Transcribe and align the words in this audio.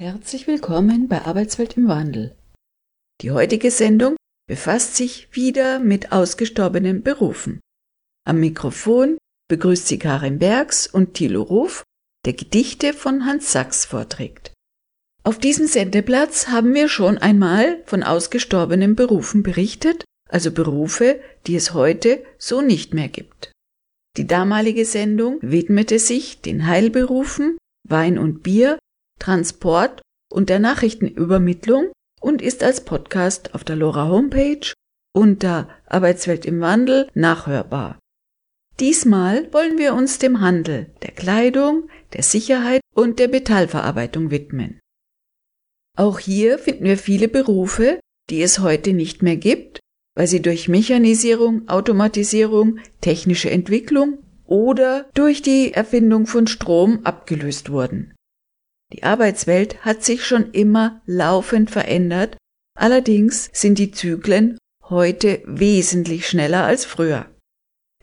Herzlich 0.00 0.46
willkommen 0.46 1.08
bei 1.08 1.26
Arbeitswelt 1.26 1.76
im 1.76 1.86
Wandel. 1.86 2.34
Die 3.20 3.32
heutige 3.32 3.70
Sendung 3.70 4.16
befasst 4.48 4.96
sich 4.96 5.28
wieder 5.32 5.78
mit 5.78 6.10
ausgestorbenen 6.10 7.02
Berufen. 7.02 7.60
Am 8.26 8.40
Mikrofon 8.40 9.18
begrüßt 9.50 9.86
sie 9.86 9.98
Karin 9.98 10.38
Bergs 10.38 10.86
und 10.86 11.12
Thilo 11.12 11.42
Ruf, 11.42 11.84
der 12.24 12.32
Gedichte 12.32 12.94
von 12.94 13.26
Hans 13.26 13.52
Sachs 13.52 13.84
vorträgt. 13.84 14.54
Auf 15.22 15.38
diesem 15.38 15.66
Sendeplatz 15.66 16.48
haben 16.48 16.72
wir 16.72 16.88
schon 16.88 17.18
einmal 17.18 17.82
von 17.84 18.02
ausgestorbenen 18.02 18.96
Berufen 18.96 19.42
berichtet, 19.42 20.06
also 20.30 20.50
Berufe, 20.50 21.20
die 21.46 21.56
es 21.56 21.74
heute 21.74 22.24
so 22.38 22.62
nicht 22.62 22.94
mehr 22.94 23.08
gibt. 23.08 23.52
Die 24.16 24.26
damalige 24.26 24.86
Sendung 24.86 25.40
widmete 25.42 25.98
sich 25.98 26.40
den 26.40 26.66
Heilberufen 26.66 27.58
Wein 27.86 28.18
und 28.18 28.42
Bier 28.42 28.78
Transport 29.20 30.02
und 30.32 30.48
der 30.48 30.58
Nachrichtenübermittlung 30.58 31.92
und 32.20 32.42
ist 32.42 32.64
als 32.64 32.84
Podcast 32.84 33.54
auf 33.54 33.62
der 33.62 33.76
LoRa 33.76 34.08
Homepage 34.08 34.72
unter 35.14 35.68
Arbeitswelt 35.86 36.44
im 36.44 36.60
Wandel 36.60 37.08
nachhörbar. 37.14 37.98
Diesmal 38.80 39.52
wollen 39.52 39.78
wir 39.78 39.94
uns 39.94 40.18
dem 40.18 40.40
Handel, 40.40 40.90
der 41.02 41.10
Kleidung, 41.10 41.88
der 42.14 42.22
Sicherheit 42.22 42.80
und 42.94 43.18
der 43.18 43.28
Metallverarbeitung 43.28 44.30
widmen. 44.30 44.80
Auch 45.96 46.18
hier 46.18 46.58
finden 46.58 46.84
wir 46.84 46.96
viele 46.96 47.28
Berufe, 47.28 48.00
die 48.30 48.42
es 48.42 48.60
heute 48.60 48.92
nicht 48.92 49.22
mehr 49.22 49.36
gibt, 49.36 49.80
weil 50.16 50.26
sie 50.26 50.40
durch 50.40 50.68
Mechanisierung, 50.68 51.68
Automatisierung, 51.68 52.78
technische 53.00 53.50
Entwicklung 53.50 54.18
oder 54.46 55.08
durch 55.14 55.42
die 55.42 55.72
Erfindung 55.74 56.26
von 56.26 56.46
Strom 56.46 57.00
abgelöst 57.04 57.70
wurden. 57.70 58.14
Die 58.92 59.02
Arbeitswelt 59.02 59.84
hat 59.84 60.02
sich 60.02 60.24
schon 60.24 60.50
immer 60.52 61.00
laufend 61.06 61.70
verändert, 61.70 62.36
allerdings 62.76 63.50
sind 63.52 63.78
die 63.78 63.92
Zyklen 63.92 64.58
heute 64.88 65.40
wesentlich 65.44 66.26
schneller 66.26 66.64
als 66.64 66.84
früher. 66.84 67.26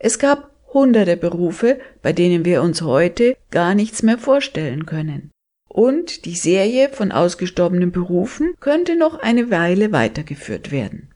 Es 0.00 0.18
gab 0.18 0.54
hunderte 0.72 1.16
Berufe, 1.16 1.78
bei 2.02 2.12
denen 2.12 2.44
wir 2.44 2.62
uns 2.62 2.82
heute 2.82 3.36
gar 3.50 3.74
nichts 3.74 4.02
mehr 4.02 4.18
vorstellen 4.18 4.86
können. 4.86 5.30
Und 5.68 6.24
die 6.24 6.36
Serie 6.36 6.88
von 6.88 7.12
ausgestorbenen 7.12 7.92
Berufen 7.92 8.54
könnte 8.60 8.96
noch 8.96 9.18
eine 9.18 9.50
Weile 9.50 9.92
weitergeführt 9.92 10.70
werden. 10.70 11.10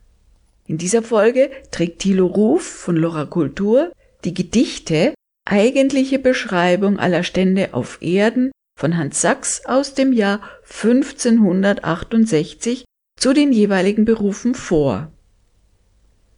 In 0.66 0.78
dieser 0.78 1.02
Folge 1.02 1.50
trägt 1.70 2.00
Thilo 2.00 2.26
Ruf 2.26 2.62
von 2.62 2.96
Lora 2.96 3.24
Kultur 3.24 3.92
die 4.24 4.34
Gedichte 4.34 5.14
eigentliche 5.44 6.18
Beschreibung 6.18 6.98
aller 6.98 7.24
Stände 7.24 7.74
auf 7.74 7.98
Erden 8.00 8.52
von 8.78 8.96
Hans 8.96 9.20
Sachs 9.20 9.66
aus 9.66 9.94
dem 9.94 10.12
Jahr 10.12 10.40
1568 10.64 12.84
zu 13.16 13.32
den 13.32 13.52
jeweiligen 13.52 14.04
Berufen 14.04 14.54
vor. 14.54 15.12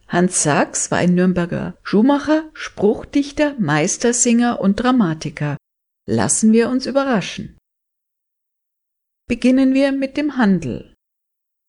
Hans 0.07 0.43
Sachs 0.43 0.91
war 0.91 0.99
ein 0.99 1.15
Nürnberger 1.15 1.77
Schuhmacher, 1.81 2.49
Spruchdichter, 2.53 3.55
Meistersinger 3.59 4.59
und 4.59 4.75
Dramatiker. 4.75 5.57
Lassen 6.07 6.53
wir 6.53 6.69
uns 6.69 6.85
überraschen. 6.85 7.57
Beginnen 9.27 9.73
wir 9.73 9.91
mit 9.91 10.17
dem 10.17 10.37
Handel. 10.37 10.93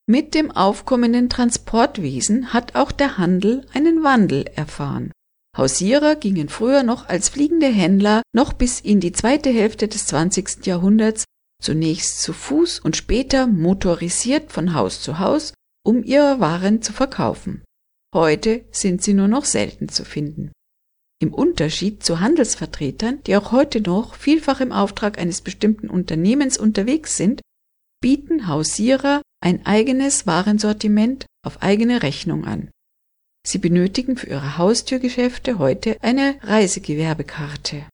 Mit 0.06 0.34
dem 0.34 0.50
aufkommenden 0.50 1.31
Transportwesen 1.31 2.53
hat 2.53 2.75
auch 2.75 2.92
der 2.92 3.17
Handel 3.17 3.67
einen 3.72 4.05
Wandel 4.05 4.44
erfahren. 4.55 5.11
Hausierer 5.57 6.17
gingen 6.17 6.49
früher 6.49 6.83
noch 6.83 7.09
als 7.09 7.31
fliegende 7.31 7.69
Händler 7.69 8.23
noch 8.35 8.53
bis 8.53 8.81
in 8.81 9.01
die 9.01 9.12
zweite 9.12 9.51
Hälfte 9.51 9.89
des 9.89 10.07
20. 10.07 10.67
Jahrhunderts 10.67 11.25
zunächst 11.62 12.21
zu 12.21 12.33
Fuß 12.33 12.81
und 12.81 12.97
später 12.97 13.47
motorisiert 13.47 14.53
von 14.53 14.75
Haus 14.75 15.01
zu 15.01 15.19
Haus, 15.19 15.55
um 15.84 16.05
ihre 16.05 16.41
Waren 16.41 16.83
zu 16.83 16.93
verkaufen. 16.93 17.65
Heute 18.15 18.65
sind 18.71 19.03
sie 19.03 19.15
nur 19.15 19.29
noch 19.29 19.47
selten 19.47 19.89
zu 19.89 20.05
finden. 20.05 20.53
Im 21.19 21.33
Unterschied 21.33 22.03
zu 22.03 22.21
Handelsvertretern, 22.21 23.22
die 23.27 23.37
auch 23.37 23.53
heute 23.53 23.81
noch 23.81 24.15
vielfach 24.15 24.61
im 24.61 24.72
Auftrag 24.72 25.19
eines 25.19 25.41
bestimmten 25.41 25.89
Unternehmens 25.89 26.59
unterwegs 26.59 27.16
sind, 27.16 27.41
bieten 28.03 28.49
Hausierer 28.49 29.22
ein 29.43 29.65
eigenes 29.65 30.27
Warensortiment 30.27 31.25
auf 31.43 31.62
eigene 31.62 32.03
Rechnung 32.03 32.45
an. 32.45 32.69
Sie 33.47 33.59
benötigen 33.59 34.17
für 34.17 34.27
Ihre 34.27 34.59
Haustürgeschäfte 34.59 35.59
heute 35.59 35.97
eine 36.03 36.37
Reisegewerbekarte. 36.43 37.87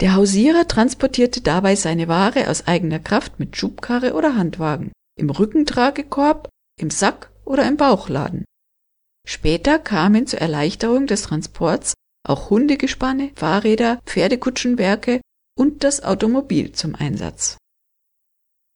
Der 0.00 0.14
Hausierer 0.14 0.68
transportierte 0.68 1.40
dabei 1.40 1.74
seine 1.74 2.06
Ware 2.06 2.48
aus 2.48 2.68
eigener 2.68 3.00
Kraft 3.00 3.40
mit 3.40 3.56
Schubkarre 3.56 4.14
oder 4.14 4.36
Handwagen, 4.36 4.92
im 5.18 5.30
Rückentragekorb, 5.30 6.48
im 6.78 6.90
Sack 6.90 7.32
oder 7.44 7.66
im 7.66 7.76
Bauchladen. 7.76 8.44
Später 9.26 9.80
kamen 9.80 10.28
zur 10.28 10.40
Erleichterung 10.40 11.08
des 11.08 11.22
Transports 11.22 11.94
auch 12.24 12.50
Hundegespanne, 12.50 13.32
Fahrräder, 13.34 14.00
Pferdekutschenwerke 14.06 15.20
und 15.58 15.82
das 15.82 16.04
Automobil 16.04 16.70
zum 16.72 16.94
Einsatz. 16.94 17.56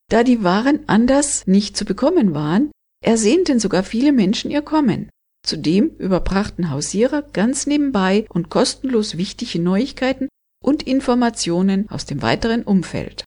Da 0.09 0.25
die 0.25 0.43
Waren 0.43 0.89
anders 0.89 1.47
nicht 1.47 1.77
zu 1.77 1.85
bekommen 1.85 2.35
waren, 2.35 2.73
ersehnten 3.05 3.61
sogar 3.61 3.85
viele 3.85 4.11
Menschen 4.11 4.51
ihr 4.51 4.63
Kommen. 4.63 5.09
Zudem 5.43 5.89
überbrachten 5.99 6.71
Hausierer 6.71 7.23
ganz 7.23 7.67
nebenbei 7.67 8.27
und 8.29 8.51
kostenlos 8.51 9.17
wichtige 9.17 9.61
Neuigkeiten 9.61 10.29
und 10.63 10.83
Informationen 10.83 11.89
aus 11.91 12.05
dem 12.05 12.23
weiteren 12.23 12.63
Umfeld. 12.63 13.25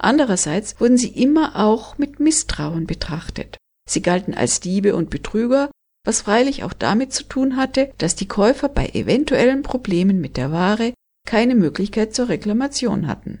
Andererseits 0.00 0.80
wurden 0.80 0.96
sie 0.96 1.08
immer 1.08 1.56
auch 1.56 1.98
mit 1.98 2.20
Misstrauen 2.20 2.86
betrachtet. 2.86 3.58
Sie 3.88 4.00
galten 4.00 4.34
als 4.34 4.60
Diebe 4.60 4.94
und 4.94 5.10
Betrüger, 5.10 5.70
was 6.06 6.22
freilich 6.22 6.62
auch 6.62 6.72
damit 6.72 7.12
zu 7.12 7.24
tun 7.24 7.56
hatte, 7.56 7.92
dass 7.98 8.14
die 8.14 8.28
Käufer 8.28 8.68
bei 8.68 8.90
eventuellen 8.90 9.62
Problemen 9.62 10.20
mit 10.20 10.36
der 10.36 10.52
Ware 10.52 10.94
keine 11.26 11.54
Möglichkeit 11.54 12.14
zur 12.14 12.28
Reklamation 12.28 13.08
hatten. 13.08 13.40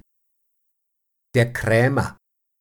Der 1.34 1.52
Krämer 1.52 2.17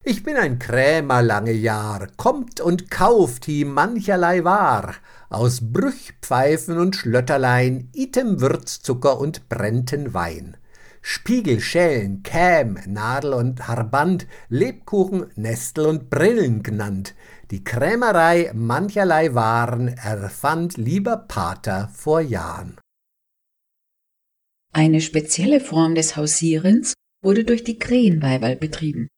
ich 0.08 0.24
bin 0.24 0.38
ein 0.38 0.58
Krämer 0.58 1.22
lange 1.22 1.52
Jahr, 1.52 2.08
kommt 2.16 2.62
und 2.62 2.90
kauft 2.90 3.48
hi 3.48 3.66
mancherlei 3.66 4.46
War, 4.46 4.96
aus 5.30 5.60
Brüchpfeifen 5.74 6.78
und 6.78 6.96
Schlötterlein, 6.96 7.90
item 7.94 8.40
Würzzucker 8.40 9.20
und 9.20 9.50
brennten 9.50 10.14
Wein. 10.14 10.56
Spiegel, 11.02 11.60
Schellen, 11.60 12.24
Käm, 12.24 12.80
Nadel 12.88 13.34
und 13.34 13.68
Harband, 13.68 14.28
Lebkuchen, 14.48 15.26
Nestel 15.36 15.86
und 15.88 16.10
Brillen 16.10 16.64
genannt. 16.64 17.14
Die 17.52 17.66
Krämerei 17.66 18.52
mancherlei 18.54 19.34
Waren 19.34 19.90
erfand 19.90 20.78
lieber 20.78 21.18
Pater 21.18 21.90
vor 21.94 22.22
Jahren. 22.22 22.80
Eine 24.74 25.02
spezielle 25.02 25.60
Form 25.60 25.96
des 25.96 26.16
Hausierens 26.16 26.94
wurde 27.22 27.44
durch 27.44 27.66
die 27.66 27.78
Krähenweiberl 27.78 28.56
betrieben. 28.56 29.10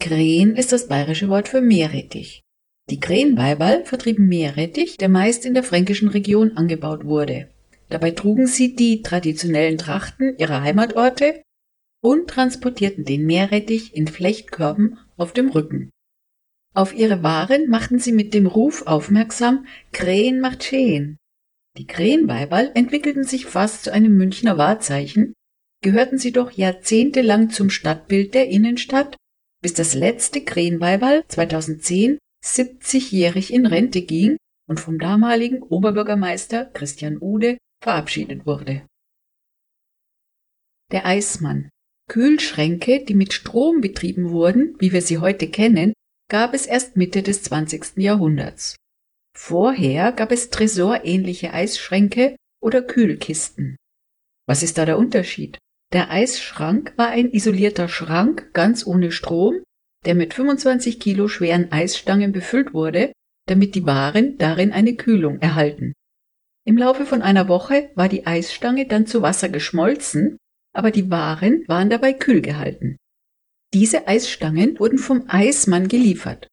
Krähen 0.00 0.54
ist 0.54 0.72
das 0.72 0.86
bayerische 0.86 1.28
Wort 1.28 1.48
für 1.48 1.60
Meerrettich. 1.60 2.42
Die 2.88 3.00
Krähenweiberl 3.00 3.84
vertrieben 3.84 4.26
Meerrettich, 4.26 4.96
der 4.96 5.08
meist 5.08 5.44
in 5.44 5.54
der 5.54 5.64
fränkischen 5.64 6.08
Region 6.08 6.56
angebaut 6.56 7.04
wurde. 7.04 7.50
Dabei 7.88 8.12
trugen 8.12 8.46
sie 8.46 8.76
die 8.76 9.02
traditionellen 9.02 9.76
Trachten 9.76 10.36
ihrer 10.38 10.62
Heimatorte 10.62 11.42
und 12.00 12.30
transportierten 12.30 13.04
den 13.04 13.26
Meerrettich 13.26 13.94
in 13.94 14.06
Flechtkörben 14.06 14.98
auf 15.16 15.32
dem 15.32 15.50
Rücken. 15.50 15.90
Auf 16.74 16.94
ihre 16.94 17.22
Waren 17.22 17.68
machten 17.68 17.98
sie 17.98 18.12
mit 18.12 18.34
dem 18.34 18.46
Ruf 18.46 18.86
aufmerksam, 18.86 19.66
Krähen 19.92 20.40
macht 20.40 20.64
Schäen. 20.64 21.16
Die 21.76 21.86
Krähenweiberl 21.86 22.70
entwickelten 22.74 23.24
sich 23.24 23.46
fast 23.46 23.84
zu 23.84 23.92
einem 23.92 24.16
Münchner 24.16 24.58
Wahrzeichen, 24.58 25.34
gehörten 25.82 26.18
sie 26.18 26.32
doch 26.32 26.52
jahrzehntelang 26.52 27.50
zum 27.50 27.68
Stadtbild 27.68 28.34
der 28.34 28.48
Innenstadt 28.48 29.16
bis 29.62 29.74
das 29.74 29.94
letzte 29.94 30.44
Krähenweiberl 30.44 31.24
2010 31.28 32.18
70-jährig 32.44 33.52
in 33.52 33.66
Rente 33.66 34.02
ging 34.02 34.36
und 34.68 34.80
vom 34.80 34.98
damaligen 34.98 35.62
Oberbürgermeister 35.62 36.66
Christian 36.66 37.18
Ude 37.20 37.58
verabschiedet 37.82 38.46
wurde. 38.46 38.86
Der 40.92 41.06
Eismann. 41.06 41.68
Kühlschränke, 42.08 43.04
die 43.04 43.14
mit 43.14 43.34
Strom 43.34 43.82
betrieben 43.82 44.30
wurden, 44.30 44.74
wie 44.78 44.92
wir 44.92 45.02
sie 45.02 45.18
heute 45.18 45.50
kennen, 45.50 45.92
gab 46.30 46.54
es 46.54 46.64
erst 46.64 46.96
Mitte 46.96 47.22
des 47.22 47.42
20. 47.42 47.98
Jahrhunderts. 47.98 48.76
Vorher 49.36 50.12
gab 50.12 50.32
es 50.32 50.50
tresorähnliche 50.50 51.52
Eisschränke 51.52 52.36
oder 52.62 52.82
Kühlkisten. 52.82 53.76
Was 54.46 54.62
ist 54.62 54.78
da 54.78 54.86
der 54.86 54.98
Unterschied? 54.98 55.58
Der 55.92 56.10
Eisschrank 56.10 56.92
war 56.96 57.08
ein 57.08 57.30
isolierter 57.30 57.88
Schrank 57.88 58.52
ganz 58.52 58.86
ohne 58.86 59.10
Strom, 59.10 59.62
der 60.04 60.14
mit 60.14 60.34
25 60.34 61.00
Kilo 61.00 61.28
schweren 61.28 61.72
Eisstangen 61.72 62.32
befüllt 62.32 62.74
wurde, 62.74 63.12
damit 63.46 63.74
die 63.74 63.86
Waren 63.86 64.36
darin 64.36 64.72
eine 64.72 64.96
Kühlung 64.96 65.40
erhalten. 65.40 65.94
Im 66.66 66.76
Laufe 66.76 67.06
von 67.06 67.22
einer 67.22 67.48
Woche 67.48 67.90
war 67.94 68.10
die 68.10 68.26
Eisstange 68.26 68.86
dann 68.86 69.06
zu 69.06 69.22
Wasser 69.22 69.48
geschmolzen, 69.48 70.36
aber 70.74 70.90
die 70.90 71.10
Waren 71.10 71.66
waren 71.66 71.88
dabei 71.88 72.12
kühl 72.12 72.42
gehalten. 72.42 72.98
Diese 73.72 74.06
Eisstangen 74.06 74.78
wurden 74.78 74.98
vom 74.98 75.24
Eismann 75.28 75.88
geliefert. 75.88 76.48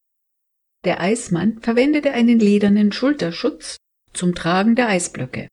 Der 0.86 1.02
Eismann 1.02 1.60
verwendete 1.60 2.12
einen 2.12 2.40
ledernen 2.40 2.94
Schulterschutz 2.94 3.78
zum 4.14 4.36
Tragen 4.36 4.76
der 4.76 4.88
Eisblöcke. 4.88 5.50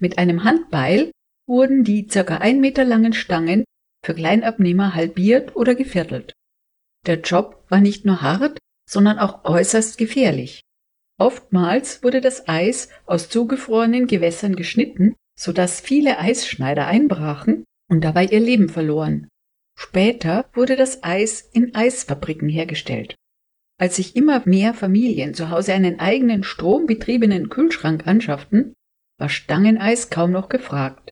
Mit 0.00 0.18
einem 0.18 0.44
Handbeil 0.44 1.10
wurden 1.46 1.84
die 1.84 2.06
ca. 2.06 2.38
ein 2.38 2.60
Meter 2.60 2.84
langen 2.84 3.12
Stangen 3.12 3.64
für 4.04 4.14
Kleinabnehmer 4.14 4.94
halbiert 4.94 5.56
oder 5.56 5.74
geviertelt. 5.74 6.32
Der 7.06 7.20
Job 7.20 7.64
war 7.68 7.80
nicht 7.80 8.04
nur 8.04 8.22
hart, 8.22 8.58
sondern 8.88 9.18
auch 9.18 9.44
äußerst 9.44 9.98
gefährlich. 9.98 10.60
Oftmals 11.18 12.02
wurde 12.02 12.20
das 12.20 12.48
Eis 12.48 12.88
aus 13.06 13.28
zugefrorenen 13.28 14.06
Gewässern 14.06 14.56
geschnitten, 14.56 15.14
so 15.38 15.52
dass 15.52 15.80
viele 15.80 16.18
Eisschneider 16.18 16.86
einbrachen 16.86 17.64
und 17.88 18.02
dabei 18.02 18.26
ihr 18.26 18.40
Leben 18.40 18.68
verloren. 18.68 19.28
Später 19.76 20.48
wurde 20.54 20.76
das 20.76 21.02
Eis 21.02 21.40
in 21.52 21.74
Eisfabriken 21.74 22.48
hergestellt. 22.48 23.16
Als 23.78 23.96
sich 23.96 24.14
immer 24.14 24.42
mehr 24.44 24.72
Familien 24.72 25.34
zu 25.34 25.50
Hause 25.50 25.74
einen 25.74 25.98
eigenen 25.98 26.44
strombetriebenen 26.44 27.48
Kühlschrank 27.48 28.06
anschafften, 28.06 28.74
war 29.18 29.28
Stangeneis 29.28 30.10
kaum 30.10 30.30
noch 30.30 30.48
gefragt. 30.48 31.10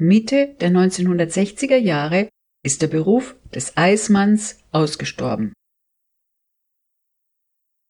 Mitte 0.00 0.56
der 0.60 0.70
1960er 0.70 1.76
Jahre 1.76 2.30
ist 2.64 2.80
der 2.80 2.88
Beruf 2.88 3.36
des 3.54 3.76
Eismanns 3.76 4.58
ausgestorben. 4.72 5.52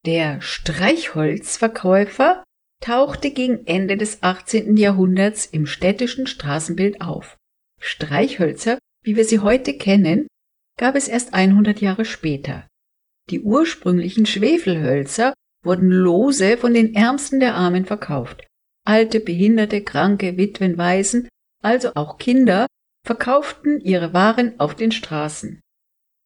Der 0.04 0.40
Streichholzverkäufer 0.40 2.42
tauchte 2.82 3.30
gegen 3.30 3.64
Ende 3.66 3.96
des 3.96 4.24
18. 4.24 4.76
Jahrhunderts 4.76 5.46
im 5.46 5.66
städtischen 5.66 6.26
Straßenbild 6.26 7.00
auf. 7.00 7.36
Streichhölzer, 7.80 8.78
wie 9.04 9.14
wir 9.14 9.24
sie 9.24 9.38
heute 9.38 9.76
kennen, 9.76 10.26
gab 10.78 10.96
es 10.96 11.06
erst 11.06 11.32
100 11.32 11.80
Jahre 11.80 12.04
später. 12.04 12.66
Die 13.30 13.40
ursprünglichen 13.40 14.26
Schwefelhölzer 14.26 15.32
wurden 15.62 15.90
lose 15.90 16.56
von 16.56 16.74
den 16.74 16.92
Ärmsten 16.94 17.38
der 17.38 17.54
Armen 17.54 17.84
verkauft. 17.84 18.44
Alte, 18.84 19.20
Behinderte, 19.20 19.84
Kranke, 19.84 20.36
Witwen, 20.36 20.76
Waisen, 20.76 21.28
also 21.62 21.94
auch 21.94 22.18
Kinder, 22.18 22.66
verkauften 23.06 23.80
ihre 23.80 24.12
Waren 24.12 24.58
auf 24.60 24.74
den 24.74 24.92
Straßen. 24.92 25.60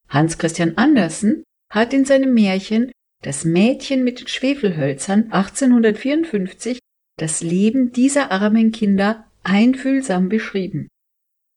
Hans 0.08 0.38
Christian 0.38 0.76
Andersen 0.76 1.44
hat 1.72 1.92
in 1.92 2.04
seinem 2.04 2.34
Märchen 2.34 2.92
Das 3.22 3.44
Mädchen 3.44 4.04
mit 4.04 4.20
den 4.20 4.28
Schwefelhölzern 4.28 5.32
1854 5.32 6.78
das 7.16 7.42
Leben 7.42 7.92
dieser 7.92 8.30
armen 8.30 8.72
Kinder 8.72 9.26
einfühlsam 9.44 10.28
beschrieben. 10.28 10.88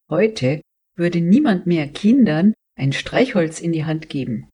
Heute 0.09 0.61
würde 0.95 1.19
niemand 1.19 1.67
mehr 1.67 1.87
Kindern 1.87 2.53
ein 2.77 2.93
Streichholz 2.93 3.59
in 3.59 3.71
die 3.71 3.85
Hand 3.85 4.07
geben. 4.09 4.49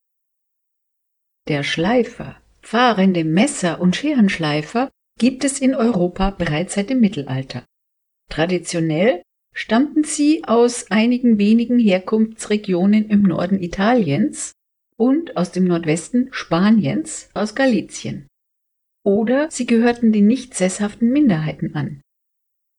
Der 1.47 1.63
Schleifer, 1.63 2.41
fahrende 2.61 3.23
Messer- 3.25 3.81
und 3.81 3.95
Scherenschleifer 3.95 4.89
gibt 5.19 5.43
es 5.43 5.59
in 5.59 5.75
Europa 5.75 6.31
bereits 6.31 6.75
seit 6.75 6.89
dem 6.89 6.99
Mittelalter. 6.99 7.65
Traditionell 8.29 9.21
stammten 9.53 10.03
sie 10.03 10.43
aus 10.45 10.89
einigen 10.89 11.37
wenigen 11.37 11.77
Herkunftsregionen 11.79 13.09
im 13.09 13.21
Norden 13.21 13.61
Italiens 13.61 14.53
und 14.97 15.37
aus 15.37 15.51
dem 15.51 15.65
Nordwesten 15.65 16.29
Spaniens, 16.31 17.29
aus 17.33 17.55
Galizien. 17.55 18.27
Oder 19.03 19.51
sie 19.51 19.65
gehörten 19.65 20.11
den 20.11 20.27
nicht 20.27 20.53
sesshaften 20.55 21.11
Minderheiten 21.11 21.75
an. 21.75 22.01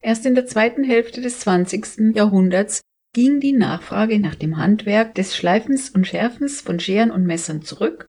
Erst 0.03 0.27
in 0.27 0.35
der 0.35 0.47
zweiten 0.47 0.85
Hälfte 0.85 1.21
des 1.21 1.41
20. 1.41 2.15
Jahrhunderts 2.15 2.81
ging 3.15 3.41
die 3.41 3.53
Nachfrage 3.53 4.19
nach 4.19 4.35
dem 4.35 4.57
Handwerk 4.57 5.15
des 5.15 5.37
Schleifens 5.37 5.91
und 5.91 6.07
Schärfens 6.07 6.61
von 6.61 6.81
Scheren 6.81 7.11
und 7.11 7.25
Messern 7.25 7.63
zurück 7.63 8.07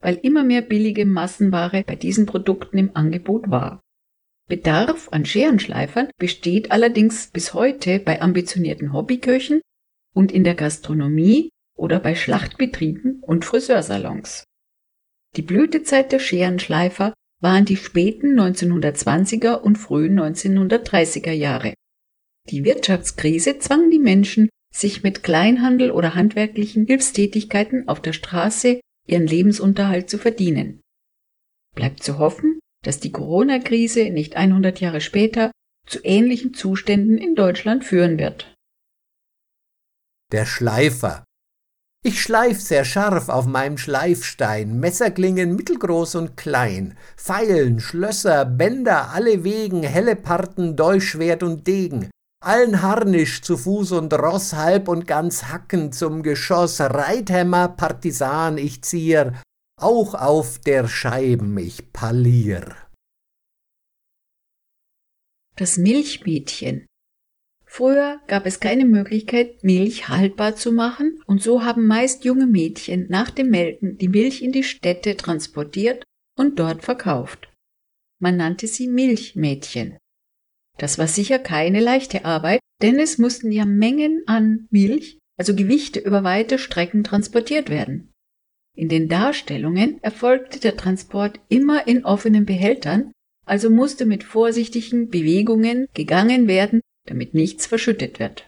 weil 0.00 0.16
immer 0.16 0.44
mehr 0.44 0.62
billige 0.62 1.06
Massenware 1.06 1.84
bei 1.86 1.96
diesen 1.96 2.26
Produkten 2.26 2.78
im 2.78 2.90
Angebot 2.94 3.50
war. 3.50 3.80
Bedarf 4.48 5.08
an 5.10 5.26
Scherenschleifern 5.26 6.08
besteht 6.18 6.72
allerdings 6.72 7.28
bis 7.28 7.52
heute 7.52 7.98
bei 7.98 8.22
ambitionierten 8.22 8.94
Hobbyköchen 8.94 9.60
und 10.14 10.32
in 10.32 10.42
der 10.42 10.54
Gastronomie 10.54 11.50
oder 11.76 12.00
bei 12.00 12.14
Schlachtbetrieben 12.14 13.22
und 13.22 13.44
Friseursalons. 13.44 14.44
Die 15.36 15.42
Blütezeit 15.42 16.12
der 16.12 16.18
Scherenschleifer 16.18 17.12
waren 17.40 17.66
die 17.66 17.76
späten 17.76 18.40
1920er 18.40 19.60
und 19.60 19.76
frühen 19.76 20.18
1930er 20.18 21.30
Jahre. 21.30 21.74
Die 22.50 22.64
Wirtschaftskrise 22.64 23.58
zwang 23.58 23.90
die 23.90 23.98
Menschen, 23.98 24.48
sich 24.74 25.02
mit 25.02 25.22
Kleinhandel 25.22 25.90
oder 25.90 26.14
handwerklichen 26.14 26.86
Hilfstätigkeiten 26.86 27.86
auf 27.88 28.00
der 28.00 28.14
Straße 28.14 28.80
ihren 29.06 29.26
Lebensunterhalt 29.26 30.08
zu 30.08 30.18
verdienen. 30.18 30.80
Bleibt 31.74 32.02
zu 32.02 32.18
hoffen, 32.18 32.58
dass 32.84 33.00
die 33.00 33.12
Corona-Krise 33.12 34.10
nicht 34.10 34.36
100 34.36 34.80
Jahre 34.80 35.00
später 35.00 35.50
zu 35.86 36.00
ähnlichen 36.04 36.54
Zuständen 36.54 37.18
in 37.18 37.34
Deutschland 37.34 37.84
führen 37.84 38.18
wird. 38.18 38.54
Der 40.32 40.44
Schleifer. 40.44 41.24
Ich 42.04 42.22
schleif 42.22 42.60
sehr 42.60 42.84
scharf 42.84 43.28
auf 43.28 43.46
meinem 43.46 43.76
Schleifstein, 43.76 44.78
Messerklingen 44.78 45.56
mittelgroß 45.56 46.14
und 46.14 46.36
klein, 46.36 46.96
Pfeilen, 47.16 47.80
Schlösser, 47.80 48.44
Bänder, 48.44 49.10
alle 49.10 49.42
Wegen, 49.42 49.82
helle 49.82 50.14
Parten, 50.14 50.76
Dolchschwert 50.76 51.42
und 51.42 51.66
Degen, 51.66 52.08
allen 52.40 52.82
Harnisch 52.82 53.42
zu 53.42 53.56
Fuß 53.56 53.92
und 53.92 54.14
Ross 54.14 54.52
halb 54.52 54.86
und 54.86 55.08
ganz 55.08 55.44
Hacken 55.44 55.90
zum 55.90 56.22
Geschoss, 56.22 56.80
Reithämmer, 56.80 57.68
Partisan 57.68 58.58
ich 58.58 58.82
zier, 58.82 59.32
auch 59.78 60.14
auf 60.14 60.58
der 60.58 60.88
Scheiben 60.88 61.56
ich 61.58 61.92
palier. 61.92 62.76
Das 65.56 65.76
Milchmädchen. 65.76 66.86
Früher 67.64 68.20
gab 68.26 68.46
es 68.46 68.60
keine 68.60 68.84
Möglichkeit, 68.84 69.62
Milch 69.62 70.08
haltbar 70.08 70.56
zu 70.56 70.72
machen, 70.72 71.20
und 71.26 71.42
so 71.42 71.64
haben 71.64 71.86
meist 71.86 72.24
junge 72.24 72.46
Mädchen 72.46 73.06
nach 73.08 73.30
dem 73.30 73.50
Melken 73.50 73.98
die 73.98 74.08
Milch 74.08 74.42
in 74.42 74.52
die 74.52 74.62
Städte 74.62 75.16
transportiert 75.16 76.04
und 76.36 76.58
dort 76.58 76.82
verkauft. 76.82 77.52
Man 78.20 78.36
nannte 78.36 78.66
sie 78.66 78.88
Milchmädchen. 78.88 79.98
Das 80.78 80.98
war 80.98 81.08
sicher 81.08 81.38
keine 81.38 81.80
leichte 81.80 82.24
Arbeit, 82.24 82.60
denn 82.80 82.98
es 82.98 83.18
mussten 83.18 83.52
ja 83.52 83.64
Mengen 83.64 84.22
an 84.26 84.66
Milch, 84.70 85.18
also 85.36 85.54
Gewichte 85.54 86.00
über 86.00 86.24
weite 86.24 86.58
Strecken 86.58 87.04
transportiert 87.04 87.68
werden. 87.68 88.12
In 88.78 88.88
den 88.88 89.08
Darstellungen 89.08 90.00
erfolgte 90.04 90.60
der 90.60 90.76
Transport 90.76 91.40
immer 91.48 91.88
in 91.88 92.04
offenen 92.04 92.46
Behältern, 92.46 93.10
also 93.44 93.70
musste 93.70 94.06
mit 94.06 94.22
vorsichtigen 94.22 95.08
Bewegungen 95.08 95.88
gegangen 95.94 96.46
werden, 96.46 96.80
damit 97.04 97.34
nichts 97.34 97.66
verschüttet 97.66 98.20
wird. 98.20 98.46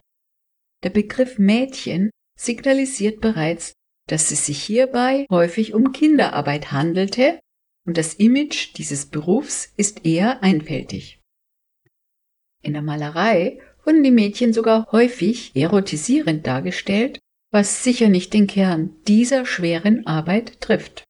Der 0.85 0.91
Begriff 0.91 1.41
Mädchen 1.41 2.11
signalisiert 2.39 3.21
bereits, 3.21 3.73
dass 4.07 4.31
es 4.31 4.47
sich 4.47 4.63
hierbei 4.63 5.27
häufig 5.33 5.75
um 5.75 5.91
Kinderarbeit 5.91 6.71
handelte 6.71 7.41
und 7.85 7.99
das 7.99 8.15
Image 8.15 8.77
dieses 8.77 9.07
Berufs 9.07 9.73
ist 9.77 10.07
eher 10.07 10.45
einfältig. 10.45 11.19
In 12.63 12.75
der 12.75 12.83
Malerei 12.83 13.61
wurden 13.85 14.05
die 14.05 14.13
Mädchen 14.13 14.53
sogar 14.53 14.93
häufig 14.93 15.57
erotisierend 15.57 16.47
dargestellt, 16.47 17.19
was 17.51 17.83
sicher 17.83 18.09
nicht 18.09 18.33
den 18.33 18.47
Kern 18.47 18.95
dieser 19.07 19.45
schweren 19.45 20.07
Arbeit 20.07 20.61
trifft. 20.61 21.05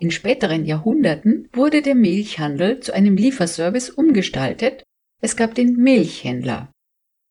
In 0.00 0.10
späteren 0.10 0.64
Jahrhunderten 0.64 1.48
wurde 1.52 1.82
der 1.82 1.94
Milchhandel 1.94 2.80
zu 2.80 2.92
einem 2.92 3.16
Lieferservice 3.16 3.90
umgestaltet, 3.90 4.84
es 5.20 5.36
gab 5.36 5.54
den 5.54 5.76
Milchhändler. 5.76 6.70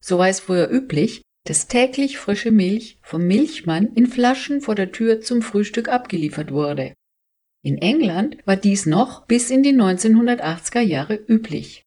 So 0.04 0.18
war 0.18 0.30
es 0.30 0.40
früher 0.40 0.70
üblich, 0.70 1.22
dass 1.46 1.68
täglich 1.68 2.18
frische 2.18 2.52
Milch 2.52 2.98
vom 3.02 3.28
Milchmann 3.28 3.94
in 3.94 4.08
Flaschen 4.08 4.62
vor 4.62 4.76
der 4.76 4.92
Tür 4.92 5.22
zum 5.22 5.42
Frühstück 5.42 5.90
abgeliefert 5.90 6.52
wurde. 6.52 6.94
In 7.64 7.78
England 7.78 8.38
war 8.46 8.58
dies 8.58 8.86
noch 8.86 9.26
bis 9.26 9.50
in 9.50 9.64
die 9.64 9.74
1980er 9.74 10.82
Jahre 10.82 11.16
üblich. 11.16 11.84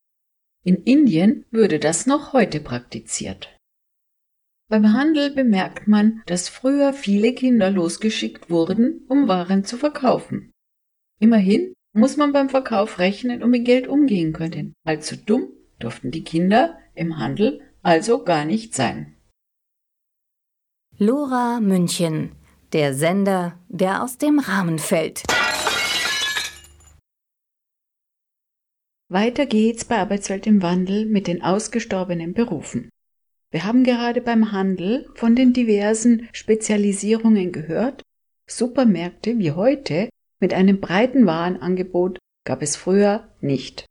In 0.65 0.77
Indien 0.85 1.45
würde 1.51 1.79
das 1.79 2.07
noch 2.07 2.33
heute 2.33 2.61
praktiziert. 2.61 3.56
Beim 4.69 4.93
Handel 4.93 5.31
bemerkt 5.31 5.87
man, 5.87 6.23
dass 6.27 6.49
früher 6.49 6.93
viele 6.93 7.35
Kinder 7.35 7.71
losgeschickt 7.71 8.51
wurden, 8.51 9.05
um 9.09 9.29
Waren 9.29 9.65
zu 9.65 9.77
verkaufen. 9.77 10.51
Immerhin 11.21 11.73
muss 11.93 12.17
man 12.17 12.33
beim 12.33 12.49
Verkauf 12.49 12.99
rechnen 12.99 13.43
und 13.43 13.51
mit 13.51 13.65
Geld 13.65 13.87
umgehen 13.87 14.33
können. 14.33 14.75
Allzu 14.85 15.17
dumm 15.17 15.49
durften 15.79 16.11
die 16.11 16.25
Kinder 16.25 16.79
im 16.95 17.19
Handel 17.19 17.61
also 17.83 18.25
gar 18.25 18.45
nicht 18.45 18.75
sein. 18.75 19.17
Lora 20.99 21.61
München, 21.61 22.33
der 22.73 22.95
Sender, 22.95 23.61
der 23.69 24.03
aus 24.03 24.19
dem 24.19 24.41
Rahmen 24.41 24.81
fällt. 24.81 25.23
Weiter 29.09 29.47
geht's 29.47 29.85
bei 29.85 29.99
Arbeitswelt 29.99 30.49
im 30.49 30.63
Wandel 30.63 31.07
mit 31.07 31.29
den 31.29 31.43
ausgestorbenen 31.43 32.35
Berufen. 32.35 32.91
Wir 33.51 33.65
haben 33.65 33.85
gerade 33.85 34.21
beim 34.21 34.53
Handel 34.53 35.09
von 35.15 35.37
den 35.37 35.53
diversen 35.53 36.29
Spezialisierungen 36.33 37.53
gehört. 37.53 38.03
Supermärkte 38.49 39.39
wie 39.39 39.53
heute 39.53 40.09
mit 40.41 40.53
einem 40.53 40.81
breiten 40.81 41.27
Warenangebot 41.27 42.19
gab 42.45 42.63
es 42.63 42.77
früher 42.77 43.29
nicht. 43.41 43.87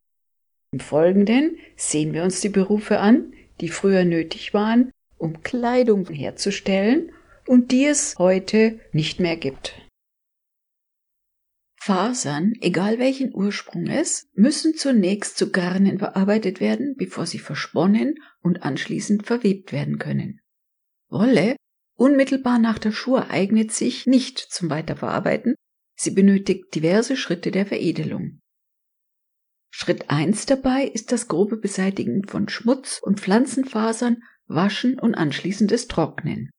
Im 0.71 0.79
Folgenden 0.79 1.57
sehen 1.75 2.13
wir 2.13 2.23
uns 2.23 2.41
die 2.41 2.49
Berufe 2.49 2.99
an, 2.99 3.33
die 3.61 3.69
früher 3.69 4.03
nötig 4.03 4.53
waren, 4.53 4.91
um 5.17 5.41
Kleidung 5.41 6.07
herzustellen 6.09 7.11
und 7.47 7.71
die 7.71 7.85
es 7.85 8.15
heute 8.17 8.79
nicht 8.91 9.19
mehr 9.19 9.37
gibt. 9.37 9.84
Fasern, 11.85 12.53
egal 12.61 12.97
welchen 12.97 13.31
Ursprunges, 13.31 14.27
müssen 14.33 14.73
zunächst 14.73 15.37
zu 15.37 15.51
Garnen 15.51 15.99
verarbeitet 15.99 16.59
werden, 16.59 16.95
bevor 16.97 17.27
sie 17.27 17.37
versponnen 17.37 18.15
und 18.41 18.63
anschließend 18.63 19.27
verwebt 19.27 19.71
werden 19.71 19.99
können. 19.99 20.41
Wolle 21.09 21.55
unmittelbar 21.95 22.57
nach 22.57 22.79
der 22.79 22.91
Schuhe 22.91 23.29
eignet 23.29 23.71
sich 23.71 24.07
nicht 24.07 24.39
zum 24.39 24.71
Weiterverarbeiten, 24.71 25.53
sie 25.95 26.09
benötigt 26.09 26.73
diverse 26.73 27.15
Schritte 27.15 27.51
der 27.51 27.67
Veredelung. 27.67 28.39
Schritt 29.69 30.09
eins 30.09 30.47
dabei 30.47 30.85
ist 30.87 31.11
das 31.11 31.27
grobe 31.27 31.57
Beseitigen 31.57 32.27
von 32.27 32.49
Schmutz 32.49 32.99
und 32.99 33.19
Pflanzenfasern, 33.19 34.23
Waschen 34.47 34.99
und 34.99 35.13
anschließendes 35.13 35.87
Trocknen. 35.87 36.49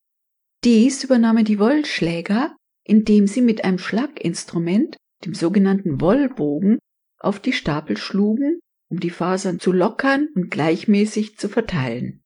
Dies 0.62 1.02
übernahmen 1.02 1.44
die 1.44 1.58
Wollschläger, 1.58 2.54
indem 2.84 3.26
sie 3.26 3.40
mit 3.40 3.64
einem 3.64 3.80
Schlaginstrument 3.80 4.96
dem 5.24 5.34
sogenannten 5.34 6.00
Wollbogen, 6.00 6.78
auf 7.18 7.40
die 7.40 7.52
Stapel 7.52 7.96
schlugen, 7.96 8.60
um 8.88 9.00
die 9.00 9.10
Fasern 9.10 9.58
zu 9.58 9.72
lockern 9.72 10.28
und 10.34 10.50
gleichmäßig 10.50 11.38
zu 11.38 11.48
verteilen. 11.48 12.22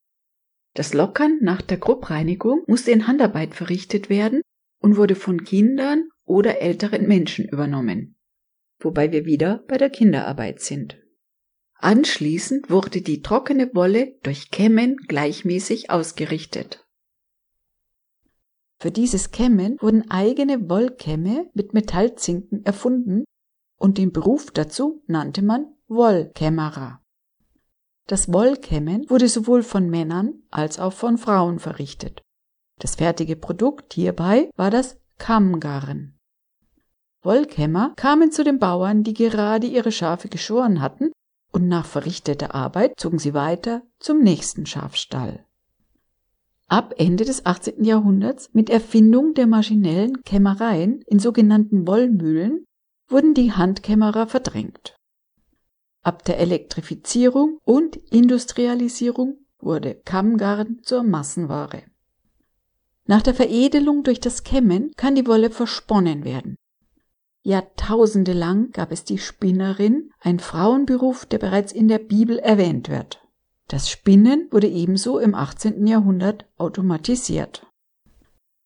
Das 0.74 0.94
Lockern 0.94 1.38
nach 1.40 1.62
der 1.62 1.78
Gruppreinigung 1.78 2.62
musste 2.66 2.90
in 2.90 3.06
Handarbeit 3.06 3.54
verrichtet 3.54 4.08
werden 4.08 4.42
und 4.80 4.96
wurde 4.96 5.14
von 5.14 5.44
Kindern 5.44 6.08
oder 6.24 6.60
älteren 6.60 7.06
Menschen 7.06 7.48
übernommen. 7.48 8.16
Wobei 8.78 9.12
wir 9.12 9.24
wieder 9.24 9.64
bei 9.68 9.78
der 9.78 9.90
Kinderarbeit 9.90 10.60
sind. 10.60 10.98
Anschließend 11.74 12.70
wurde 12.70 13.00
die 13.00 13.22
trockene 13.22 13.74
Wolle 13.74 14.18
durch 14.22 14.50
Kämmen 14.50 14.96
gleichmäßig 15.08 15.90
ausgerichtet. 15.90 16.86
Für 18.80 18.90
dieses 18.90 19.30
Kämmen 19.30 19.76
wurden 19.80 20.10
eigene 20.10 20.70
Wollkämme 20.70 21.50
mit 21.52 21.74
Metallzinken 21.74 22.64
erfunden 22.64 23.24
und 23.78 23.98
den 23.98 24.10
Beruf 24.10 24.50
dazu 24.52 25.02
nannte 25.06 25.42
man 25.42 25.66
Wollkämmerer. 25.88 27.02
Das 28.06 28.32
Wollkämmen 28.32 29.08
wurde 29.10 29.28
sowohl 29.28 29.62
von 29.62 29.90
Männern 29.90 30.42
als 30.50 30.78
auch 30.78 30.94
von 30.94 31.18
Frauen 31.18 31.58
verrichtet. 31.58 32.22
Das 32.78 32.94
fertige 32.94 33.36
Produkt 33.36 33.92
hierbei 33.92 34.50
war 34.56 34.70
das 34.70 34.98
Kammgarn. 35.18 36.16
Wollkämmer 37.22 37.92
kamen 37.96 38.32
zu 38.32 38.44
den 38.44 38.58
Bauern, 38.58 39.02
die 39.04 39.12
gerade 39.12 39.66
ihre 39.66 39.92
Schafe 39.92 40.28
geschoren 40.28 40.80
hatten, 40.80 41.12
und 41.52 41.68
nach 41.68 41.84
verrichteter 41.84 42.54
Arbeit 42.54 42.94
zogen 42.96 43.18
sie 43.18 43.34
weiter 43.34 43.82
zum 43.98 44.20
nächsten 44.22 44.64
Schafstall. 44.64 45.44
Ab 46.70 46.94
Ende 46.98 47.24
des 47.24 47.46
18. 47.46 47.82
Jahrhunderts 47.82 48.50
mit 48.52 48.70
Erfindung 48.70 49.34
der 49.34 49.48
maschinellen 49.48 50.22
Kämmereien 50.22 51.02
in 51.08 51.18
sogenannten 51.18 51.88
Wollmühlen 51.88 52.64
wurden 53.08 53.34
die 53.34 53.50
Handkämmerer 53.50 54.28
verdrängt. 54.28 54.94
Ab 56.04 56.24
der 56.24 56.38
Elektrifizierung 56.38 57.58
und 57.64 57.96
Industrialisierung 57.96 59.38
wurde 59.58 59.96
Kammgarn 59.96 60.78
zur 60.84 61.02
Massenware. 61.02 61.82
Nach 63.04 63.22
der 63.22 63.34
Veredelung 63.34 64.04
durch 64.04 64.20
das 64.20 64.44
Kämmen 64.44 64.92
kann 64.96 65.16
die 65.16 65.26
Wolle 65.26 65.50
versponnen 65.50 66.22
werden. 66.22 66.54
Jahrtausende 67.42 68.32
lang 68.32 68.70
gab 68.70 68.92
es 68.92 69.02
die 69.02 69.18
Spinnerin, 69.18 70.12
ein 70.20 70.38
Frauenberuf, 70.38 71.26
der 71.26 71.38
bereits 71.38 71.72
in 71.72 71.88
der 71.88 71.98
Bibel 71.98 72.38
erwähnt 72.38 72.88
wird. 72.88 73.19
Das 73.70 73.88
Spinnen 73.88 74.48
wurde 74.50 74.66
ebenso 74.66 75.20
im 75.20 75.32
18. 75.32 75.86
Jahrhundert 75.86 76.44
automatisiert. 76.58 77.68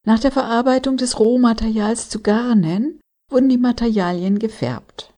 Nach 0.06 0.18
der 0.18 0.32
Verarbeitung 0.32 0.96
des 0.96 1.18
Rohmaterials 1.18 2.08
zu 2.08 2.22
Garnen 2.22 3.00
wurden 3.30 3.50
die 3.50 3.58
Materialien 3.58 4.38
gefärbt. 4.38 5.12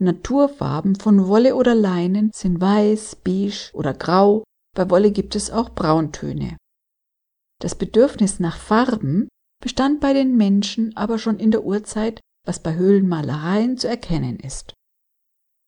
Naturfarben 0.00 0.94
von 0.94 1.26
Wolle 1.26 1.56
oder 1.56 1.74
Leinen 1.74 2.30
sind 2.32 2.60
weiß, 2.60 3.16
beige 3.24 3.70
oder 3.72 3.92
grau, 3.92 4.44
bei 4.76 4.88
Wolle 4.88 5.10
gibt 5.10 5.34
es 5.34 5.50
auch 5.50 5.70
Brauntöne. 5.70 6.56
Das 7.60 7.74
Bedürfnis 7.74 8.38
nach 8.38 8.56
Farben 8.56 9.28
bestand 9.60 10.00
bei 10.00 10.12
den 10.12 10.36
Menschen 10.36 10.96
aber 10.96 11.18
schon 11.18 11.40
in 11.40 11.50
der 11.50 11.64
Urzeit, 11.64 12.20
was 12.46 12.62
bei 12.62 12.74
Höhlenmalereien 12.74 13.78
zu 13.78 13.88
erkennen 13.88 14.38
ist. 14.38 14.74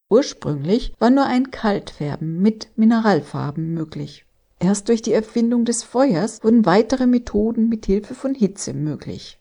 Ursprünglich 0.09 0.93
war 0.99 1.11
nur 1.11 1.27
ein 1.27 1.51
Kaltfärben 1.51 2.41
mit 2.41 2.69
Mineralfarben 2.77 3.75
möglich. 3.75 4.25
Erst 4.59 4.89
durch 4.89 5.03
die 5.03 5.13
Erfindung 5.13 5.65
des 5.65 5.83
Feuers 5.83 6.43
wurden 6.43 6.65
weitere 6.65 7.07
Methoden 7.07 7.69
mit 7.69 7.87
Hilfe 7.87 8.15
von 8.15 8.35
Hitze 8.35 8.73
möglich. 8.73 9.39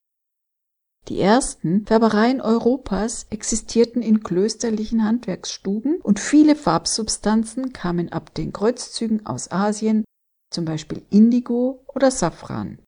Die 1.08 1.20
ersten 1.20 1.86
Färbereien 1.86 2.42
Europas 2.42 3.28
existierten 3.30 4.02
in 4.02 4.24
klösterlichen 4.24 5.06
Handwerksstuben 5.06 6.02
und 6.02 6.20
viele 6.20 6.56
Farbsubstanzen 6.56 7.74
kamen 7.74 8.12
ab 8.12 8.34
den 8.34 8.52
Kreuzzügen 8.52 9.24
aus 9.26 9.52
Asien, 9.52 10.04
zum 10.52 10.66
Beispiel 10.66 11.04
Indigo 11.12 11.86
oder 11.94 12.10
Safran. 12.10 12.80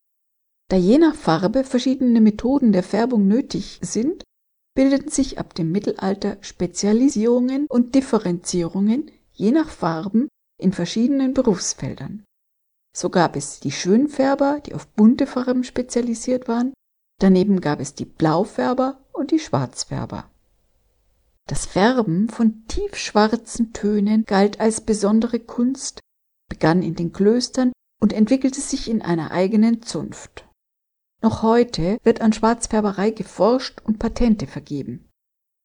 Da 0.69 0.77
je 0.77 0.97
nach 0.97 1.13
Farbe 1.13 1.63
verschiedene 1.63 2.19
Methoden 2.19 2.71
der 2.71 2.83
Färbung 2.83 3.27
nötig 3.27 3.79
sind, 3.83 4.23
bildeten 4.77 5.09
sich 5.09 5.39
ab 5.39 5.55
dem 5.55 5.71
Mittelalter 5.71 6.37
Spezialisierungen 6.41 7.65
und 7.65 7.95
Differenzierungen 7.95 9.09
je 9.33 9.49
nach 9.49 9.69
Farben 9.69 10.27
in 10.61 10.71
verschiedenen 10.71 11.33
Berufsfeldern. 11.33 12.23
So 12.95 13.09
gab 13.09 13.35
es 13.35 13.59
die 13.59 13.71
Schönfärber, 13.71 14.61
die 14.63 14.75
auf 14.75 14.87
bunte 14.89 15.25
Farben 15.25 15.63
spezialisiert 15.63 16.47
waren, 16.47 16.73
daneben 17.19 17.59
gab 17.59 17.79
es 17.79 17.95
die 17.95 18.05
Blaufärber 18.05 19.03
und 19.13 19.31
die 19.31 19.39
Schwarzfärber. 19.39 20.29
Das 21.47 21.65
Färben 21.65 22.29
von 22.29 22.67
tiefschwarzen 22.67 23.73
Tönen 23.73 24.25
galt 24.25 24.59
als 24.59 24.81
besondere 24.81 25.39
Kunst, 25.39 26.01
begann 26.49 26.83
in 26.83 26.93
den 26.93 27.13
Klöstern 27.13 27.71
und 27.99 28.13
entwickelte 28.13 28.61
sich 28.61 28.91
in 28.91 29.01
einer 29.01 29.31
eigenen 29.31 29.81
Zunft. 29.81 30.46
Noch 31.21 31.41
heute 31.41 31.97
wird 32.03 32.21
an 32.21 32.31
Schwarzfärberei 32.31 33.09
geforscht 33.09 33.81
und 33.83 33.97
Patente 33.97 34.45
vergeben. 34.45 35.09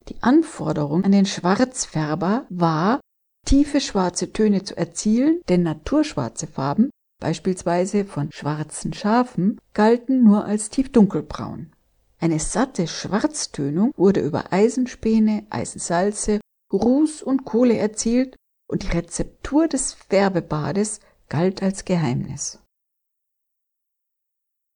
Die 0.09 0.23
Anforderung 0.23 1.04
an 1.04 1.12
den 1.12 1.26
Schwarzfärber 1.26 2.47
war, 2.49 3.00
tiefe 3.47 3.80
schwarze 3.80 4.32
Töne 4.32 4.64
zu 4.64 4.76
erzielen, 4.76 5.42
denn 5.49 5.62
naturschwarze 5.62 6.47
Farben, 6.47 6.90
beispielsweise 7.21 8.04
von 8.04 8.32
schwarzen 8.32 8.94
Schafen, 8.94 9.61
galten 9.75 10.25
nur 10.25 10.44
als 10.47 10.71
tiefdunkelbraun. 10.71 11.73
Eine 12.18 12.40
satte 12.40 12.87
Schwarztönung 12.87 13.92
wurde 13.97 14.21
über 14.21 14.52
Eisenspäne, 14.52 15.44
Eisensalze, 15.50 16.40
Ruß 16.73 17.23
und 17.23 17.44
Kohle 17.44 17.76
erzielt 17.76 18.37
und 18.68 18.85
die 18.85 18.88
Rezeptur 18.88 19.68
des 19.68 19.92
Färbebades 19.92 21.00
galt 21.28 21.62
als 21.62 21.85
Geheimnis 21.85 22.62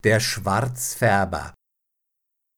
der 0.07 0.21
Schwarzfärber. 0.21 1.53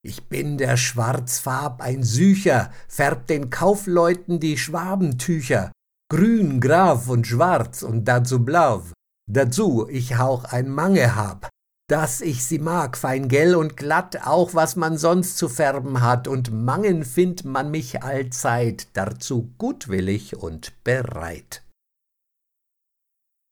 Ich 0.05 0.29
bin 0.29 0.59
der 0.59 0.77
Schwarzfarb, 0.77 1.81
ein 1.81 2.03
Sücher, 2.03 2.71
färbt 2.89 3.31
den 3.31 3.49
Kaufleuten 3.49 4.39
die 4.39 4.59
Schwabentücher, 4.59 5.73
grün, 6.13 6.61
graf 6.61 7.09
und 7.09 7.27
schwarz 7.27 7.83
und 7.83 8.05
dazu 8.05 8.45
blau. 8.45 8.83
Dazu 9.31 9.89
ich 9.89 10.19
hauch 10.19 10.45
ein 10.45 10.69
Mange 10.69 11.17
hab, 11.17 11.49
dass 11.89 12.21
ich 12.21 12.45
sie 12.45 12.59
mag, 12.59 12.99
fein 12.99 13.29
gell 13.29 13.57
und 13.57 13.79
glatt, 13.79 14.27
auch 14.27 14.53
was 14.53 14.77
man 14.77 14.99
sonst 14.99 15.39
zu 15.39 15.49
färben 15.49 16.03
hat, 16.03 16.29
und 16.29 16.53
mangen 16.53 17.03
findt 17.03 17.47
man 17.47 17.71
mich 17.71 18.03
allzeit, 18.03 18.89
dazu 18.93 19.55
gutwillig 19.57 20.37
und 20.37 20.85
bereit. 20.85 21.63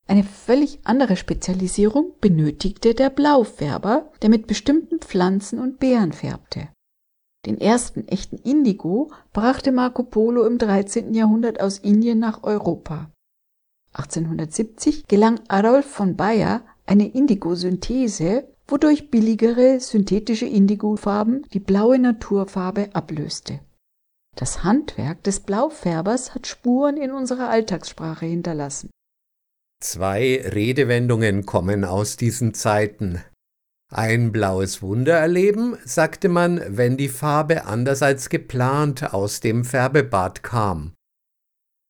Eine 0.09 0.23
völlig 0.23 0.79
andere 0.85 1.17
Spezialisierung 1.17 2.13
benötigte 2.21 2.95
der 2.95 3.11
Blaufärber, 3.11 4.13
der 4.23 4.31
mit 4.31 4.47
bestimmten 4.47 5.01
Pflanzen 5.01 5.59
und 5.59 5.81
Beeren 5.81 6.13
färbte. 6.13 6.69
Den 7.45 7.61
ersten 7.61 8.07
echten 8.09 8.37
Indigo 8.37 9.11
brachte 9.33 9.73
Marco 9.73 10.03
Polo 10.05 10.47
im 10.47 10.59
13. 10.59 11.15
Jahrhundert 11.15 11.61
aus 11.61 11.79
Indien 11.79 12.19
nach 12.19 12.43
Europa. 12.45 13.11
1870 13.93 15.07
gelang 15.07 15.41
Adolf 15.49 15.87
von 15.87 16.17
Bayer 16.17 16.63
eine 16.87 17.09
Indigosynthese, 17.09 18.49
wodurch 18.69 19.11
billigere 19.11 19.81
synthetische 19.81 20.47
Indigofarben 20.47 21.47
die 21.53 21.61
blaue 21.61 21.99
Naturfarbe 21.99 22.91
ablöste. 22.95 23.61
Das 24.37 24.65
Handwerk 24.65 25.23
des 25.25 25.41
Blaufärbers 25.41 26.35
hat 26.35 26.47
Spuren 26.47 26.97
in 26.97 27.11
unserer 27.11 27.49
Alltagssprache 27.49 28.27
hinterlassen. 28.27 28.91
Zwei 29.81 30.43
Redewendungen 30.43 31.45
kommen 31.47 31.85
aus 31.85 32.17
diesen 32.17 32.55
Zeiten. 32.55 33.23
Ein 33.93 34.33
blaues 34.33 34.83
Wunder 34.83 35.15
erleben, 35.15 35.77
sagte 35.85 36.29
man, 36.29 36.61
wenn 36.77 36.97
die 36.97 37.09
Farbe 37.09 37.67
anders 37.67 38.03
als 38.03 38.29
geplant 38.31 39.15
aus 39.15 39.41
dem 39.41 39.65
Färbebad 39.65 40.43
kam. 40.43 40.95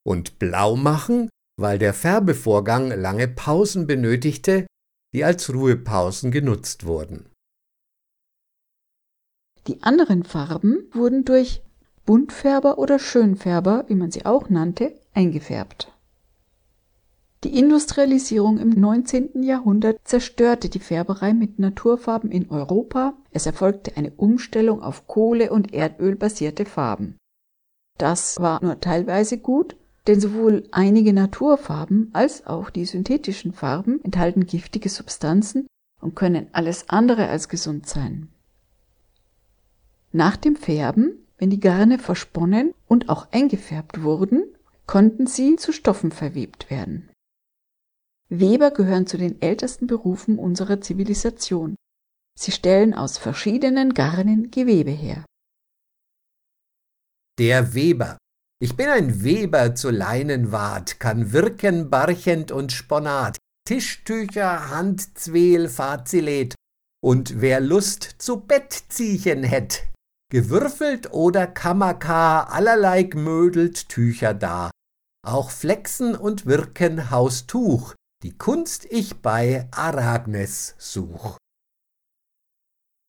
Und 0.05 0.37
blau 0.37 0.75
machen, 0.75 1.29
weil 1.59 1.79
der 1.79 1.93
Färbevorgang 1.93 2.91
lange 2.91 3.27
Pausen 3.27 3.87
benötigte, 3.87 4.67
die 5.13 5.23
als 5.23 5.51
Ruhepausen 5.51 6.31
genutzt 6.31 6.85
wurden. 6.85 7.29
Die 9.65 9.81
anderen 9.81 10.23
Farben 10.23 10.89
wurden 10.93 11.25
durch 11.25 11.61
Buntfärber 12.05 12.77
oder 12.77 12.99
Schönfärber, 12.99 13.85
wie 13.87 13.95
man 13.95 14.11
sie 14.11 14.25
auch 14.25 14.49
nannte, 14.49 14.97
eingefärbt. 15.13 15.91
Die 17.43 17.59
Industrialisierung 17.59 18.57
im 18.57 18.71
19. 18.71 19.43
Jahrhundert 19.43 19.99
zerstörte 20.05 20.69
die 20.69 20.79
Färberei 20.79 21.35
mit 21.35 21.59
Naturfarben 21.59 22.31
in 22.31 22.49
Europa, 22.49 23.13
es 23.31 23.45
erfolgte 23.45 23.95
eine 23.95 24.11
Umstellung 24.11 24.81
auf 24.81 25.05
Kohle 25.05 25.51
und 25.51 25.71
Erdöl 25.71 26.15
basierte 26.15 26.65
Farben. 26.65 27.15
Das 27.99 28.39
war 28.39 28.63
nur 28.63 28.79
teilweise 28.79 29.37
gut, 29.37 29.75
denn 30.07 30.19
sowohl 30.19 30.63
einige 30.71 31.13
Naturfarben 31.13 32.09
als 32.13 32.47
auch 32.47 32.71
die 32.71 32.85
synthetischen 32.85 33.53
Farben 33.53 34.03
enthalten 34.03 34.47
giftige 34.47 34.89
Substanzen 34.89 35.67
und 36.01 36.15
können 36.15 36.47
alles 36.53 36.89
andere 36.89 37.27
als 37.27 37.49
gesund 37.49 37.87
sein. 37.87 38.29
Nach 40.11 40.37
dem 40.37 40.55
Färben, 40.55 41.27
wenn 41.37 41.51
die 41.51 41.59
Garne 41.59 41.99
versponnen 41.99 42.73
und 42.87 43.09
auch 43.09 43.27
eingefärbt 43.31 44.01
wurden, 44.01 44.43
konnten 44.87 45.27
sie 45.27 45.57
zu 45.57 45.71
Stoffen 45.71 46.11
verwebt 46.11 46.71
werden. 46.71 47.09
Weber 48.29 48.71
gehören 48.71 49.07
zu 49.07 49.17
den 49.17 49.41
ältesten 49.41 49.87
Berufen 49.87 50.37
unserer 50.37 50.81
Zivilisation. 50.81 51.75
Sie 52.37 52.51
stellen 52.51 52.93
aus 52.93 53.17
verschiedenen 53.17 53.93
Garnen 53.93 54.51
Gewebe 54.51 54.91
her. 54.91 55.25
Der 57.39 57.73
Weber. 57.73 58.17
Ich 58.59 58.75
bin 58.75 58.89
ein 58.89 59.23
Weber 59.23 59.75
zu 59.75 59.91
Leinenwart, 59.91 60.99
kann 60.99 61.31
wirken 61.31 61.89
barchend 61.89 62.51
und 62.51 62.71
sponat, 62.71 63.37
Tischtücher, 63.67 64.71
Handzwehl, 64.71 65.69
Fazilet, 65.69 66.55
und 67.03 67.41
wer 67.41 67.59
Lust 67.59 68.15
zu 68.17 68.41
Bettziechen 68.41 69.43
hätt, 69.43 69.87
gewürfelt 70.31 71.13
oder 71.13 71.45
Kammerkar, 71.45 72.51
allerlei 72.51 73.03
gmödelt 73.03 73.89
Tücher 73.89 74.33
da, 74.33 74.71
auch 75.25 75.51
Flexen 75.51 76.15
und 76.15 76.47
Wirken 76.47 77.11
Haustuch, 77.11 77.93
die 78.23 78.37
Kunst 78.37 78.85
ich 78.89 79.21
bei 79.21 79.67
Aragnes 79.71 80.75
such. 80.77 81.37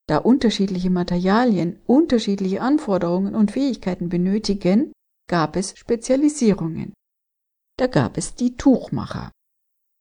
Da 0.07 0.19
unterschiedliche 0.19 0.91
Materialien 0.91 1.81
unterschiedliche 1.87 2.62
Anforderungen 2.62 3.35
und 3.35 3.50
Fähigkeiten 3.50 4.09
benötigen, 4.09 4.93
gab 5.29 5.57
es 5.57 5.77
Spezialisierungen. 5.77 6.95
Da 7.79 7.87
gab 7.87 8.17
es 8.17 8.35
die 8.35 8.57
Tuchmacher. 8.57 9.31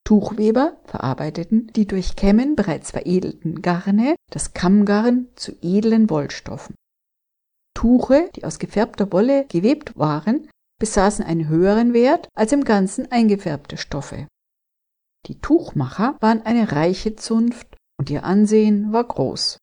Tuchweber 0.06 0.78
verarbeiteten 0.86 1.68
die 1.68 1.86
durch 1.86 2.16
Kämmen 2.16 2.56
bereits 2.56 2.92
veredelten 2.92 3.62
Garne, 3.62 4.16
das 4.32 4.54
Kammgarn, 4.54 5.28
zu 5.36 5.52
edlen 5.62 6.10
Wollstoffen. 6.10 6.76
Tuche, 7.74 8.30
die 8.36 8.46
aus 8.46 8.60
gefärbter 8.60 9.12
Wolle 9.12 9.46
gewebt 9.48 9.98
waren, 9.98 10.50
besaßen 10.80 11.26
einen 11.26 11.50
höheren 11.50 11.94
Wert 11.94 12.30
als 12.34 12.54
im 12.54 12.64
Ganzen 12.64 13.12
eingefärbte 13.12 13.76
Stoffe. 13.76 14.28
Die 15.26 15.40
Tuchmacher 15.40 16.18
waren 16.22 16.42
eine 16.44 16.72
reiche 16.72 17.16
Zunft 17.16 17.76
und 18.00 18.10
ihr 18.10 18.24
Ansehen 18.24 18.94
war 18.94 19.04
groß. 19.04 19.58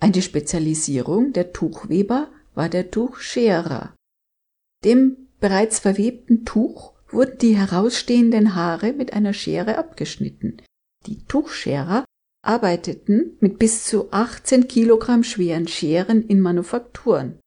Eine 0.00 0.22
Spezialisierung 0.22 1.32
der 1.32 1.52
Tuchweber 1.52 2.30
war 2.54 2.68
der 2.68 2.90
Tuchscherer. 2.90 3.94
Dem 4.84 5.28
bereits 5.40 5.78
verwebten 5.78 6.44
Tuch 6.44 6.94
wurden 7.08 7.38
die 7.38 7.56
herausstehenden 7.56 8.54
Haare 8.54 8.92
mit 8.92 9.12
einer 9.12 9.32
Schere 9.32 9.78
abgeschnitten. 9.78 10.62
Die 11.06 11.24
Tuchscherer 11.26 12.04
arbeiteten 12.44 13.36
mit 13.40 13.58
bis 13.58 13.84
zu 13.84 14.10
18 14.12 14.66
Kilogramm 14.66 15.22
schweren 15.22 15.68
Scheren 15.68 16.26
in 16.26 16.40
Manufakturen. 16.40 17.38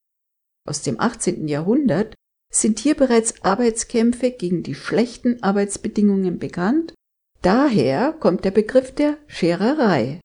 Aus 0.68 0.82
dem 0.82 1.00
18. 1.00 1.48
Jahrhundert 1.48 2.16
sind 2.62 2.80
hier 2.80 2.96
bereits 2.96 3.44
Arbeitskämpfe 3.44 4.32
gegen 4.32 4.64
die 4.64 4.76
schlechten 4.76 5.44
Arbeitsbedingungen 5.44 6.40
bekannt, 6.40 6.94
daher 7.42 8.14
kommt 8.14 8.46
der 8.46 8.52
Begriff 8.52 8.94
der 8.96 9.18
Schererei. 9.28 10.22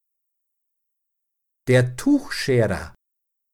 Der 1.68 1.96
Tuchscherer. 1.96 2.94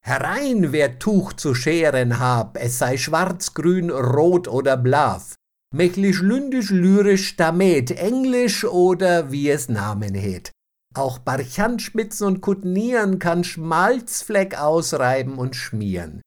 Herein, 0.04 0.72
wer 0.72 0.98
Tuch 0.98 1.32
zu 1.32 1.54
scheren 1.54 2.20
hab, 2.20 2.56
es 2.58 2.78
sei 2.78 2.96
schwarz, 2.96 3.54
grün, 3.54 3.90
rot 3.90 4.46
oder 4.46 4.76
blav, 4.76 5.34
mächlich 5.74 6.20
lündisch, 6.20 6.70
lyrisch, 6.70 7.36
damet, 7.36 7.90
englisch 7.90 8.64
oder 8.64 9.32
wie 9.32 9.50
es 9.50 9.68
Namen 9.68 10.14
het. 10.14 10.52
Auch 10.94 11.18
Barchanspitzen 11.18 12.26
und 12.26 12.40
Kutnieren 12.40 13.18
kann 13.18 13.42
Schmalzfleck 13.42 14.58
ausreiben 14.58 15.38
und 15.38 15.56
schmieren 15.56 16.22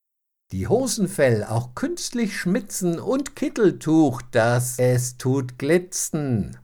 die 0.52 0.68
Hosenfell 0.68 1.44
auch 1.44 1.76
künstlich 1.76 2.38
schmitzen 2.38 3.00
und 3.00 3.36
Kitteltuch, 3.36 4.22
dass 4.32 4.80
es 4.80 5.18
tut 5.18 5.60
glitzen. 5.60 6.58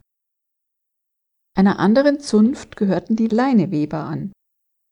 Einer 1.56 1.80
anderen 1.80 2.20
Zunft 2.20 2.76
gehörten 2.76 3.16
die 3.16 3.28
Leineweber 3.28 4.00
an. 4.00 4.34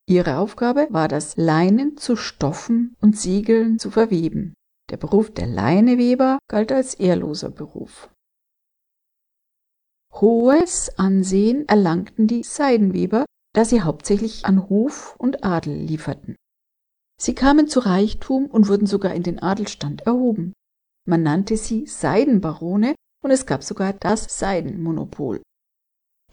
Ihre 0.08 0.38
Aufgabe 0.38 0.88
war 0.92 1.08
das 1.08 1.38
Leinen 1.38 1.98
zu 1.98 2.16
Stoffen 2.16 2.96
und 3.02 3.18
Siegeln 3.18 3.80
zu 3.80 3.90
verweben. 3.90 4.54
Der 4.90 4.98
Beruf 4.98 5.34
der 5.34 5.48
Leineweber 5.48 6.40
galt 6.50 6.72
als 6.72 6.94
ehrloser 6.94 7.50
Beruf. 7.50 8.10
Hohes 10.14 10.98
Ansehen 11.00 11.68
erlangten 11.68 12.28
die 12.28 12.44
Seidenweber, 12.44 13.26
da 13.54 13.66
sie 13.66 13.82
hauptsächlich 13.82 14.46
an 14.46 14.70
Hof 14.70 15.16
und 15.18 15.44
Adel 15.44 15.76
lieferten. 15.76 16.36
Sie 17.20 17.36
kamen 17.36 17.68
zu 17.68 17.80
Reichtum 17.80 18.48
und 18.48 18.68
wurden 18.68 18.88
sogar 18.88 19.14
in 19.14 19.24
den 19.24 19.40
Adelstand 19.40 20.02
erhoben. 20.02 20.54
Man 21.06 21.24
nannte 21.24 21.58
sie 21.58 21.86
Seidenbarone 21.86 22.96
und 23.24 23.32
es 23.32 23.46
gab 23.46 23.64
sogar 23.64 23.94
das 23.94 24.40
Seidenmonopol. 24.40 25.42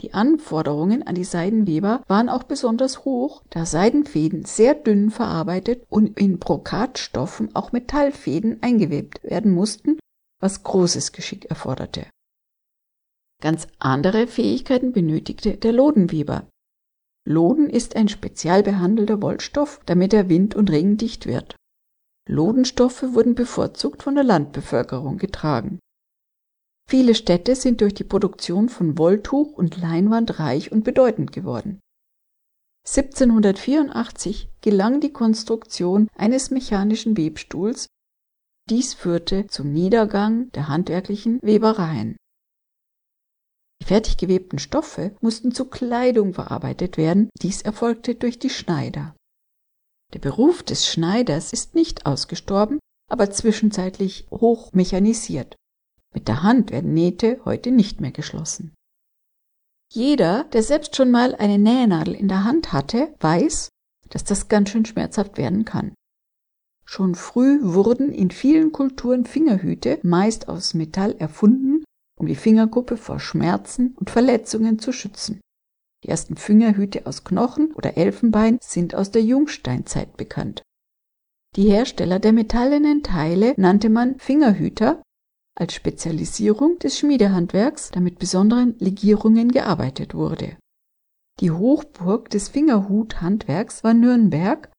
Die 0.00 0.14
Anforderungen 0.14 1.02
an 1.02 1.14
die 1.14 1.24
Seidenweber 1.24 2.02
waren 2.08 2.30
auch 2.30 2.44
besonders 2.44 3.04
hoch, 3.04 3.42
da 3.50 3.66
Seidenfäden 3.66 4.46
sehr 4.46 4.74
dünn 4.74 5.10
verarbeitet 5.10 5.84
und 5.90 6.18
in 6.18 6.38
Brokatstoffen 6.38 7.54
auch 7.54 7.72
Metallfäden 7.72 8.62
eingewebt 8.62 9.22
werden 9.22 9.52
mussten, 9.52 9.98
was 10.40 10.62
großes 10.62 11.12
Geschick 11.12 11.46
erforderte. 11.46 12.06
Ganz 13.42 13.66
andere 13.78 14.26
Fähigkeiten 14.26 14.92
benötigte 14.92 15.56
der 15.56 15.72
Lodenweber. 15.72 16.46
Loden 17.26 17.68
ist 17.68 17.96
ein 17.96 18.08
spezial 18.08 18.62
behandelter 18.62 19.20
Wollstoff, 19.20 19.80
damit 19.86 20.12
er 20.12 20.28
wind- 20.28 20.54
und 20.54 20.70
regendicht 20.70 21.26
wird. 21.26 21.56
Lodenstoffe 22.28 23.02
wurden 23.14 23.34
bevorzugt 23.34 24.02
von 24.02 24.14
der 24.14 24.24
Landbevölkerung 24.24 25.18
getragen. 25.18 25.78
Viele 26.88 27.14
Städte 27.14 27.54
sind 27.54 27.80
durch 27.80 27.94
die 27.94 28.04
Produktion 28.04 28.68
von 28.68 28.98
Wolltuch 28.98 29.52
und 29.52 29.80
Leinwand 29.80 30.38
reich 30.38 30.72
und 30.72 30.82
bedeutend 30.82 31.32
geworden. 31.32 31.80
1784 32.86 34.48
gelang 34.60 35.00
die 35.00 35.12
Konstruktion 35.12 36.08
eines 36.16 36.50
mechanischen 36.50 37.16
Webstuhls. 37.16 37.86
Dies 38.68 38.94
führte 38.94 39.46
zum 39.46 39.72
Niedergang 39.72 40.50
der 40.52 40.68
handwerklichen 40.68 41.40
Webereien. 41.42 42.16
Die 43.80 43.86
fertig 43.86 44.16
gewebten 44.18 44.58
Stoffe 44.58 45.16
mussten 45.20 45.52
zu 45.52 45.64
Kleidung 45.64 46.34
verarbeitet 46.34 46.96
werden, 46.96 47.30
dies 47.40 47.62
erfolgte 47.62 48.14
durch 48.14 48.38
die 48.38 48.50
Schneider. 48.50 49.14
Der 50.12 50.18
Beruf 50.18 50.62
des 50.62 50.86
Schneiders 50.86 51.52
ist 51.52 51.74
nicht 51.74 52.06
ausgestorben, 52.06 52.78
aber 53.08 53.30
zwischenzeitlich 53.30 54.26
hoch 54.30 54.72
mechanisiert. 54.72 55.56
Mit 56.12 56.28
der 56.28 56.42
Hand 56.42 56.70
werden 56.70 56.94
Nähte 56.94 57.40
heute 57.44 57.70
nicht 57.70 58.00
mehr 58.00 58.10
geschlossen. 58.10 58.74
Jeder, 59.92 60.44
der 60.44 60.62
selbst 60.62 60.96
schon 60.96 61.10
mal 61.10 61.34
eine 61.34 61.58
Nähnadel 61.58 62.14
in 62.14 62.28
der 62.28 62.44
Hand 62.44 62.72
hatte, 62.72 63.14
weiß, 63.20 63.68
dass 64.08 64.24
das 64.24 64.48
ganz 64.48 64.70
schön 64.70 64.84
schmerzhaft 64.84 65.36
werden 65.38 65.64
kann. 65.64 65.94
Schon 66.84 67.14
früh 67.14 67.60
wurden 67.62 68.12
in 68.12 68.30
vielen 68.30 68.72
Kulturen 68.72 69.24
Fingerhüte, 69.24 70.00
meist 70.02 70.48
aus 70.48 70.74
Metall 70.74 71.14
erfunden 71.18 71.79
um 72.20 72.26
die 72.26 72.36
Fingerkuppe 72.36 72.96
vor 72.96 73.18
Schmerzen 73.18 73.94
und 73.98 74.10
Verletzungen 74.10 74.78
zu 74.78 74.92
schützen. 74.92 75.40
Die 76.04 76.08
ersten 76.08 76.36
Fingerhüte 76.36 77.06
aus 77.06 77.24
Knochen 77.24 77.72
oder 77.72 77.96
Elfenbein 77.96 78.58
sind 78.62 78.94
aus 78.94 79.10
der 79.10 79.22
Jungsteinzeit 79.22 80.16
bekannt. 80.16 80.62
Die 81.56 81.70
Hersteller 81.70 82.20
der 82.20 82.32
metallenen 82.32 83.02
Teile 83.02 83.54
nannte 83.56 83.88
man 83.88 84.18
Fingerhüter, 84.18 85.02
als 85.58 85.74
Spezialisierung 85.74 86.78
des 86.78 86.98
Schmiedehandwerks, 86.98 87.90
da 87.90 88.00
mit 88.00 88.18
besonderen 88.18 88.78
Legierungen 88.78 89.50
gearbeitet 89.50 90.14
wurde. 90.14 90.56
Die 91.40 91.50
Hochburg 91.50 92.30
des 92.30 92.48
Fingerhuthandwerks 92.48 93.82
war 93.82 93.94
Nürnberg, 93.94 94.70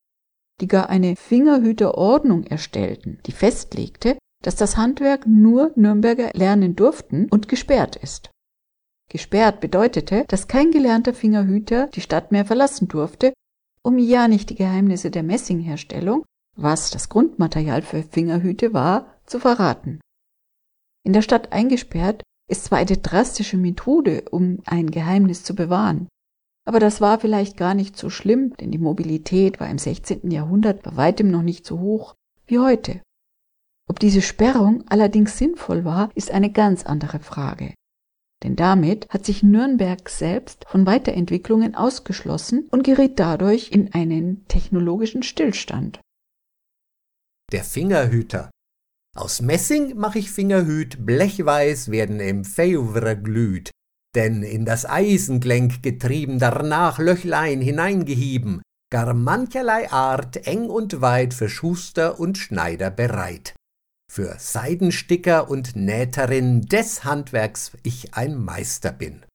die 0.62 0.68
gar 0.68 0.90
eine 0.90 1.16
Fingerhüterordnung 1.16 2.44
erstellten, 2.46 3.20
die 3.26 3.32
festlegte, 3.32 4.18
dass 4.42 4.56
das 4.56 4.78
Handwerk 4.78 5.28
nur 5.28 5.72
Nürnberger 5.76 6.32
lernen 6.34 6.76
durften 6.76 7.28
und 7.30 7.48
gesperrt 7.48 7.96
ist. 7.96 8.32
Gesperrt 9.10 9.60
bedeutete, 9.60 10.26
dass 10.28 10.48
kein 10.48 10.72
gelernter 10.72 11.14
Fingerhüter 11.14 11.88
die 11.88 12.02
Stadt 12.02 12.32
mehr 12.32 12.46
verlassen 12.46 12.88
durfte, 12.88 13.34
um 13.84 13.98
ja 13.98 14.28
nicht 14.28 14.50
die 14.50 14.56
Geheimnisse 14.56 15.12
der 15.12 15.24
Messingherstellung, 15.24 16.24
was 16.56 16.92
das 16.92 17.10
Grundmaterial 17.10 17.82
für 17.82 18.04
Fingerhüte 18.04 18.74
war, 18.74 19.20
zu 19.26 19.40
verraten. 19.40 20.00
In 21.04 21.14
der 21.14 21.22
Stadt 21.22 21.52
eingesperrt 21.52 22.24
ist 22.50 22.66
zwar 22.66 22.80
eine 22.80 22.98
drastische 22.98 23.58
Methode, 23.58 24.26
um 24.32 24.60
ein 24.66 24.92
Geheimnis 24.92 25.44
zu 25.44 25.56
bewahren, 25.56 26.08
aber 26.66 26.80
das 26.80 27.02
war 27.02 27.20
vielleicht 27.20 27.58
gar 27.58 27.74
nicht 27.74 27.98
so 27.98 28.10
schlimm, 28.10 28.56
denn 28.58 28.72
die 28.72 28.78
Mobilität 28.78 29.60
war 29.60 29.70
im 29.70 29.78
16. 29.78 30.30
Jahrhundert 30.30 30.84
bei 30.84 30.96
weitem 30.96 31.32
noch 31.32 31.42
nicht 31.42 31.66
so 31.66 31.80
hoch 31.80 32.16
wie 32.46 32.60
heute. 32.60 33.02
Ob 33.92 34.00
diese 34.00 34.22
Sperrung 34.22 34.86
allerdings 34.88 35.38
sinnvoll 35.38 35.84
war, 35.84 36.12
ist 36.16 36.32
eine 36.32 36.50
ganz 36.50 36.86
andere 36.86 37.20
Frage. 37.20 37.74
Denn 38.42 38.56
damit 38.56 39.10
hat 39.10 39.26
sich 39.26 39.44
Nürnberg 39.44 40.08
selbst 40.08 40.64
von 40.70 40.86
Weiterentwicklungen 40.86 41.76
ausgeschlossen 41.76 42.70
und 42.72 42.86
geriet 42.86 43.20
dadurch 43.20 43.70
in 43.74 43.94
einen 43.94 44.48
technologischen 44.48 45.24
Stillstand. 45.24 46.00
Der 47.52 47.66
Fingerhüter. 47.66 48.50
Aus 49.14 49.42
Messing 49.42 49.98
mach 49.98 50.16
ich 50.16 50.32
Fingerhüt, 50.32 51.06
blechweiß 51.06 51.92
werden 51.92 52.22
im 52.22 52.46
Fevre 52.46 53.22
glüht, 53.22 53.72
denn 54.16 54.42
in 54.42 54.64
das 54.64 54.86
Eisengelenk 54.86 55.84
getrieben, 55.84 56.40
darnach 56.40 56.98
Löchlein 56.98 57.60
hineingehieben, 57.60 58.62
gar 58.90 59.14
mancherlei 59.14 59.92
Art 59.92 60.48
eng 60.48 60.70
und 60.70 61.02
weit 61.02 61.34
für 61.34 61.50
Schuster 61.50 62.22
und 62.22 62.38
Schneider 62.38 62.90
bereit 62.90 63.54
für 64.12 64.36
Seidensticker 64.38 65.50
und 65.50 65.78
Nähterin 65.78 66.64
des 66.64 67.06
Handwerks 67.06 67.72
ich 67.82 68.14
ein 68.14 68.36
Meister 68.36 68.92
bin. 68.92 69.26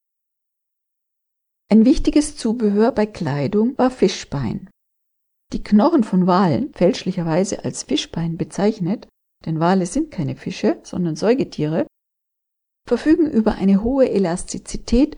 Ein 1.72 1.86
wichtiges 1.86 2.36
Zubehör 2.36 2.92
bei 2.92 3.06
Kleidung 3.06 3.78
war 3.78 3.90
Fischbein. 3.90 4.68
Die 5.54 5.64
Knochen 5.64 6.04
von 6.04 6.26
Walen, 6.26 6.74
fälschlicherweise 6.74 7.64
als 7.64 7.84
Fischbein 7.84 8.36
bezeichnet, 8.36 9.08
denn 9.46 9.60
Wale 9.60 9.86
sind 9.86 10.10
keine 10.10 10.36
Fische, 10.36 10.78
sondern 10.82 11.16
Säugetiere, 11.16 11.86
verfügen 12.86 13.30
über 13.30 13.54
eine 13.54 13.82
hohe 13.82 14.10
Elastizität 14.10 15.16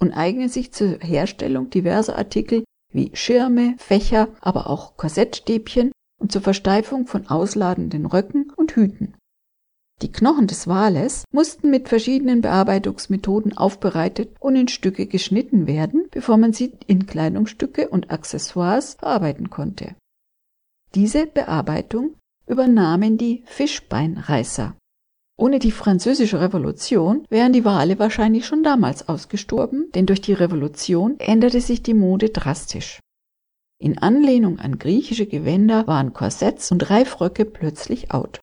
und 0.00 0.12
eignen 0.12 0.48
sich 0.48 0.72
zur 0.72 0.98
Herstellung 0.98 1.70
diverser 1.70 2.18
Artikel 2.18 2.64
wie 2.92 3.14
Schirme, 3.14 3.76
Fächer, 3.78 4.34
aber 4.40 4.68
auch 4.68 4.96
Korsettstäbchen 4.96 5.92
und 6.18 6.32
zur 6.32 6.42
Versteifung 6.42 7.06
von 7.06 7.28
ausladenden 7.28 8.06
Röcken 8.06 8.52
und 8.56 8.72
Hüten. 8.72 9.14
Die 10.00 10.12
Knochen 10.12 10.46
des 10.46 10.68
Wales 10.68 11.24
mussten 11.32 11.70
mit 11.70 11.88
verschiedenen 11.88 12.40
Bearbeitungsmethoden 12.40 13.56
aufbereitet 13.56 14.36
und 14.38 14.54
in 14.54 14.68
Stücke 14.68 15.06
geschnitten 15.06 15.66
werden, 15.66 16.06
bevor 16.12 16.36
man 16.36 16.52
sie 16.52 16.72
in 16.86 17.06
Kleidungsstücke 17.06 17.88
und 17.88 18.10
Accessoires 18.10 18.94
verarbeiten 18.94 19.50
konnte. 19.50 19.96
Diese 20.94 21.26
Bearbeitung 21.26 22.14
übernahmen 22.46 23.18
die 23.18 23.42
Fischbeinreißer. 23.46 24.76
Ohne 25.36 25.58
die 25.58 25.72
französische 25.72 26.40
Revolution 26.40 27.24
wären 27.28 27.52
die 27.52 27.64
Wale 27.64 27.98
wahrscheinlich 27.98 28.46
schon 28.46 28.62
damals 28.62 29.08
ausgestorben, 29.08 29.90
denn 29.94 30.06
durch 30.06 30.20
die 30.20 30.32
Revolution 30.32 31.18
änderte 31.18 31.60
sich 31.60 31.82
die 31.82 31.94
Mode 31.94 32.30
drastisch. 32.30 33.00
In 33.80 33.98
Anlehnung 33.98 34.58
an 34.58 34.78
griechische 34.78 35.26
Gewänder 35.26 35.86
waren 35.86 36.12
Korsetts 36.12 36.72
und 36.72 36.90
Reifröcke 36.90 37.44
plötzlich 37.44 38.10
out. 38.10 38.40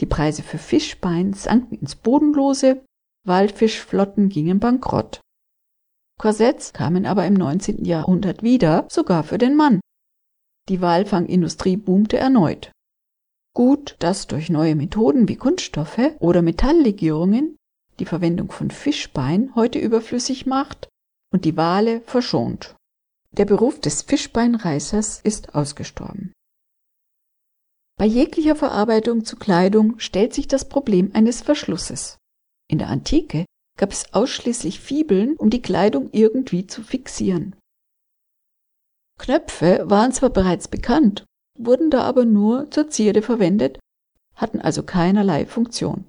Die 0.00 0.06
Preise 0.06 0.42
für 0.42 0.58
Fischbein 0.58 1.32
sanken 1.32 1.78
ins 1.78 1.96
Bodenlose, 1.96 2.84
Waldfischflotten 3.26 4.28
gingen 4.28 4.60
bankrott. 4.60 5.20
Korsetts 6.18 6.72
kamen 6.72 7.06
aber 7.06 7.26
im 7.26 7.34
19. 7.34 7.84
Jahrhundert 7.84 8.42
wieder, 8.42 8.86
sogar 8.90 9.24
für 9.24 9.38
den 9.38 9.56
Mann. 9.56 9.80
Die 10.68 10.80
Walfangindustrie 10.80 11.76
boomte 11.76 12.18
erneut. 12.18 12.72
Gut, 13.54 13.96
dass 14.00 14.26
durch 14.26 14.50
neue 14.50 14.76
Methoden 14.76 15.28
wie 15.28 15.36
Kunststoffe 15.36 16.12
oder 16.20 16.42
Metalllegierungen 16.42 17.56
die 17.98 18.04
Verwendung 18.04 18.52
von 18.52 18.70
Fischbein 18.70 19.54
heute 19.54 19.78
überflüssig 19.78 20.46
macht 20.46 20.88
und 21.32 21.44
die 21.44 21.56
Wale 21.56 22.02
verschont. 22.02 22.76
Der 23.36 23.44
Beruf 23.44 23.80
des 23.80 24.02
Fischbeinreißers 24.02 25.20
ist 25.22 25.54
ausgestorben. 25.54 26.32
Bei 27.98 28.06
jeglicher 28.06 28.56
Verarbeitung 28.56 29.24
zu 29.24 29.36
Kleidung 29.36 29.98
stellt 29.98 30.32
sich 30.32 30.48
das 30.48 30.68
Problem 30.68 31.10
eines 31.14 31.42
Verschlusses. 31.42 32.18
In 32.70 32.78
der 32.78 32.88
Antike 32.88 33.44
gab 33.76 33.92
es 33.92 34.12
ausschließlich 34.14 34.80
Fibeln, 34.80 35.36
um 35.36 35.50
die 35.50 35.62
Kleidung 35.62 36.08
irgendwie 36.12 36.66
zu 36.66 36.82
fixieren. 36.82 37.56
Knöpfe 39.18 39.82
waren 39.84 40.12
zwar 40.12 40.30
bereits 40.30 40.68
bekannt, 40.68 41.24
wurden 41.58 41.90
da 41.90 42.02
aber 42.02 42.24
nur 42.24 42.70
zur 42.70 42.88
Zierde 42.88 43.20
verwendet, 43.20 43.80
hatten 44.36 44.60
also 44.60 44.84
keinerlei 44.84 45.44
Funktion. 45.44 46.04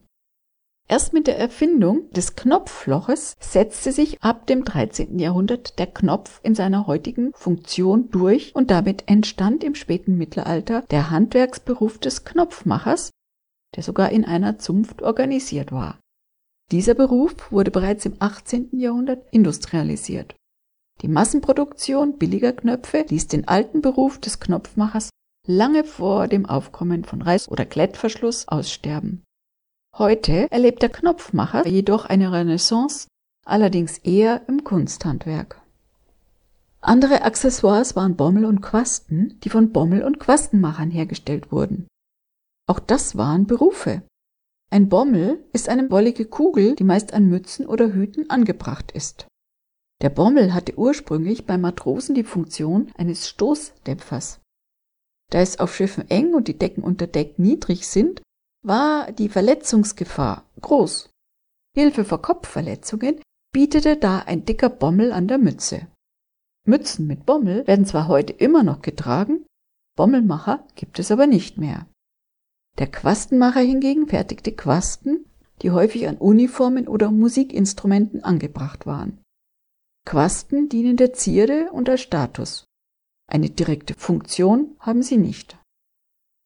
Erst 0.91 1.13
mit 1.13 1.27
der 1.27 1.37
Erfindung 1.37 2.09
des 2.13 2.35
Knopfloches 2.35 3.35
setzte 3.39 3.91
sich 3.91 4.19
ab 4.23 4.47
dem 4.47 4.65
13. 4.65 5.19
Jahrhundert 5.19 5.77
der 5.77 5.85
Knopf 5.85 6.39
in 6.41 6.55
seiner 6.55 6.87
heutigen 6.87 7.31
Funktion 7.35 8.09
durch 8.09 8.55
und 8.55 8.71
damit 8.71 9.03
entstand 9.05 9.63
im 9.63 9.75
späten 9.75 10.17
Mittelalter 10.17 10.81
der 10.89 11.11
Handwerksberuf 11.11 11.99
des 11.99 12.25
Knopfmachers, 12.25 13.11
der 13.75 13.83
sogar 13.83 14.09
in 14.09 14.25
einer 14.25 14.57
Zunft 14.57 15.03
organisiert 15.03 15.71
war. 15.71 15.99
Dieser 16.71 16.95
Beruf 16.95 17.51
wurde 17.51 17.69
bereits 17.69 18.07
im 18.07 18.15
18. 18.17 18.69
Jahrhundert 18.71 19.31
industrialisiert. 19.31 20.35
Die 21.01 21.07
Massenproduktion 21.07 22.17
billiger 22.17 22.53
Knöpfe 22.53 23.05
ließ 23.07 23.27
den 23.27 23.47
alten 23.47 23.81
Beruf 23.81 24.17
des 24.17 24.39
Knopfmachers 24.39 25.11
lange 25.47 25.83
vor 25.83 26.27
dem 26.27 26.47
Aufkommen 26.47 27.05
von 27.05 27.21
Reiß- 27.21 27.47
oder 27.47 27.65
Klettverschluss 27.65 28.47
aussterben. 28.47 29.23
Heute 29.97 30.49
erlebt 30.51 30.81
der 30.81 30.89
Knopfmacher 30.89 31.67
jedoch 31.67 32.05
eine 32.05 32.31
Renaissance, 32.31 33.07
allerdings 33.45 33.97
eher 33.97 34.47
im 34.47 34.63
Kunsthandwerk. 34.63 35.61
Andere 36.81 37.23
Accessoires 37.23 37.95
waren 37.95 38.15
Bommel 38.15 38.45
und 38.45 38.61
Quasten, 38.61 39.39
die 39.43 39.49
von 39.49 39.73
Bommel- 39.73 40.03
und 40.03 40.19
Quastenmachern 40.19 40.91
hergestellt 40.91 41.51
wurden. 41.51 41.87
Auch 42.67 42.79
das 42.79 43.17
waren 43.17 43.47
Berufe. 43.47 44.03
Ein 44.71 44.87
Bommel 44.87 45.43
ist 45.51 45.67
eine 45.67 45.89
wollige 45.89 46.25
Kugel, 46.25 46.75
die 46.75 46.83
meist 46.83 47.13
an 47.13 47.25
Mützen 47.27 47.65
oder 47.65 47.91
Hüten 47.91 48.29
angebracht 48.29 48.91
ist. 48.91 49.27
Der 50.01 50.09
Bommel 50.09 50.53
hatte 50.53 50.77
ursprünglich 50.77 51.45
bei 51.45 51.57
Matrosen 51.57 52.15
die 52.15 52.23
Funktion 52.23 52.91
eines 52.95 53.27
Stoßdämpfers. 53.27 54.39
Da 55.31 55.39
es 55.39 55.59
auf 55.59 55.75
Schiffen 55.75 56.09
eng 56.09 56.33
und 56.33 56.47
die 56.47 56.57
Decken 56.57 56.83
unter 56.83 57.07
Deck 57.07 57.37
niedrig 57.37 57.87
sind, 57.87 58.21
war 58.61 59.11
die 59.11 59.29
Verletzungsgefahr 59.29 60.45
groß. 60.61 61.09
Hilfe 61.75 62.03
vor 62.05 62.21
Kopfverletzungen 62.21 63.21
bietete 63.53 63.97
da 63.97 64.19
ein 64.19 64.45
dicker 64.45 64.69
Bommel 64.69 65.11
an 65.11 65.27
der 65.27 65.37
Mütze. 65.37 65.87
Mützen 66.65 67.07
mit 67.07 67.25
Bommel 67.25 67.65
werden 67.67 67.85
zwar 67.85 68.07
heute 68.07 68.33
immer 68.33 68.63
noch 68.63 68.81
getragen, 68.81 69.45
Bommelmacher 69.95 70.65
gibt 70.75 70.99
es 70.99 71.11
aber 71.11 71.27
nicht 71.27 71.57
mehr. 71.57 71.87
Der 72.77 72.87
Quastenmacher 72.87 73.59
hingegen 73.59 74.07
fertigte 74.07 74.53
Quasten, 74.53 75.25
die 75.61 75.71
häufig 75.71 76.07
an 76.07 76.17
Uniformen 76.17 76.87
oder 76.87 77.11
Musikinstrumenten 77.11 78.23
angebracht 78.23 78.85
waren. 78.85 79.19
Quasten 80.05 80.69
dienen 80.69 80.95
der 80.95 81.13
Zierde 81.13 81.69
und 81.71 81.89
als 81.89 82.01
Status. 82.01 82.65
Eine 83.27 83.49
direkte 83.49 83.93
Funktion 83.93 84.75
haben 84.79 85.03
sie 85.03 85.17
nicht. 85.17 85.58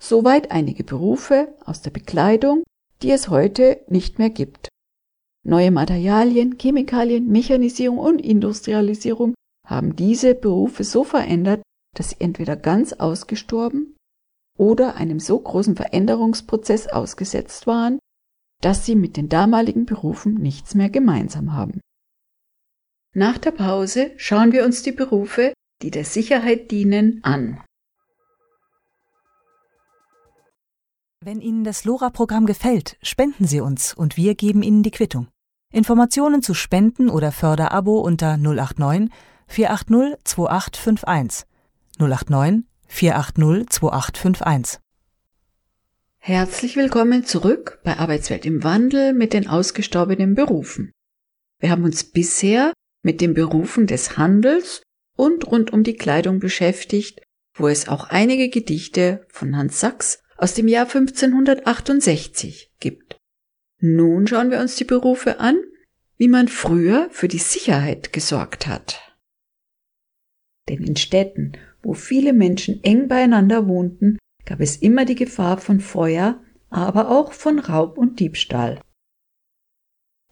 Soweit 0.05 0.51
einige 0.51 0.83
Berufe 0.83 1.55
aus 1.63 1.81
der 1.81 1.91
Bekleidung, 1.91 2.63
die 3.01 3.11
es 3.11 3.29
heute 3.29 3.79
nicht 3.87 4.19
mehr 4.19 4.29
gibt. 4.29 4.67
Neue 5.45 5.71
Materialien, 5.71 6.57
Chemikalien, 6.59 7.29
Mechanisierung 7.29 7.99
und 7.99 8.19
Industrialisierung 8.19 9.33
haben 9.65 9.95
diese 9.95 10.35
Berufe 10.35 10.83
so 10.83 11.05
verändert, 11.05 11.61
dass 11.95 12.09
sie 12.09 12.17
entweder 12.19 12.57
ganz 12.57 12.91
ausgestorben 12.91 13.95
oder 14.59 14.95
einem 14.95 15.21
so 15.21 15.39
großen 15.39 15.77
Veränderungsprozess 15.77 16.87
ausgesetzt 16.87 17.65
waren, 17.65 17.97
dass 18.61 18.85
sie 18.85 18.95
mit 18.95 19.15
den 19.15 19.29
damaligen 19.29 19.85
Berufen 19.85 20.33
nichts 20.33 20.75
mehr 20.75 20.89
gemeinsam 20.89 21.53
haben. 21.53 21.79
Nach 23.15 23.37
der 23.37 23.51
Pause 23.51 24.11
schauen 24.17 24.51
wir 24.51 24.65
uns 24.65 24.83
die 24.83 24.91
Berufe, 24.91 25.53
die 25.81 25.91
der 25.91 26.03
Sicherheit 26.03 26.71
dienen, 26.71 27.23
an. 27.23 27.63
Wenn 31.25 31.39
Ihnen 31.39 31.63
das 31.63 31.85
LoRa-Programm 31.85 32.45
gefällt, 32.45 32.97
spenden 33.01 33.47
Sie 33.47 33.61
uns 33.61 33.93
und 33.93 34.17
wir 34.17 34.35
geben 34.35 34.61
Ihnen 34.61 34.83
die 34.83 34.91
Quittung. 34.91 35.29
Informationen 35.71 36.41
zu 36.41 36.53
Spenden 36.53 37.09
oder 37.09 37.31
Förderabo 37.31 38.01
unter 38.01 38.35
089 38.35 39.09
480 39.47 40.17
2851. 40.25 41.47
089 41.97 42.65
480 42.87 43.69
2851. 43.69 44.81
Herzlich 46.17 46.75
willkommen 46.75 47.23
zurück 47.23 47.79
bei 47.85 47.97
Arbeitswelt 47.99 48.45
im 48.45 48.65
Wandel 48.65 49.13
mit 49.13 49.31
den 49.31 49.47
ausgestorbenen 49.47 50.35
Berufen. 50.35 50.91
Wir 51.59 51.69
haben 51.69 51.85
uns 51.85 52.03
bisher 52.03 52.73
mit 53.01 53.21
den 53.21 53.33
Berufen 53.33 53.87
des 53.87 54.17
Handels 54.17 54.81
und 55.15 55.47
rund 55.47 55.71
um 55.71 55.83
die 55.83 55.95
Kleidung 55.95 56.39
beschäftigt, 56.39 57.21
wo 57.55 57.69
es 57.69 57.87
auch 57.87 58.09
einige 58.09 58.49
Gedichte 58.49 59.25
von 59.29 59.55
Hans 59.55 59.79
Sachs 59.79 60.22
aus 60.43 60.53
dem 60.55 60.67
Jahr 60.67 60.87
1568 60.87 62.73
gibt. 62.81 63.15
Nun 63.79 64.27
schauen 64.27 64.51
wir 64.51 64.59
uns 64.59 64.75
die 64.75 64.83
Berufe 64.83 65.39
an, 65.39 65.55
wie 66.17 66.27
man 66.27 66.49
früher 66.49 67.07
für 67.11 67.29
die 67.29 67.37
Sicherheit 67.37 68.11
gesorgt 68.11 68.67
hat. 68.67 69.15
Denn 70.67 70.83
in 70.83 70.97
Städten, 70.97 71.53
wo 71.81 71.93
viele 71.93 72.33
Menschen 72.33 72.83
eng 72.83 73.07
beieinander 73.07 73.69
wohnten, 73.69 74.17
gab 74.43 74.59
es 74.59 74.75
immer 74.75 75.05
die 75.05 75.15
Gefahr 75.15 75.59
von 75.59 75.79
Feuer, 75.79 76.43
aber 76.69 77.09
auch 77.09 77.31
von 77.31 77.59
Raub 77.59 77.97
und 77.97 78.19
Diebstahl. 78.19 78.81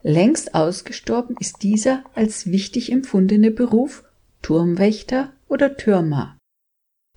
Längst 0.02 0.56
ausgestorben 0.56 1.38
ist 1.40 1.64
dieser 1.64 2.04
als 2.16 2.48
wichtig 2.48 2.92
empfundene 2.92 3.50
Beruf 3.50 4.04
Turmwächter 4.42 5.32
oder 5.48 5.78
Türmer. 5.78 6.38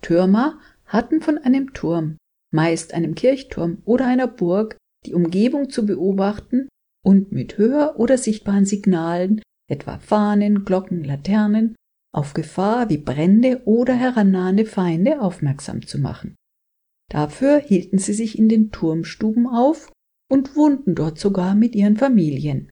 Türmer 0.01 0.61
hatten 0.85 1.19
von 1.19 1.37
einem 1.39 1.73
Turm 1.73 2.15
meist 2.55 2.93
einem 2.93 3.13
Kirchturm 3.13 3.83
oder 3.85 4.07
einer 4.07 4.27
Burg, 4.27 4.77
die 5.05 5.13
Umgebung 5.13 5.69
zu 5.69 5.85
beobachten 5.85 6.67
und 7.05 7.31
mit 7.31 7.57
hör- 7.57 7.99
oder 7.99 8.17
sichtbaren 8.17 8.65
Signalen, 8.65 9.41
etwa 9.69 9.99
Fahnen, 9.99 10.65
Glocken, 10.65 11.03
Laternen, 11.03 11.75
auf 12.13 12.33
Gefahr 12.33 12.89
wie 12.89 12.97
Brände 12.97 13.61
oder 13.65 13.93
herannahende 13.93 14.65
Feinde 14.65 15.21
aufmerksam 15.21 15.85
zu 15.85 15.99
machen. 15.99 16.35
Dafür 17.11 17.59
hielten 17.59 17.99
sie 17.99 18.13
sich 18.13 18.39
in 18.39 18.49
den 18.49 18.71
Turmstuben 18.71 19.47
auf 19.47 19.91
und 20.31 20.55
wohnten 20.55 20.95
dort 20.95 21.19
sogar 21.19 21.53
mit 21.53 21.75
ihren 21.75 21.97
Familien. 21.97 22.69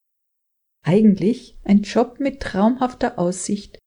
Eigentlich 0.84 1.60
ein 1.64 1.82
Job 1.82 2.20
mit 2.20 2.40
traumhafter 2.40 3.20
Aussicht, 3.20 3.78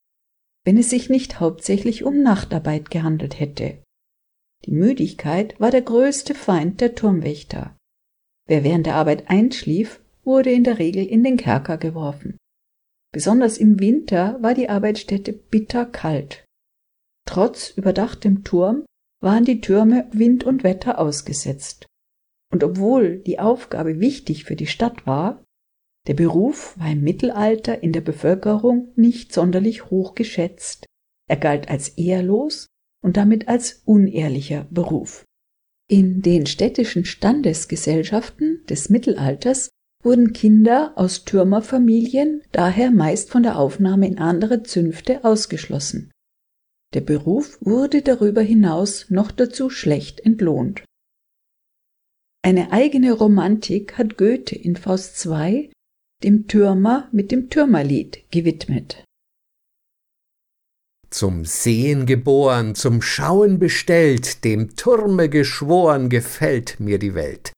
wenn 0.64 0.76
es 0.76 0.90
sich 0.90 1.08
nicht 1.08 1.40
hauptsächlich 1.40 2.04
um 2.04 2.22
Nachtarbeit 2.22 2.90
gehandelt 2.90 3.40
hätte. 3.40 3.82
Die 4.64 4.72
Müdigkeit 4.72 5.58
war 5.60 5.70
der 5.70 5.82
größte 5.82 6.34
Feind 6.34 6.80
der 6.80 6.94
Turmwächter. 6.94 7.76
Wer 8.48 8.64
während 8.64 8.86
der 8.86 8.94
Arbeit 8.96 9.28
einschlief, 9.28 10.00
wurde 10.24 10.50
in 10.50 10.64
der 10.64 10.78
Regel 10.78 11.06
in 11.06 11.22
den 11.22 11.36
Kerker 11.36 11.78
geworfen. 11.78 12.36
Besonders 13.12 13.58
im 13.58 13.78
Winter 13.80 14.38
war 14.42 14.54
die 14.54 14.68
Arbeitsstätte 14.68 15.32
bitter 15.32 15.86
kalt. 15.86 16.44
Trotz 17.26 17.70
überdachtem 17.70 18.44
Turm 18.44 18.84
waren 19.22 19.44
die 19.44 19.60
Türme 19.60 20.08
Wind 20.12 20.44
und 20.44 20.64
Wetter 20.64 20.98
ausgesetzt. 20.98 21.86
Und 22.52 22.62
obwohl 22.62 23.18
die 23.18 23.38
Aufgabe 23.38 24.00
wichtig 24.00 24.44
für 24.44 24.56
die 24.56 24.66
Stadt 24.66 25.06
war, 25.06 25.42
der 26.06 26.14
Beruf 26.14 26.78
war 26.78 26.90
im 26.90 27.02
Mittelalter 27.02 27.82
in 27.82 27.92
der 27.92 28.00
Bevölkerung 28.00 28.92
nicht 28.94 29.32
sonderlich 29.32 29.90
hoch 29.90 30.14
geschätzt. 30.14 30.86
Er 31.28 31.36
galt 31.36 31.68
als 31.68 31.88
ehrlos 31.90 32.68
und 33.06 33.16
damit 33.16 33.46
als 33.46 33.82
unehrlicher 33.84 34.66
Beruf. 34.72 35.24
In 35.88 36.22
den 36.22 36.44
städtischen 36.46 37.04
Standesgesellschaften 37.04 38.64
des 38.68 38.90
Mittelalters 38.90 39.68
wurden 40.02 40.32
Kinder 40.32 40.92
aus 40.96 41.24
Türmerfamilien 41.24 42.42
daher 42.50 42.90
meist 42.90 43.30
von 43.30 43.44
der 43.44 43.60
Aufnahme 43.60 44.08
in 44.08 44.18
andere 44.18 44.64
Zünfte 44.64 45.22
ausgeschlossen. 45.22 46.10
Der 46.94 47.00
Beruf 47.00 47.58
wurde 47.60 48.02
darüber 48.02 48.42
hinaus 48.42 49.08
noch 49.08 49.30
dazu 49.30 49.70
schlecht 49.70 50.18
entlohnt. 50.18 50.82
Eine 52.42 52.72
eigene 52.72 53.12
Romantik 53.12 53.98
hat 53.98 54.18
Goethe 54.18 54.56
in 54.56 54.74
Faust 54.74 55.24
II 55.24 55.70
dem 56.24 56.48
Türmer 56.48 57.08
mit 57.12 57.30
dem 57.30 57.50
Türmerlied 57.50 58.28
gewidmet. 58.32 59.04
Zum 61.16 61.46
Sehen 61.46 62.04
geboren, 62.04 62.74
zum 62.74 63.00
Schauen 63.00 63.58
bestellt, 63.58 64.44
dem 64.44 64.76
Turme 64.76 65.30
geschworen, 65.30 66.10
gefällt 66.10 66.78
mir 66.78 66.98
die 66.98 67.14
Welt. 67.14 67.52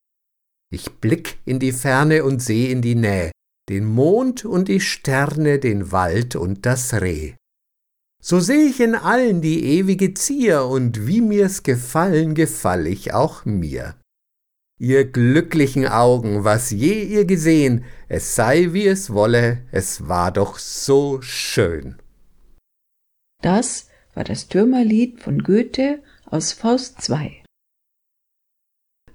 Ich 0.73 0.93
blick 0.93 1.39
in 1.45 1.59
die 1.59 1.73
Ferne 1.73 2.23
und 2.23 2.41
seh 2.41 2.71
in 2.71 2.83
die 2.83 2.95
Nähe, 2.95 3.33
den 3.69 3.85
Mond 3.85 4.45
und 4.45 4.69
die 4.69 4.79
Sterne, 4.79 5.59
den 5.59 5.91
Wald 5.91 6.37
und 6.37 6.67
das 6.67 6.95
Reh. 6.95 7.35
So 8.23 8.39
seh 8.39 8.63
ich 8.63 8.79
in 8.79 8.95
allen 8.95 9.41
die 9.41 9.65
ewige 9.65 10.15
Zier, 10.15 10.67
und 10.67 11.09
wie 11.09 11.21
mir's 11.21 11.65
gefallen, 11.65 12.37
gefall 12.37 12.87
ich 12.87 13.13
auch 13.13 13.45
mir. 13.45 13.97
Ihr 14.79 15.05
glücklichen 15.05 15.89
Augen, 15.89 16.45
was 16.45 16.71
je 16.71 17.03
ihr 17.03 17.25
gesehen, 17.25 17.83
es 18.07 18.37
sei 18.37 18.69
wie 18.73 18.87
es 18.87 19.13
wolle, 19.13 19.67
es 19.73 20.07
war 20.07 20.31
doch 20.31 20.61
so 20.61 21.21
schön. 21.23 21.97
Das 23.43 23.89
war 24.15 24.25
das 24.25 24.49
Türmerlied 24.49 25.21
von 25.21 25.43
Goethe 25.43 26.03
aus 26.27 26.53
Faust 26.53 27.09
II. 27.09 27.43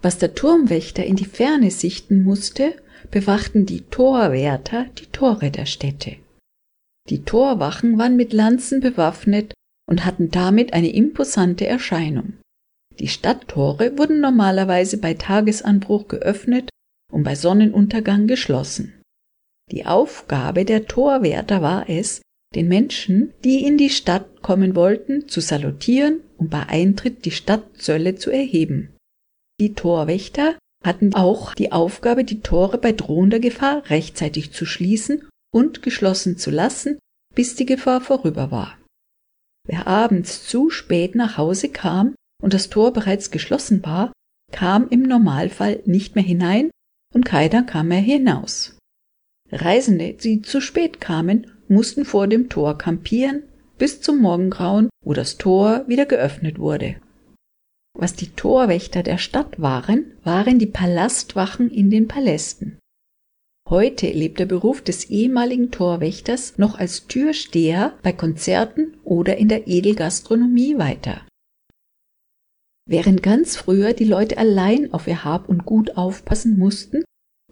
Was 0.02 0.18
der 0.18 0.36
Turmwächter 0.36 1.06
in 1.06 1.16
die 1.16 1.26
Ferne 1.26 1.72
sichten 1.72 2.24
musste, 2.24 2.76
bewachten 3.12 3.66
die 3.66 3.82
Torwärter 3.82 4.86
die 4.98 5.08
Tore 5.08 5.52
der 5.52 5.66
Städte. 5.66 6.18
Die 7.10 7.24
Torwachen 7.24 7.98
waren 7.98 8.16
mit 8.16 8.34
Lanzen 8.34 8.80
bewaffnet 8.80 9.54
und 9.90 10.06
hatten 10.06 10.32
damit 10.32 10.74
eine 10.74 10.94
imposante 10.94 11.68
Erscheinung. 11.68 12.34
Die 13.00 13.08
Stadttore 13.08 13.98
wurden 13.98 14.22
normalerweise 14.22 14.98
bei 14.98 15.16
Tagesanbruch 15.16 16.08
geöffnet 16.08 16.70
und 17.12 17.24
bei 17.24 17.36
Sonnenuntergang 17.36 18.28
geschlossen. 18.28 19.02
Die 19.72 19.86
Aufgabe 19.86 20.66
der 20.66 20.86
Torwärter 20.86 21.62
war 21.62 21.90
es, 21.90 22.22
den 22.56 22.68
Menschen, 22.68 23.34
die 23.44 23.66
in 23.66 23.78
die 23.78 23.90
Stadt 23.90 24.42
kommen 24.42 24.76
wollten, 24.76 25.28
zu 25.28 25.42
salutieren 25.42 26.22
und 26.38 26.50
bei 26.50 26.68
Eintritt 26.68 27.26
die 27.26 27.32
Stadtzölle 27.32 28.16
zu 28.16 28.32
erheben. 28.32 28.96
Die 29.60 29.74
Torwächter 29.74 30.58
hatten 30.84 31.14
auch 31.14 31.54
die 31.54 31.72
Aufgabe, 31.72 32.24
die 32.24 32.42
Tore 32.42 32.78
bei 32.78 32.92
drohender 32.92 33.40
Gefahr 33.40 33.90
rechtzeitig 33.90 34.52
zu 34.52 34.66
schließen 34.66 35.28
und 35.54 35.82
geschlossen 35.82 36.38
zu 36.38 36.52
lassen, 36.52 37.00
bis 37.34 37.56
die 37.56 37.66
Gefahr 37.66 38.02
vorüber 38.02 38.52
war. 38.52 38.78
Wer 39.66 39.88
abends 39.88 40.46
zu 40.46 40.70
spät 40.70 41.16
nach 41.16 41.38
Hause 41.38 41.70
kam 41.70 42.16
und 42.42 42.54
das 42.54 42.70
Tor 42.70 42.92
bereits 42.92 43.32
geschlossen 43.32 43.84
war, 43.86 44.12
kam 44.52 44.90
im 44.90 45.04
Normalfall 45.04 45.82
nicht 45.86 46.16
mehr 46.16 46.24
hinein 46.24 46.70
und 47.14 47.26
keiner 47.26 47.64
kam 47.64 47.88
mehr 47.88 48.02
hinaus. 48.02 48.78
Reisende, 49.52 50.14
die 50.14 50.42
zu 50.42 50.62
spät 50.62 51.00
kamen, 51.00 51.53
mussten 51.68 52.06
vor 52.06 52.28
dem 52.28 52.50
Tor 52.50 52.78
kampieren 52.78 53.44
bis 53.78 54.02
zum 54.02 54.20
Morgengrauen, 54.20 54.90
wo 55.04 55.14
das 55.14 55.38
Tor 55.38 55.84
wieder 55.88 56.06
geöffnet 56.06 56.60
wurde. 56.60 56.96
Was 57.98 58.16
die 58.16 58.30
Torwächter 58.30 59.04
der 59.04 59.18
Stadt 59.18 59.62
waren, 59.62 60.14
waren 60.24 60.58
die 60.60 60.68
Palastwachen 60.68 61.70
in 61.70 61.90
den 61.90 62.08
Palästen. 62.08 62.78
Heute 63.70 64.08
lebt 64.08 64.40
der 64.40 64.46
Beruf 64.46 64.82
des 64.82 65.10
ehemaligen 65.10 65.72
Torwächters 65.72 66.58
noch 66.58 66.78
als 66.78 67.08
Türsteher 67.08 67.98
bei 68.04 68.12
Konzerten 68.12 68.98
oder 69.04 69.38
in 69.38 69.48
der 69.48 69.68
Edelgastronomie 69.68 70.78
weiter. 70.78 71.22
Während 72.86 73.24
ganz 73.24 73.56
früher 73.56 73.94
die 73.94 74.06
Leute 74.06 74.38
allein 74.38 74.94
auf 74.94 75.08
ihr 75.08 75.24
Hab 75.24 75.48
und 75.48 75.66
Gut 75.66 75.96
aufpassen 75.96 76.58
mussten, 76.58 77.04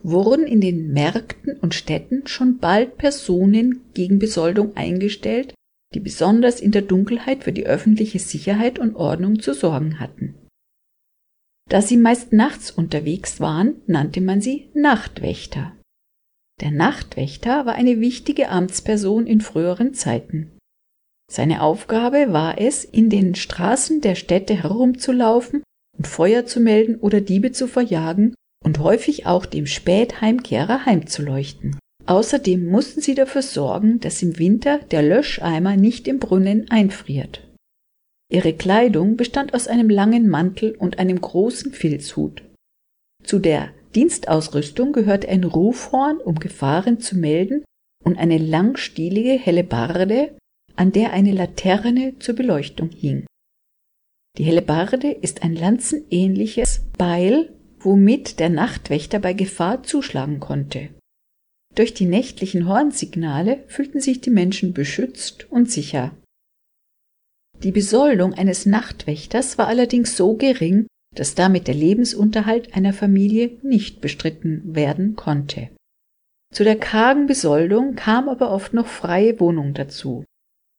wurden 0.04 0.46
in 0.46 0.62
den 0.62 0.92
Märkten 0.94 1.58
und 1.58 1.74
Städten 1.74 2.28
schon 2.28 2.58
bald 2.58 2.98
Personen 2.98 3.82
gegen 3.94 4.20
Besoldung 4.20 4.76
eingestellt, 4.76 5.54
die 5.94 6.00
besonders 6.00 6.60
in 6.60 6.72
der 6.72 6.82
Dunkelheit 6.82 7.44
für 7.44 7.52
die 7.52 7.66
öffentliche 7.66 8.20
Sicherheit 8.20 8.80
und 8.80 8.96
Ordnung 8.96 9.40
zu 9.40 9.54
sorgen 9.54 10.00
hatten. 10.00 10.36
Da 11.70 11.82
sie 11.82 11.98
meist 11.98 12.34
nachts 12.34 12.72
unterwegs 12.72 13.40
waren, 13.40 13.76
nannte 13.88 14.22
man 14.22 14.42
sie 14.42 14.70
Nachtwächter. 14.74 15.74
Der 16.62 16.72
Nachtwächter 16.72 17.66
war 17.66 17.76
eine 17.76 18.00
wichtige 18.00 18.50
Amtsperson 18.50 19.26
in 19.26 19.42
früheren 19.42 19.94
Zeiten. 19.94 20.58
Seine 21.32 21.62
Aufgabe 21.62 22.34
war 22.34 22.60
es, 22.60 22.84
in 22.84 23.10
den 23.10 23.36
Straßen 23.36 24.02
der 24.02 24.16
Städte 24.16 24.54
herumzulaufen 24.54 25.64
und 25.98 26.08
Feuer 26.08 26.46
zu 26.46 26.60
melden 26.60 26.98
oder 26.98 27.22
Diebe 27.22 27.52
zu 27.52 27.68
verjagen 27.68 28.36
und 28.64 28.80
häufig 28.80 29.26
auch 29.26 29.46
dem 29.46 29.66
Spätheimkehrer 29.66 30.86
heimzuleuchten. 30.86 31.78
Außerdem 32.06 32.66
mussten 32.66 33.02
sie 33.02 33.16
dafür 33.16 33.42
sorgen, 33.42 34.00
dass 34.00 34.22
im 34.22 34.38
Winter 34.40 34.80
der 34.80 35.04
Löscheimer 35.04 35.78
nicht 35.78 36.08
im 36.08 36.20
Brunnen 36.20 36.70
einfriert. 36.70 37.48
Ihre 38.32 38.54
Kleidung 38.54 39.18
bestand 39.18 39.54
aus 39.54 39.68
einem 39.68 39.90
langen 39.90 40.28
Mantel 40.28 40.76
und 40.76 41.00
einem 41.00 41.20
großen 41.20 41.74
Filzhut. 41.74 42.44
Zu 43.24 43.40
der 43.40 43.72
Dienstausrüstung 43.94 44.94
gehört 44.94 45.26
ein 45.28 45.44
Rufhorn, 45.44 46.18
um 46.18 46.36
Gefahren 46.36 47.00
zu 47.00 47.18
melden, 47.18 47.64
und 48.04 48.18
eine 48.18 48.38
langstielige 48.38 49.34
Hellebarde, 49.34 50.36
an 50.76 50.92
der 50.92 51.14
eine 51.14 51.34
Laterne 51.34 52.18
zur 52.20 52.36
Beleuchtung 52.36 52.90
hing. 52.90 53.26
Die 54.38 54.44
Hellebarde 54.44 55.12
ist 55.12 55.44
ein 55.44 55.56
lanzenähnliches 55.56 56.82
Beil, 56.98 57.54
womit 57.84 58.40
der 58.40 58.50
Nachtwächter 58.50 59.20
bei 59.20 59.34
Gefahr 59.34 59.84
zuschlagen 59.84 60.40
konnte. 60.40 60.90
Durch 61.76 61.94
die 61.94 62.06
nächtlichen 62.06 62.68
Hornsignale 62.68 63.64
fühlten 63.68 64.02
sich 64.02 64.22
die 64.22 64.30
Menschen 64.30 64.74
beschützt 64.74 65.50
und 65.52 65.72
sicher. 65.72 66.12
Die 67.64 67.72
Besoldung 67.72 68.34
eines 68.34 68.66
Nachtwächters 68.66 69.58
war 69.58 69.68
allerdings 69.68 70.18
so 70.18 70.36
gering, 70.36 70.88
dass 71.16 71.36
damit 71.36 71.68
der 71.68 71.76
Lebensunterhalt 71.76 72.76
einer 72.76 72.94
Familie 72.94 73.58
nicht 73.62 74.02
bestritten 74.02 74.76
werden 74.76 75.16
konnte. 75.16 75.70
Zu 76.54 76.64
der 76.64 76.78
kargen 76.78 77.28
Besoldung 77.28 77.96
kam 77.96 78.28
aber 78.28 78.52
oft 78.52 78.74
noch 78.74 78.88
freie 78.88 79.40
Wohnung 79.40 79.74
dazu. 79.74 80.26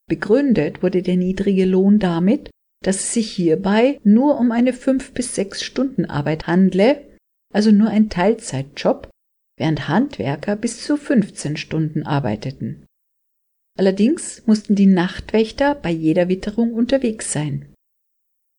Begründet 0.09 0.83
wurde 0.83 1.03
der 1.03 1.17
niedrige 1.17 1.65
Lohn 1.65 1.99
damit, 1.99 2.51
dass 2.83 2.97
es 2.97 3.13
sich 3.15 3.31
hierbei 3.31 4.01
nur 4.05 4.39
um 4.39 4.53
eine 4.53 4.73
fünf 4.73 5.13
bis 5.13 5.35
sechs 5.35 5.63
Stunden 5.63 6.05
Arbeit 6.05 6.47
handle, 6.47 7.03
also 7.53 7.71
nur 7.71 7.89
ein 7.89 8.11
Teilzeitjob, 8.11 9.11
während 9.59 9.89
Handwerker 9.89 10.57
bis 10.57 10.85
zu 10.85 10.97
15 10.97 11.57
Stunden 11.57 12.05
arbeiteten. 12.05 12.87
Allerdings 13.79 14.47
mussten 14.47 14.75
die 14.75 14.87
Nachtwächter 14.87 15.75
bei 15.75 15.91
jeder 15.91 16.29
Witterung 16.29 16.75
unterwegs 16.75 17.33
sein. 17.33 17.73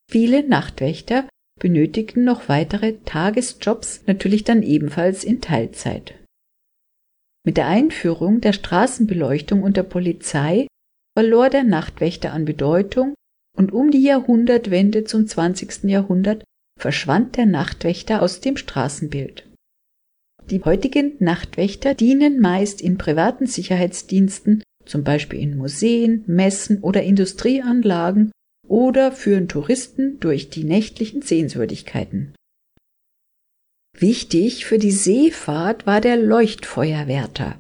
Viele 0.09 0.47
Nachtwächter 0.47 1.27
benötigten 1.59 2.23
noch 2.23 2.49
weitere 2.49 2.97
Tagesjobs, 3.05 4.03
natürlich 4.07 4.43
dann 4.43 4.63
ebenfalls 4.63 5.23
in 5.23 5.41
Teilzeit. 5.41 6.15
Mit 7.45 7.57
der 7.57 7.67
Einführung 7.67 8.41
der 8.41 8.53
Straßenbeleuchtung 8.53 9.63
und 9.63 9.77
der 9.77 9.83
Polizei 9.83 10.67
verlor 11.17 11.49
der 11.49 11.63
Nachtwächter 11.63 12.33
an 12.33 12.45
Bedeutung 12.45 13.13
und 13.57 13.71
um 13.71 13.91
die 13.91 14.03
Jahrhundertwende 14.03 15.03
zum 15.03 15.27
20. 15.27 15.83
Jahrhundert 15.83 16.43
verschwand 16.79 17.37
der 17.37 17.45
Nachtwächter 17.45 18.21
aus 18.21 18.41
dem 18.41 18.57
Straßenbild. 18.57 19.47
Die 20.49 20.63
heutigen 20.63 21.13
Nachtwächter 21.19 21.93
dienen 21.93 22.39
meist 22.39 22.81
in 22.81 22.97
privaten 22.97 23.45
Sicherheitsdiensten, 23.45 24.63
zum 24.85 25.03
Beispiel 25.03 25.39
in 25.39 25.55
Museen, 25.57 26.23
Messen 26.27 26.79
oder 26.81 27.03
Industrieanlagen 27.03 28.31
oder 28.67 29.11
führen 29.11 29.47
Touristen 29.47 30.19
durch 30.19 30.49
die 30.49 30.63
nächtlichen 30.63 31.21
Sehenswürdigkeiten. 31.21 32.33
Wichtig 33.97 34.65
für 34.65 34.79
die 34.79 34.91
Seefahrt 34.91 35.85
war 35.85 36.01
der 36.01 36.17
Leuchtfeuerwärter. 36.17 37.59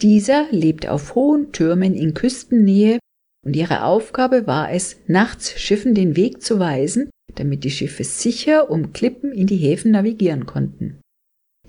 Dieser 0.00 0.46
lebte 0.50 0.92
auf 0.92 1.14
hohen 1.14 1.52
Türmen 1.52 1.94
in 1.94 2.14
Küstennähe 2.14 2.98
und 3.44 3.54
ihre 3.56 3.84
Aufgabe 3.84 4.46
war 4.46 4.70
es, 4.70 4.96
nachts 5.06 5.58
Schiffen 5.60 5.94
den 5.94 6.16
Weg 6.16 6.42
zu 6.42 6.58
weisen, 6.58 7.10
damit 7.34 7.64
die 7.64 7.70
Schiffe 7.70 8.04
sicher 8.04 8.70
um 8.70 8.92
Klippen 8.92 9.32
in 9.32 9.46
die 9.46 9.56
Häfen 9.56 9.92
navigieren 9.92 10.46
konnten. 10.46 11.00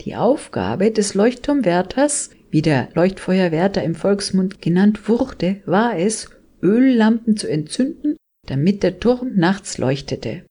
Die 0.02 0.16
Aufgabe 0.16 0.92
des 0.92 1.14
Leuchtturmwärters, 1.14 2.32
wie 2.52 2.62
der 2.62 2.90
Leuchtfeuerwärter 2.94 3.84
im 3.84 3.96
Volksmund 3.96 4.62
genannt 4.62 5.08
wurde, 5.08 5.62
war 5.66 5.98
es, 5.98 6.30
Öllampen 6.62 7.38
zu 7.38 7.48
entzünden, 7.48 8.18
damit 8.48 8.84
der 8.84 9.00
Turm 9.00 9.36
nachts 9.36 9.78
leuchtete. 9.78 10.46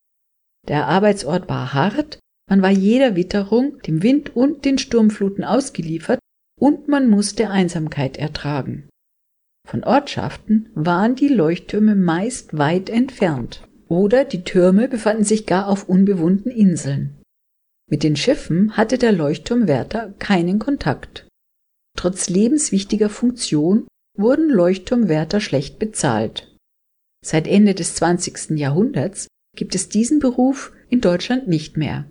Der 0.68 0.86
Arbeitsort 0.86 1.48
war 1.48 1.74
hart, 1.74 2.18
man 2.48 2.62
war 2.62 2.70
jeder 2.70 3.16
Witterung, 3.16 3.80
dem 3.82 4.02
Wind 4.02 4.34
und 4.34 4.64
den 4.64 4.78
Sturmfluten 4.78 5.44
ausgeliefert 5.44 6.18
und 6.60 6.88
man 6.88 7.08
musste 7.08 7.50
Einsamkeit 7.50 8.16
ertragen. 8.16 8.88
Von 9.66 9.82
Ortschaften 9.84 10.68
waren 10.74 11.16
die 11.16 11.28
Leuchttürme 11.28 11.94
meist 11.94 12.56
weit 12.56 12.90
entfernt 12.90 13.66
oder 13.88 14.24
die 14.24 14.44
Türme 14.44 14.88
befanden 14.88 15.24
sich 15.24 15.46
gar 15.46 15.68
auf 15.68 15.88
unbewohnten 15.88 16.50
Inseln. 16.50 17.20
Mit 17.90 18.02
den 18.02 18.16
Schiffen 18.16 18.76
hatte 18.76 18.98
der 18.98 19.12
Leuchtturmwärter 19.12 20.14
keinen 20.18 20.58
Kontakt. 20.58 21.28
Trotz 21.96 22.28
lebenswichtiger 22.28 23.08
Funktion 23.08 23.86
wurden 24.16 24.48
Leuchtturmwärter 24.48 25.40
schlecht 25.40 25.78
bezahlt. 25.78 26.54
Seit 27.24 27.46
Ende 27.46 27.74
des 27.74 27.94
20. 27.96 28.58
Jahrhunderts 28.58 29.28
gibt 29.56 29.74
es 29.74 29.88
diesen 29.88 30.18
Beruf 30.18 30.72
in 30.88 31.00
Deutschland 31.00 31.48
nicht 31.48 31.76
mehr. 31.76 32.08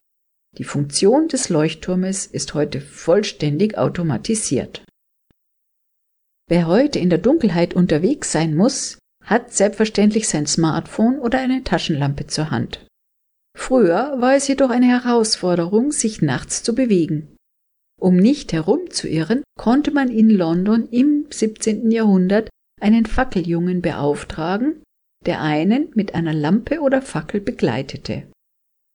Die 0.58 0.64
Funktion 0.64 1.28
des 1.28 1.50
Leuchtturmes 1.50 2.26
ist 2.26 2.54
heute 2.54 2.82
vollständig 2.82 3.78
automatisiert. 3.78 4.84
Wer 6.54 6.68
heute 6.68 7.00
in 7.00 7.10
der 7.10 7.18
Dunkelheit 7.18 7.74
unterwegs 7.74 8.32
sein 8.32 8.54
muss, 8.54 9.00
hat 9.26 9.52
selbstverständlich 9.52 10.28
sein 10.28 10.46
Smartphone 10.46 11.18
oder 11.18 11.40
eine 11.40 11.64
Taschenlampe 11.64 12.28
zur 12.28 12.52
Hand. 12.52 12.86
Früher 13.58 14.22
war 14.22 14.36
es 14.36 14.48
jedoch 14.48 14.70
eine 14.70 14.86
Herausforderung, 14.86 15.92
sich 15.92 16.22
nachts 16.22 16.62
zu 16.62 16.76
bewegen. 16.76 17.36
Um 18.00 18.18
nicht 18.18 18.54
herumzuirren, 18.54 19.42
konnte 19.58 19.90
man 19.90 20.10
in 20.10 20.30
London 20.30 20.88
im 20.92 21.26
17. 21.32 21.90
Jahrhundert 21.90 22.52
einen 22.80 23.08
Fackeljungen 23.08 23.82
beauftragen, 23.82 24.84
der 25.26 25.42
einen 25.42 25.90
mit 25.96 26.14
einer 26.14 26.36
Lampe 26.36 26.82
oder 26.82 27.02
Fackel 27.02 27.42
begleitete. 27.42 28.28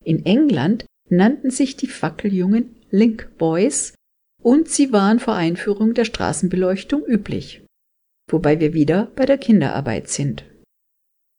In 0.05 0.25
England 0.25 0.85
nannten 1.09 1.51
sich 1.51 1.75
die 1.75 1.87
Fackeljungen 1.87 2.77
Link 2.89 3.31
Boys 3.37 3.95
und 4.41 4.69
sie 4.69 4.91
waren 4.91 5.19
vor 5.19 5.35
Einführung 5.35 5.93
der 5.93 6.05
Straßenbeleuchtung 6.05 7.05
üblich. 7.05 7.63
Wobei 8.29 8.59
wir 8.59 8.73
wieder 8.73 9.11
bei 9.15 9.25
der 9.25 9.37
Kinderarbeit 9.37 10.07
sind. 10.07 10.45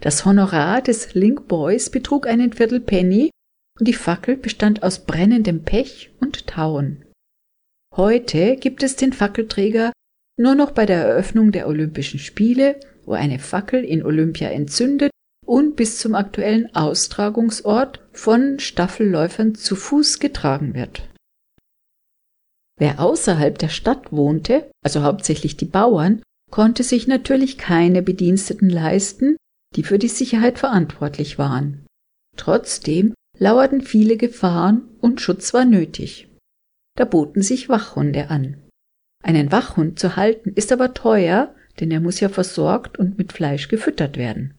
Das 0.03 0.25
Honorar 0.25 0.83
des 0.83 1.15
Link 1.15 1.47
Boys 1.47 1.91
betrug 1.91 2.27
einen 2.27 2.53
Viertelpenny 2.53 3.31
und 3.79 3.89
die 3.89 3.95
Fackel 3.95 4.37
bestand 4.37 4.83
aus 4.83 5.05
brennendem 5.05 5.63
Pech 5.63 6.11
und 6.21 6.47
Tauen. 6.47 7.05
Heute 7.95 8.57
gibt 8.57 8.83
es 8.83 8.97
den 8.97 9.13
Fackelträger 9.13 9.93
nur 10.39 10.55
noch 10.55 10.71
bei 10.71 10.87
der 10.87 11.05
Eröffnung 11.05 11.53
der 11.53 11.69
Olympischen 11.69 12.19
Spiele, 12.19 12.81
wo 13.05 13.13
eine 13.13 13.39
Fackel 13.39 13.85
in 13.85 14.03
Olympia 14.03 14.49
entzündet 14.49 15.11
und 15.45 15.77
bis 15.77 15.99
zum 15.99 16.15
aktuellen 16.15 16.75
Austragungsort 16.75 18.01
von 18.13 18.59
Staffelläufern 18.59 19.55
zu 19.55 19.77
Fuß 19.77 20.19
getragen 20.19 20.75
wird. 20.75 21.10
Wer 22.81 22.99
außerhalb 22.99 23.59
der 23.59 23.69
Stadt 23.69 24.11
wohnte, 24.11 24.71
also 24.83 25.03
hauptsächlich 25.03 25.59
die 25.59 25.67
Bauern, 25.67 26.23
konnte 26.51 26.83
sich 26.83 27.07
natürlich 27.07 27.59
keine 27.59 28.01
Bediensteten 28.01 28.71
leisten, 28.71 29.37
die 29.77 29.83
für 29.83 29.99
die 29.99 30.09
Sicherheit 30.09 30.59
verantwortlich 30.59 31.39
waren. 31.39 31.87
Trotzdem 32.39 33.13
lauerten 33.39 33.83
viele 33.83 34.17
Gefahren 34.17 34.89
und 35.01 35.21
Schutz 35.21 35.53
war 35.53 35.67
nötig. 35.67 36.29
Da 36.97 37.05
boten 37.05 37.43
sich 37.43 37.69
Wachhunde 37.69 38.31
an. 38.31 38.57
Einen 39.23 39.53
Wachhund 39.53 39.99
zu 39.99 40.17
halten 40.17 40.55
ist 40.55 40.73
aber 40.73 40.95
teuer, 40.95 41.55
denn 41.81 41.91
er 41.91 42.01
muss 42.01 42.19
ja 42.21 42.31
versorgt 42.31 42.99
und 42.99 43.19
mit 43.19 43.35
Fleisch 43.35 43.69
gefüttert 43.69 44.17
werden. 44.17 44.59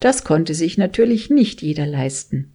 Das 0.00 0.24
konnte 0.24 0.54
sich 0.54 0.78
natürlich 0.78 1.28
nicht 1.28 1.60
jeder 1.60 1.86
leisten. 1.86 2.54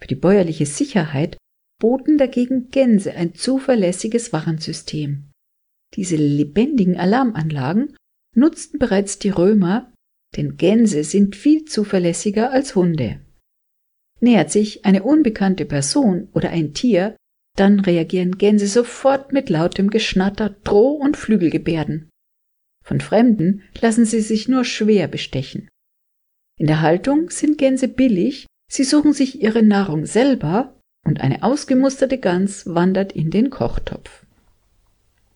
Für 0.00 0.08
die 0.08 0.14
bäuerliche 0.14 0.64
Sicherheit 0.64 1.36
boten 1.78 2.18
dagegen 2.18 2.70
Gänse 2.70 3.14
ein 3.14 3.34
zuverlässiges 3.34 4.32
Warnsystem. 4.32 5.30
Diese 5.94 6.16
lebendigen 6.16 6.96
Alarmanlagen 6.96 7.96
nutzten 8.34 8.78
bereits 8.78 9.18
die 9.18 9.30
Römer, 9.30 9.92
denn 10.36 10.56
Gänse 10.56 11.04
sind 11.04 11.36
viel 11.36 11.64
zuverlässiger 11.64 12.50
als 12.50 12.74
Hunde. 12.74 13.20
Nähert 14.20 14.50
sich 14.50 14.84
eine 14.84 15.04
unbekannte 15.04 15.64
Person 15.64 16.28
oder 16.32 16.50
ein 16.50 16.74
Tier, 16.74 17.16
dann 17.56 17.80
reagieren 17.80 18.38
Gänse 18.38 18.66
sofort 18.66 19.32
mit 19.32 19.48
lautem 19.48 19.90
Geschnatter, 19.90 20.50
Droh- 20.64 21.00
und 21.00 21.16
Flügelgebärden. 21.16 22.10
Von 22.84 23.00
Fremden 23.00 23.62
lassen 23.80 24.04
sie 24.04 24.20
sich 24.20 24.48
nur 24.48 24.64
schwer 24.64 25.08
bestechen. 25.08 25.68
In 26.58 26.66
der 26.66 26.80
Haltung 26.80 27.30
sind 27.30 27.58
Gänse 27.58 27.88
billig, 27.88 28.46
sie 28.70 28.84
suchen 28.84 29.12
sich 29.12 29.42
ihre 29.42 29.62
Nahrung 29.62 30.06
selber 30.06 30.77
und 31.08 31.20
eine 31.20 31.42
ausgemusterte 31.42 32.18
Gans 32.18 32.66
wandert 32.66 33.12
in 33.12 33.30
den 33.30 33.48
Kochtopf. 33.48 34.26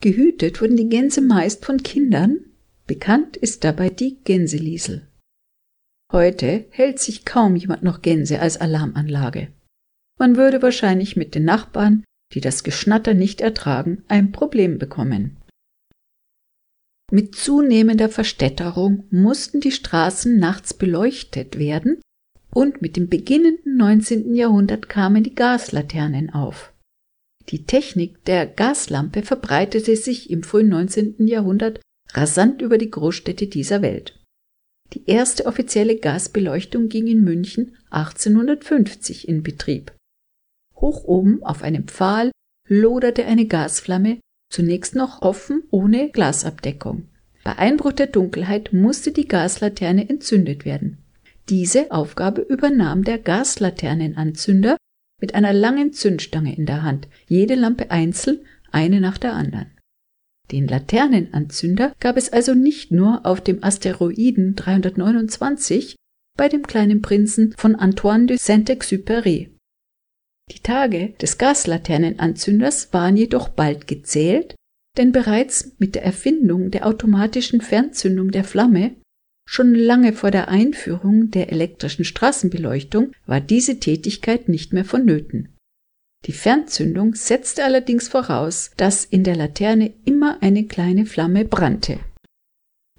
Gehütet 0.01 0.61
wurden 0.61 0.77
die 0.77 0.91
Gänse 0.91 1.23
meist 1.23 1.65
von 1.65 1.83
Kindern, 1.83 2.41
bekannt 2.87 3.39
ist 3.39 3.65
dabei 3.65 3.89
die 3.89 4.19
Gänseliesel. 4.23 5.09
Heute 6.13 6.67
hält 6.71 6.99
sich 6.99 7.25
kaum 7.25 7.57
jemand 7.57 7.83
noch 7.83 8.03
Gänse 8.03 8.39
als 8.39 8.61
Alarmanlage. 8.61 9.49
Man 10.19 10.37
würde 10.37 10.61
wahrscheinlich 10.61 11.17
mit 11.17 11.35
den 11.35 11.47
Nachbarn, 11.47 12.05
die 12.35 12.43
das 12.43 12.65
Geschnatter 12.65 13.15
nicht 13.15 13.41
ertragen, 13.41 14.05
ein 14.09 14.31
Problem 14.31 14.79
bekommen. 14.79 15.39
Mit 17.11 17.35
zunehmender 17.35 18.11
Verstädterung 18.11 19.05
mussten 19.11 19.61
die 19.61 19.73
Straßen 19.73 20.39
nachts 20.39 20.75
beleuchtet 20.75 21.59
werden 21.59 22.02
und 22.55 22.83
mit 22.83 22.97
dem 22.97 23.09
beginnenden 23.09 23.77
19. 23.77 24.35
Jahrhundert 24.35 24.89
kamen 24.89 25.23
die 25.23 25.35
Gaslaternen 25.35 26.31
auf. 26.31 26.73
Die 27.49 27.65
Technik 27.65 28.25
der 28.25 28.47
Gaslampe 28.47 29.23
verbreitete 29.23 29.97
sich 29.97 30.31
im 30.31 30.43
frühen 30.43 30.69
19. 30.69 31.27
Jahrhundert 31.27 31.81
rasant 32.13 32.63
über 32.63 32.79
die 32.79 32.91
Großstädte 32.91 33.47
dieser 33.47 33.83
Welt. 33.83 34.21
Die 34.93 35.07
erste 35.07 35.47
offizielle 35.47 35.97
Gasbeleuchtung 35.97 36.89
ging 36.89 37.07
in 37.07 37.25
München 37.25 37.77
1850 37.91 39.27
in 39.27 39.43
Betrieb. 39.43 39.93
Hoch 40.77 41.05
oben 41.05 41.43
auf 41.43 41.63
einem 41.63 41.89
Pfahl 41.89 42.31
loderte 42.69 43.25
eine 43.25 43.47
Gasflamme, 43.47 44.21
zunächst 44.51 44.95
noch 44.95 45.23
offen 45.23 45.63
ohne 45.71 46.11
Glasabdeckung. 46.11 47.09
Bei 47.45 47.57
Einbruch 47.57 47.93
der 47.93 48.07
Dunkelheit 48.07 48.73
musste 48.73 49.13
die 49.13 49.27
Gaslaterne 49.27 50.09
entzündet 50.09 50.65
werden. 50.65 51.02
Diese 51.49 51.91
Aufgabe 51.91 52.43
übernahm 52.43 53.05
der 53.05 53.19
Gaslaternenanzünder 53.19 54.77
mit 55.21 55.35
einer 55.35 55.53
langen 55.53 55.93
Zündstange 55.93 56.57
in 56.57 56.67
der 56.67 56.83
Hand, 56.83 57.09
jede 57.27 57.55
Lampe 57.55 57.91
einzeln, 57.91 58.41
eine 58.71 59.01
nach 59.01 59.19
der 59.19 59.35
anderen. 59.35 59.71
Den 60.51 60.69
Laternenanzünder 60.69 61.95
gab 62.01 62.17
es 62.17 62.33
also 62.33 62.55
nicht 62.55 62.91
nur 62.91 63.25
auf 63.25 63.41
dem 63.41 63.63
Asteroiden 63.65 64.55
329 64.55 65.97
bei 66.37 66.49
dem 66.49 66.67
kleinen 66.67 67.03
Prinzen 67.03 67.55
von 67.57 67.75
Antoine 67.75 68.27
de 68.27 68.37
Saint-Exupéry. 68.37 69.51
Die 70.51 70.61
Tage 70.63 71.15
des 71.21 71.39
Gaslaternenanzünders 71.39 72.93
waren 72.93 73.17
jedoch 73.17 73.49
bald 73.49 73.87
gezählt, 73.87 74.55
denn 74.97 75.13
bereits 75.13 75.73
mit 75.79 75.95
der 75.95 76.05
Erfindung 76.05 76.71
der 76.71 76.87
automatischen 76.87 77.61
Fernzündung 77.61 78.31
der 78.31 78.45
Flamme, 78.45 78.97
schon 79.45 79.75
lange 79.75 80.13
vor 80.13 80.31
der 80.31 80.49
Einführung 80.49 81.31
der 81.31 81.53
elektrischen 81.53 82.05
Straßenbeleuchtung, 82.05 83.13
war 83.27 83.41
diese 83.41 83.79
Tätigkeit 83.79 84.49
nicht 84.49 84.73
mehr 84.73 84.85
vonnöten. 84.85 85.57
Die 86.27 86.33
Fernzündung 86.33 87.15
setzte 87.15 87.65
allerdings 87.65 88.09
voraus, 88.09 88.71
dass 88.77 89.05
in 89.05 89.25
der 89.25 89.35
Laterne 89.35 89.93
immer 90.05 90.41
eine 90.41 90.67
kleine 90.67 91.05
Flamme 91.05 91.45
brannte. 91.45 91.99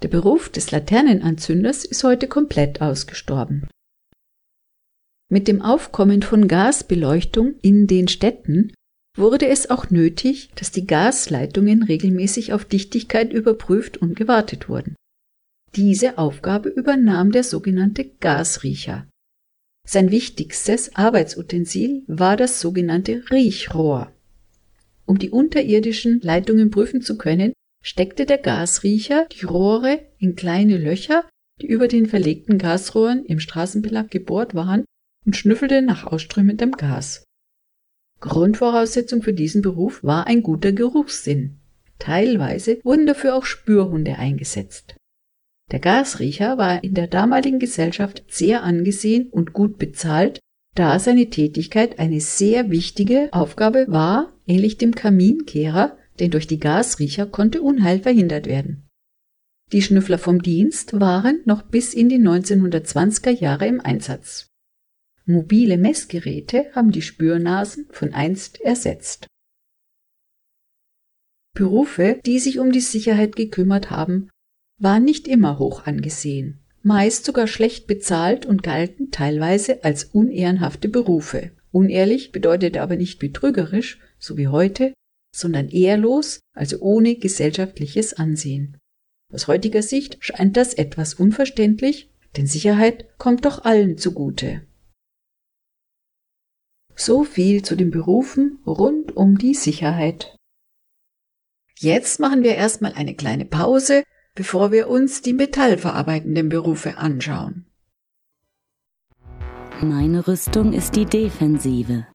Der 0.02 0.10
Beruf 0.10 0.50
des 0.50 0.72
Laternenanzünders 0.72 1.86
ist 1.86 2.04
heute 2.04 2.28
komplett 2.28 2.82
ausgestorben. 2.82 3.70
Mit 5.32 5.48
dem 5.48 5.62
Aufkommen 5.62 6.22
von 6.22 6.50
Gasbeleuchtung 6.50 7.56
in 7.62 7.88
den 7.88 8.10
Städten 8.10 8.74
wurde 9.18 9.48
es 9.48 9.70
auch 9.70 9.90
nötig, 9.90 10.50
dass 10.56 10.72
die 10.72 10.86
Gasleitungen 10.86 11.84
regelmäßig 11.84 12.52
auf 12.52 12.66
Dichtigkeit 12.66 13.32
überprüft 13.32 13.98
und 13.98 14.16
gewartet 14.16 14.68
wurden. 14.68 14.96
Diese 15.76 16.20
Aufgabe 16.20 16.70
übernahm 16.70 17.32
der 17.32 17.44
sogenannte 17.44 18.06
Gasriecher. 18.06 19.08
Sein 19.88 20.12
wichtigstes 20.12 20.96
Arbeitsutensil 20.96 22.04
war 22.08 22.38
das 22.38 22.62
sogenannte 22.62 23.24
Riechrohr. 23.32 24.14
Um 25.06 25.18
die 25.18 25.32
unterirdischen 25.32 26.22
Leitungen 26.22 26.70
prüfen 26.70 27.02
zu 27.02 27.18
können, 27.18 27.54
steckte 27.84 28.26
der 28.26 28.38
Gasriecher 28.38 29.28
die 29.32 29.46
Rohre 29.46 30.00
in 30.20 30.36
kleine 30.36 30.78
Löcher, 30.78 31.28
die 31.60 31.68
über 31.68 31.88
den 31.88 32.06
verlegten 32.06 32.60
Gasrohren 32.60 33.26
im 33.26 33.40
Straßenbelag 33.40 34.10
gebohrt 34.10 34.54
waren, 34.54 34.86
und 35.26 35.36
schnüffelte 35.36 35.82
nach 35.82 36.06
ausströmendem 36.06 36.74
Gas. 36.74 37.24
Grundvoraussetzung 38.20 39.22
für 39.22 39.34
diesen 39.34 39.62
Beruf 39.62 40.04
war 40.04 40.28
ein 40.28 40.44
guter 40.44 40.72
Geruchssinn. 40.72 41.60
Teilweise 41.98 42.80
wurden 42.84 43.06
dafür 43.06 43.36
auch 43.36 43.46
Spürhunde 43.46 44.18
eingesetzt. 44.18 44.96
Der 45.72 45.80
Gasriecher 45.80 46.58
war 46.58 46.84
in 46.84 46.94
der 46.94 47.08
damaligen 47.08 47.60
Gesellschaft 47.60 48.24
sehr 48.28 48.64
angesehen 48.64 49.30
und 49.30 49.54
gut 49.54 49.78
bezahlt, 49.78 50.40
da 50.76 50.98
seine 51.00 51.30
Tätigkeit 51.30 52.00
eine 52.00 52.20
sehr 52.20 52.70
wichtige 52.72 53.30
Aufgabe 53.32 53.86
war, 53.88 54.34
ähnlich 54.48 54.78
dem 54.78 54.96
Kaminkehrer, 54.96 55.98
denn 56.20 56.32
durch 56.32 56.48
die 56.48 56.60
Gasriecher 56.60 57.26
konnte 57.26 57.62
Unheil 57.62 58.00
verhindert 58.00 58.46
werden. 58.46 58.88
Die 59.72 59.82
Schnüffler 59.82 60.20
vom 60.20 60.42
Dienst 60.42 61.00
waren 61.00 61.42
noch 61.46 61.64
bis 61.64 61.94
in 61.94 62.10
die 62.10 62.20
1920er 62.20 63.32
Jahre 63.32 63.68
im 63.68 63.82
Einsatz. 63.82 64.48
Mobile 65.26 65.78
Messgeräte 65.78 66.66
haben 66.74 66.92
die 66.92 67.02
Spürnasen 67.02 67.88
von 67.92 68.14
einst 68.14 68.60
ersetzt. 68.62 69.28
Berufe, 71.56 72.20
die 72.26 72.40
sich 72.40 72.60
um 72.60 72.72
die 72.72 72.82
Sicherheit 72.82 73.36
gekümmert 73.36 73.90
haben, 73.90 74.30
waren 74.84 75.06
nicht 75.06 75.28
immer 75.28 75.60
hoch 75.60 75.86
angesehen, 75.86 76.60
meist 76.84 77.24
sogar 77.24 77.48
schlecht 77.48 77.88
bezahlt 77.88 78.46
und 78.46 78.64
galten 78.64 79.12
teilweise 79.12 79.84
als 79.84 80.04
unehrenhafte 80.04 80.90
Berufe. 80.90 81.52
Unehrlich 81.72 82.32
bedeutete 82.34 82.82
aber 82.82 82.98
nicht 82.98 83.18
betrügerisch, 83.18 84.00
so 84.20 84.38
wie 84.38 84.50
heute, 84.50 84.94
sondern 85.34 85.70
ehrlos, 85.70 86.42
also 86.54 86.80
ohne 86.80 87.16
gesellschaftliches 87.16 88.14
Ansehen. 88.14 88.78
Aus 89.34 89.48
heutiger 89.48 89.82
Sicht 89.82 90.18
scheint 90.20 90.58
das 90.58 90.74
etwas 90.74 91.16
unverständlich, 91.16 92.12
denn 92.36 92.46
Sicherheit 92.46 93.08
kommt 93.18 93.46
doch 93.46 93.64
allen 93.64 93.98
zugute. 93.98 94.62
So 96.96 97.24
viel 97.24 97.64
zu 97.64 97.76
den 97.76 97.90
Berufen 97.90 98.60
rund 98.68 99.16
um 99.16 99.38
die 99.38 99.56
Sicherheit. 99.56 100.36
Jetzt 101.80 102.20
machen 102.20 102.44
wir 102.44 102.56
erstmal 102.56 102.94
eine 102.94 103.16
kleine 103.16 103.46
Pause 103.46 104.04
bevor 104.36 104.72
wir 104.72 104.90
uns 104.90 105.22
die 105.22 105.34
metallverarbeitenden 105.34 106.50
Berufe 106.50 106.98
anschauen. 106.98 107.66
Meine 109.82 110.28
Rüstung 110.28 110.74
ist 110.74 110.96
die 110.96 111.06
Defensive. 111.06 112.08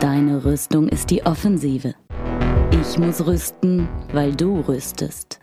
Deine 0.00 0.44
Rüstung 0.44 0.88
ist 0.88 1.10
die 1.10 1.24
Offensive. 1.24 1.94
Ich 2.72 2.98
muss 2.98 3.26
rüsten, 3.26 3.88
weil 4.12 4.34
du 4.34 4.60
rüstest. 4.60 5.40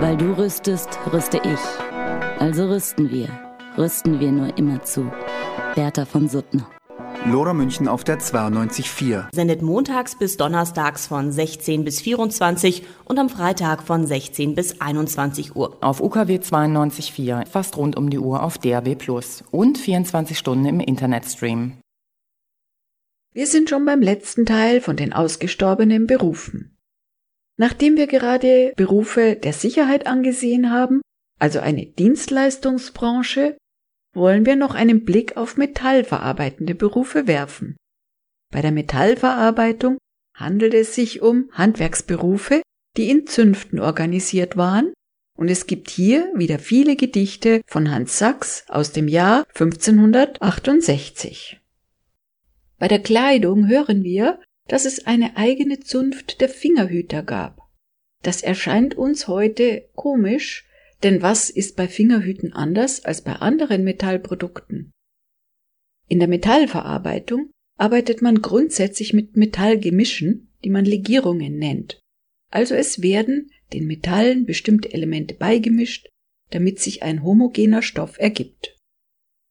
Weil 0.00 0.16
du 0.16 0.36
rüstest, 0.36 0.88
rüste 1.12 1.38
ich. 1.38 2.40
Also 2.40 2.68
rüsten 2.68 3.10
wir. 3.10 3.28
Rüsten 3.78 4.18
wir 4.18 4.32
nur 4.32 4.56
immer 4.58 4.82
zu. 4.82 5.10
Bertha 5.74 6.04
von 6.04 6.28
Suttner. 6.28 6.68
Lora 7.26 7.52
München 7.52 7.86
auf 7.86 8.02
der 8.02 8.18
92.4. 8.18 9.26
Sendet 9.34 9.60
montags 9.60 10.16
bis 10.16 10.38
donnerstags 10.38 11.06
von 11.06 11.30
16 11.30 11.84
bis 11.84 12.00
24 12.00 12.82
und 13.04 13.18
am 13.18 13.28
Freitag 13.28 13.82
von 13.82 14.06
16 14.06 14.54
bis 14.54 14.80
21 14.80 15.54
Uhr. 15.54 15.76
Auf 15.82 16.00
UKW 16.00 16.38
92.4, 16.38 17.46
fast 17.46 17.76
rund 17.76 17.96
um 17.96 18.08
die 18.08 18.18
Uhr 18.18 18.42
auf 18.42 18.56
DAB 18.56 18.94
Plus 18.96 19.44
und 19.50 19.76
24 19.76 20.36
Stunden 20.36 20.64
im 20.64 20.80
Internetstream. 20.80 21.74
Wir 23.34 23.46
sind 23.46 23.68
schon 23.68 23.84
beim 23.84 24.00
letzten 24.00 24.46
Teil 24.46 24.80
von 24.80 24.96
den 24.96 25.12
ausgestorbenen 25.12 26.06
Berufen. 26.06 26.78
Nachdem 27.58 27.96
wir 27.96 28.06
gerade 28.06 28.72
Berufe 28.76 29.36
der 29.36 29.52
Sicherheit 29.52 30.06
angesehen 30.06 30.72
haben, 30.72 31.02
also 31.38 31.60
eine 31.60 31.84
Dienstleistungsbranche, 31.84 33.58
wollen 34.12 34.46
wir 34.46 34.56
noch 34.56 34.74
einen 34.74 35.04
Blick 35.04 35.36
auf 35.36 35.56
metallverarbeitende 35.56 36.74
Berufe 36.74 37.26
werfen. 37.26 37.76
Bei 38.50 38.60
der 38.60 38.72
Metallverarbeitung 38.72 39.98
handelt 40.34 40.74
es 40.74 40.94
sich 40.94 41.22
um 41.22 41.48
Handwerksberufe, 41.52 42.62
die 42.96 43.10
in 43.10 43.26
Zünften 43.26 43.78
organisiert 43.78 44.56
waren, 44.56 44.92
und 45.36 45.48
es 45.48 45.66
gibt 45.66 45.88
hier 45.88 46.30
wieder 46.34 46.58
viele 46.58 46.96
Gedichte 46.96 47.62
von 47.66 47.90
Hans 47.90 48.18
Sachs 48.18 48.64
aus 48.68 48.92
dem 48.92 49.08
Jahr 49.08 49.46
1568. 49.54 51.60
Bei 52.78 52.88
der 52.88 53.00
Kleidung 53.00 53.68
hören 53.68 54.02
wir, 54.02 54.40
dass 54.68 54.84
es 54.84 55.06
eine 55.06 55.36
eigene 55.36 55.80
Zunft 55.80 56.40
der 56.40 56.48
Fingerhüter 56.48 57.22
gab. 57.22 57.68
Das 58.22 58.42
erscheint 58.42 58.96
uns 58.96 59.28
heute 59.28 59.88
komisch, 59.94 60.66
denn 61.02 61.22
was 61.22 61.50
ist 61.50 61.76
bei 61.76 61.88
Fingerhüten 61.88 62.52
anders 62.52 63.04
als 63.04 63.22
bei 63.22 63.34
anderen 63.34 63.84
Metallprodukten? 63.84 64.92
In 66.08 66.18
der 66.18 66.28
Metallverarbeitung 66.28 67.50
arbeitet 67.78 68.20
man 68.20 68.42
grundsätzlich 68.42 69.12
mit 69.12 69.36
Metallgemischen, 69.36 70.52
die 70.64 70.70
man 70.70 70.84
Legierungen 70.84 71.56
nennt. 71.56 72.00
Also 72.50 72.74
es 72.74 73.00
werden 73.00 73.50
den 73.72 73.86
Metallen 73.86 74.44
bestimmte 74.44 74.92
Elemente 74.92 75.34
beigemischt, 75.34 76.08
damit 76.50 76.80
sich 76.80 77.02
ein 77.02 77.22
homogener 77.22 77.82
Stoff 77.82 78.18
ergibt. 78.18 78.76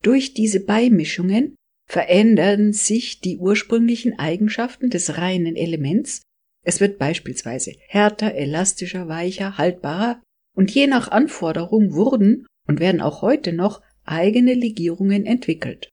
Durch 0.03 0.33
diese 0.33 0.59
Beimischungen 0.59 1.55
verändern 1.87 2.73
sich 2.73 3.19
die 3.21 3.37
ursprünglichen 3.37 4.19
Eigenschaften 4.19 4.89
des 4.89 5.17
reinen 5.17 5.55
Elements. 5.55 6.21
Es 6.63 6.79
wird 6.81 6.99
beispielsweise 6.99 7.73
härter, 7.87 8.35
elastischer, 8.35 9.07
weicher, 9.07 9.57
haltbarer 9.57 10.21
und 10.55 10.71
je 10.71 10.87
nach 10.87 11.09
Anforderung 11.09 11.93
wurden 11.93 12.47
und 12.67 12.79
werden 12.79 13.01
auch 13.01 13.21
heute 13.21 13.53
noch 13.53 13.81
eigene 14.03 14.53
Legierungen 14.53 15.25
entwickelt. 15.25 15.89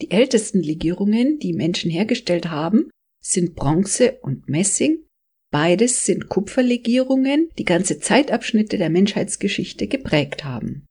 Die 0.00 0.10
ältesten 0.10 0.62
Legierungen, 0.62 1.38
die 1.38 1.52
Menschen 1.52 1.90
hergestellt 1.90 2.50
haben, 2.50 2.90
sind 3.22 3.54
Bronze 3.54 4.18
und 4.22 4.48
Messing. 4.48 5.06
Beides 5.52 6.06
sind 6.06 6.28
Kupferlegierungen, 6.28 7.50
die 7.58 7.64
ganze 7.64 7.98
Zeitabschnitte 8.00 8.78
der 8.78 8.90
Menschheitsgeschichte 8.90 9.86
geprägt 9.86 10.44
haben. 10.44 10.86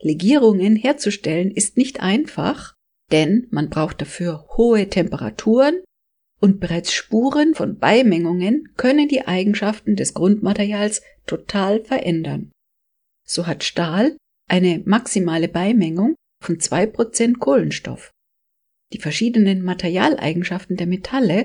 Legierungen 0.00 0.76
herzustellen 0.76 1.50
ist 1.50 1.76
nicht 1.76 2.00
einfach, 2.00 2.74
denn 3.10 3.46
man 3.50 3.68
braucht 3.68 4.00
dafür 4.00 4.46
hohe 4.56 4.88
Temperaturen, 4.88 5.82
und 6.40 6.60
bereits 6.60 6.92
Spuren 6.92 7.54
von 7.54 7.78
Beimengungen 7.78 8.72
können 8.76 9.08
die 9.08 9.26
Eigenschaften 9.26 9.96
des 9.96 10.14
Grundmaterials 10.14 11.02
total 11.26 11.84
verändern. 11.84 12.52
So 13.26 13.46
hat 13.46 13.64
Stahl 13.64 14.16
eine 14.48 14.82
maximale 14.84 15.48
Beimengung 15.48 16.14
von 16.42 16.58
2% 16.58 17.38
Kohlenstoff. 17.38 18.10
Die 18.92 19.00
verschiedenen 19.00 19.62
Materialeigenschaften 19.62 20.76
der 20.76 20.86
Metalle 20.86 21.44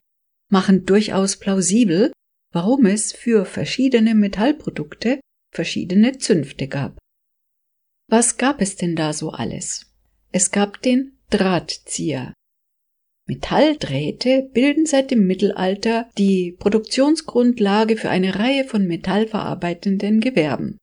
machen 0.50 0.86
durchaus 0.86 1.38
plausibel, 1.38 2.14
warum 2.52 2.86
es 2.86 3.12
für 3.12 3.46
verschiedene 3.46 4.16
Metallprodukte 4.16 5.20
verschiedene 5.52 6.18
Zünfte 6.18 6.68
gab. 6.68 6.98
Was 8.10 8.38
gab 8.38 8.62
es 8.62 8.76
denn 8.76 8.96
da 8.96 9.14
so 9.14 9.32
alles? 9.32 9.91
Es 10.32 10.52
gab 10.52 10.82
den 10.82 11.18
Drahtzieher. 11.30 12.34
Metalldrähte 13.26 14.49
bilden 14.53 14.86
seit 14.86 15.11
dem 15.11 15.26
Mittelalter 15.26 16.09
die 16.17 16.55
Produktionsgrundlage 16.59 17.95
für 17.95 18.09
eine 18.09 18.38
Reihe 18.38 18.65
von 18.65 18.86
metallverarbeitenden 18.86 20.19
Gewerben. 20.19 20.78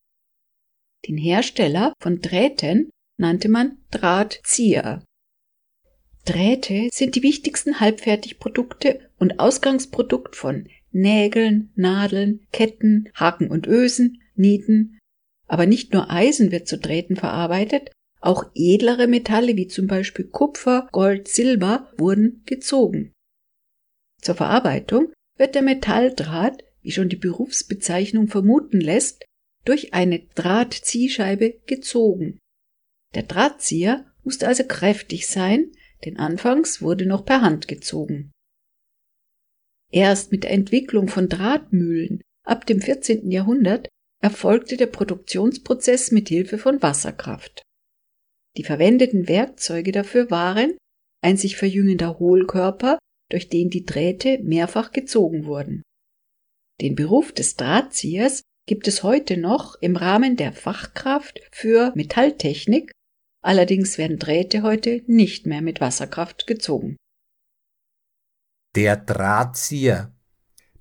Den 1.07 1.18
Hersteller 1.18 1.93
von 2.01 2.20
Drähten 2.20 2.91
nannte 3.18 3.49
man 3.49 3.78
Drahtzieher. 3.91 5.05
Drähte 6.24 6.88
sind 6.93 7.14
die 7.14 7.22
wichtigsten 7.22 7.80
Halbfertigprodukte 7.80 9.01
und 9.18 9.38
Ausgangsprodukt 9.38 10.36
von 10.36 10.68
Nägeln, 10.93 11.72
Nadeln, 11.74 12.47
Ketten, 12.53 13.11
Haken 13.14 13.51
und 13.51 13.66
Ösen, 13.66 14.22
Nieten. 14.34 14.99
Aber 15.47 15.66
nicht 15.66 15.93
nur 15.93 16.11
Eisen 16.11 16.53
wird 16.53 16.68
zu 16.68 16.78
Drähten 16.78 17.16
verarbeitet, 17.16 17.91
auch 18.21 18.51
edlere 18.55 19.07
Metalle 19.07 19.57
wie 19.57 19.66
zum 19.66 19.87
Beispiel 19.87 20.27
Kupfer, 20.27 20.89
Gold, 20.93 21.29
Silber 21.29 21.91
wurden 21.97 22.43
gezogen. 22.47 23.12
Zur 24.21 24.35
Verarbeitung 24.35 25.12
wird 25.37 25.55
der 25.55 25.62
Metalldraht, 25.62 26.62
wie 26.83 26.93
schon 26.93 27.09
die 27.09 27.16
Berufsbezeichnung 27.16 28.29
vermuten 28.29 28.81
lässt, 28.81 29.25
durch 29.64 29.95
eine 29.95 30.21
Drahtziehscheibe 30.35 31.61
gezogen. 31.66 32.39
Der 33.14 33.23
Drahtzieher 33.25 34.07
musste 34.23 34.47
also 34.47 34.64
kräftig 34.64 35.27
sein, 35.27 35.73
denn 36.05 36.18
anfangs 36.18 36.83
wurde 36.83 37.07
noch 37.07 37.25
per 37.25 37.43
Hand 37.43 37.68
gezogen. 37.68 38.31
Erst 39.91 40.31
mit 40.31 40.45
der 40.45 40.53
Entwicklung 40.53 41.09
von 41.09 41.29
Drahtmühlen 41.29 42.23
ab 42.45 42.66
dem 42.66 42.81
14. 42.81 43.31
Jahrhundert 43.31 43.89
erfolgte 44.23 44.77
der 44.77 44.87
Produktionsprozess 44.87 46.11
mit 46.11 46.29
Hilfe 46.29 46.59
von 46.59 46.81
Wasserkraft. 46.83 47.62
Die 48.57 48.64
verwendeten 48.64 49.28
Werkzeuge 49.28 49.92
dafür 49.92 50.30
waren 50.30 50.76
ein 51.22 51.36
sich 51.36 51.57
verjüngender 51.57 52.18
Hohlkörper, 52.18 52.98
durch 53.30 53.48
den 53.48 53.70
die 53.70 53.84
Drähte 53.84 54.38
mehrfach 54.42 54.92
gezogen 54.92 55.44
wurden. 55.44 55.82
Den 56.80 56.94
Beruf 56.94 57.32
des 57.32 57.57
Drahtziehers 57.57 58.42
gibt 58.66 58.88
es 58.88 59.03
heute 59.03 59.36
noch 59.36 59.76
im 59.80 59.96
Rahmen 59.96 60.36
der 60.36 60.53
Fachkraft 60.53 61.40
für 61.53 61.92
Metalltechnik, 61.94 62.90
allerdings 63.42 63.98
werden 63.98 64.18
Drähte 64.18 64.62
heute 64.62 65.03
nicht 65.07 65.46
mehr 65.46 65.61
mit 65.61 65.80
Wasserkraft 65.80 66.46
gezogen. 66.46 66.96
Der 68.76 68.96
Drahtzieher. 68.96 70.14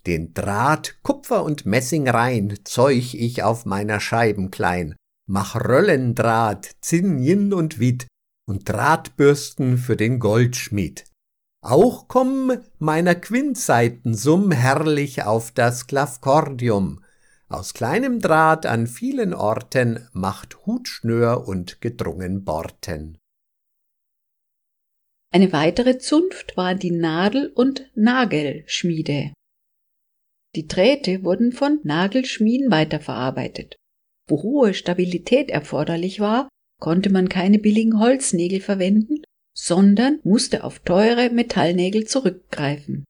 Den 0.05 0.34
Draht, 0.34 0.99
Kupfer 1.03 1.43
und 1.43 1.65
Messing 1.65 2.07
rein 2.07 2.57
zeug 2.63 3.13
ich 3.13 3.43
auf 3.43 3.65
meiner 3.65 3.99
Scheiben 3.99 4.49
klein, 4.49 4.95
mach 5.30 5.56
Röllendraht, 5.56 6.72
Zinn, 6.82 7.20
Yin 7.20 7.54
und 7.54 7.80
Wit 7.80 8.08
und 8.48 8.68
Drahtbürsten 8.68 9.78
für 9.78 9.96
den 9.96 10.20
Goldschmied. 10.20 11.06
Auch 11.62 12.08
komm 12.08 12.52
meiner 12.80 13.16
Quintseiten 13.16 14.16
summ 14.16 14.52
herrlich 14.52 15.24
auf 15.24 15.52
das 15.52 15.86
Klavkordium, 15.88 17.04
aus 17.48 17.74
kleinem 17.74 18.20
Draht 18.20 18.66
an 18.66 18.88
vielen 18.88 19.34
Orten 19.34 20.08
macht 20.14 20.66
Hutschnür 20.66 21.48
und 21.48 21.82
gedrungen 21.82 22.44
Borten. 22.44 23.18
Eine 25.32 25.52
weitere 25.54 26.00
Zunft 26.00 26.58
war 26.58 26.74
die 26.74 26.92
Nadel- 26.92 27.52
und 27.54 27.92
Nagelschmiede. 27.94 29.34
Die 30.56 30.68
Drähte 30.68 31.24
wurden 31.24 31.52
von 31.52 31.80
Nagelschmieden 31.84 32.72
weiterverarbeitet. 32.72 33.76
Wo 34.30 34.44
hohe 34.44 34.74
Stabilität 34.74 35.50
erforderlich 35.50 36.20
war, 36.20 36.48
konnte 36.80 37.10
man 37.10 37.28
keine 37.30 37.60
billigen 37.60 38.00
Holznägel 38.00 38.62
verwenden, 38.62 39.24
sondern 39.54 40.20
musste 40.24 40.64
auf 40.64 40.80
teure 40.80 41.30
Metallnägel 41.32 42.06
zurückgreifen. 42.06 43.04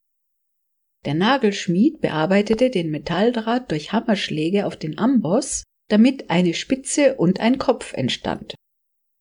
Der 1.05 1.13
Nagelschmied 1.13 2.01
bearbeitete 2.01 2.69
den 2.69 2.89
Metalldraht 2.89 3.71
durch 3.71 3.91
Hammerschläge 3.91 4.65
auf 4.65 4.75
den 4.75 4.97
Amboss, 4.97 5.63
damit 5.89 6.29
eine 6.29 6.53
Spitze 6.53 7.15
und 7.15 7.39
ein 7.39 7.57
Kopf 7.57 7.93
entstand. 7.93 8.55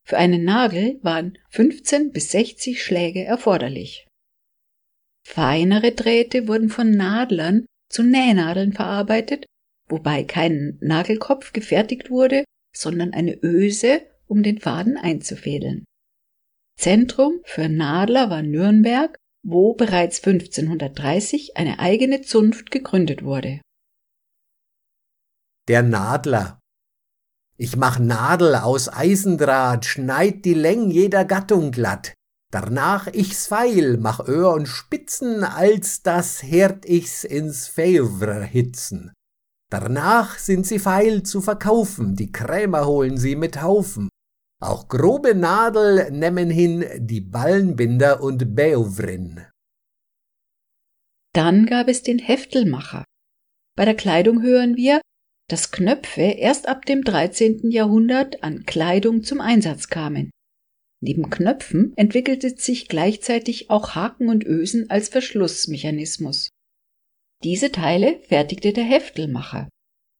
Für 0.05 0.17
einen 0.17 0.43
Nagel 0.43 0.99
waren 1.03 1.37
15 1.51 2.11
bis 2.11 2.31
60 2.31 2.81
Schläge 2.81 3.23
erforderlich. 3.23 4.07
Feinere 5.25 5.91
Drähte 5.91 6.47
wurden 6.47 6.69
von 6.69 6.91
Nadlern 6.91 7.65
zu 7.89 8.03
Nähnadeln 8.03 8.73
verarbeitet, 8.73 9.45
wobei 9.89 10.23
kein 10.23 10.77
Nagelkopf 10.79 11.51
gefertigt 11.51 12.09
wurde, 12.09 12.45
sondern 12.75 13.13
eine 13.13 13.37
Öse, 13.43 14.01
um 14.27 14.43
den 14.43 14.59
Faden 14.59 14.97
einzufädeln. 14.97 15.85
Zentrum 16.77 17.39
für 17.43 17.67
Nadler 17.67 18.29
war 18.29 18.41
Nürnberg 18.41 19.17
wo 19.43 19.73
bereits 19.73 20.17
1530 20.23 21.57
eine 21.57 21.79
eigene 21.79 22.21
Zunft 22.21 22.71
gegründet 22.71 23.23
wurde. 23.23 23.61
Der 25.67 25.83
Nadler. 25.83 26.59
Ich 27.57 27.75
mach 27.75 27.99
Nadel 27.99 28.55
aus 28.55 28.91
Eisendraht, 28.91 29.85
schneid 29.85 30.45
die 30.45 30.53
Läng 30.53 30.89
jeder 30.89 31.25
Gattung 31.25 31.71
glatt. 31.71 32.13
Darnach 32.51 33.07
ich's 33.07 33.47
feil, 33.47 33.97
mach 33.97 34.27
Öhr 34.27 34.53
und 34.53 34.65
Spitzen, 34.65 35.43
als 35.43 36.01
das 36.01 36.41
herd 36.41 36.85
ich's 36.85 37.23
ins 37.23 37.67
Fevre 37.67 38.43
hitzen. 38.43 39.13
Darnach 39.69 40.39
sind 40.39 40.65
sie 40.65 40.79
feil 40.79 41.23
zu 41.23 41.41
verkaufen, 41.41 42.15
die 42.15 42.31
Krämer 42.31 42.87
holen 42.87 43.17
sie 43.17 43.35
mit 43.35 43.61
Haufen. 43.61 44.09
Auch 44.61 44.87
grobe 44.87 45.35
Nadel 45.35 46.11
nemmen 46.11 46.49
hin 46.49 46.85
die 46.97 47.21
Ballenbinder 47.21 48.21
und 48.21 48.55
Beuvrin. 48.55 49.45
Dann 51.33 51.67
gab 51.67 51.87
es 51.87 52.01
den 52.01 52.19
Heftelmacher. 52.19 53.05
Bei 53.77 53.85
der 53.85 53.95
Kleidung 53.95 54.41
hören 54.41 54.75
wir, 54.75 54.99
dass 55.47 55.71
Knöpfe 55.71 56.21
erst 56.21 56.67
ab 56.67 56.85
dem 56.85 57.03
13. 57.03 57.71
Jahrhundert 57.71 58.43
an 58.43 58.65
Kleidung 58.65 59.23
zum 59.23 59.39
Einsatz 59.39 59.87
kamen. 59.87 60.31
Neben 61.01 61.29
Knöpfen 61.29 61.93
entwickelte 61.95 62.49
sich 62.49 62.89
gleichzeitig 62.89 63.69
auch 63.69 63.95
Haken 63.95 64.29
und 64.29 64.43
Ösen 64.43 64.89
als 64.89 65.09
Verschlussmechanismus. 65.09 66.49
Diese 67.43 67.71
Teile 67.71 68.19
fertigte 68.27 68.73
der 68.73 68.83
Heftelmacher. 68.83 69.69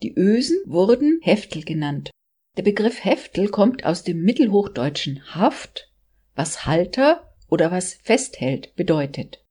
Die 0.01 0.13
Ösen 0.17 0.57
wurden 0.65 1.19
Heftel 1.21 1.63
genannt. 1.63 2.11
Der 2.55 2.63
Begriff 2.63 3.03
Heftel 3.03 3.49
kommt 3.49 3.85
aus 3.85 4.03
dem 4.03 4.21
mittelhochdeutschen 4.21 5.35
Haft, 5.35 5.91
was 6.35 6.65
Halter 6.65 7.35
oder 7.49 7.71
was 7.71 7.95
festhält 7.95 8.73
bedeutet. 8.75 9.43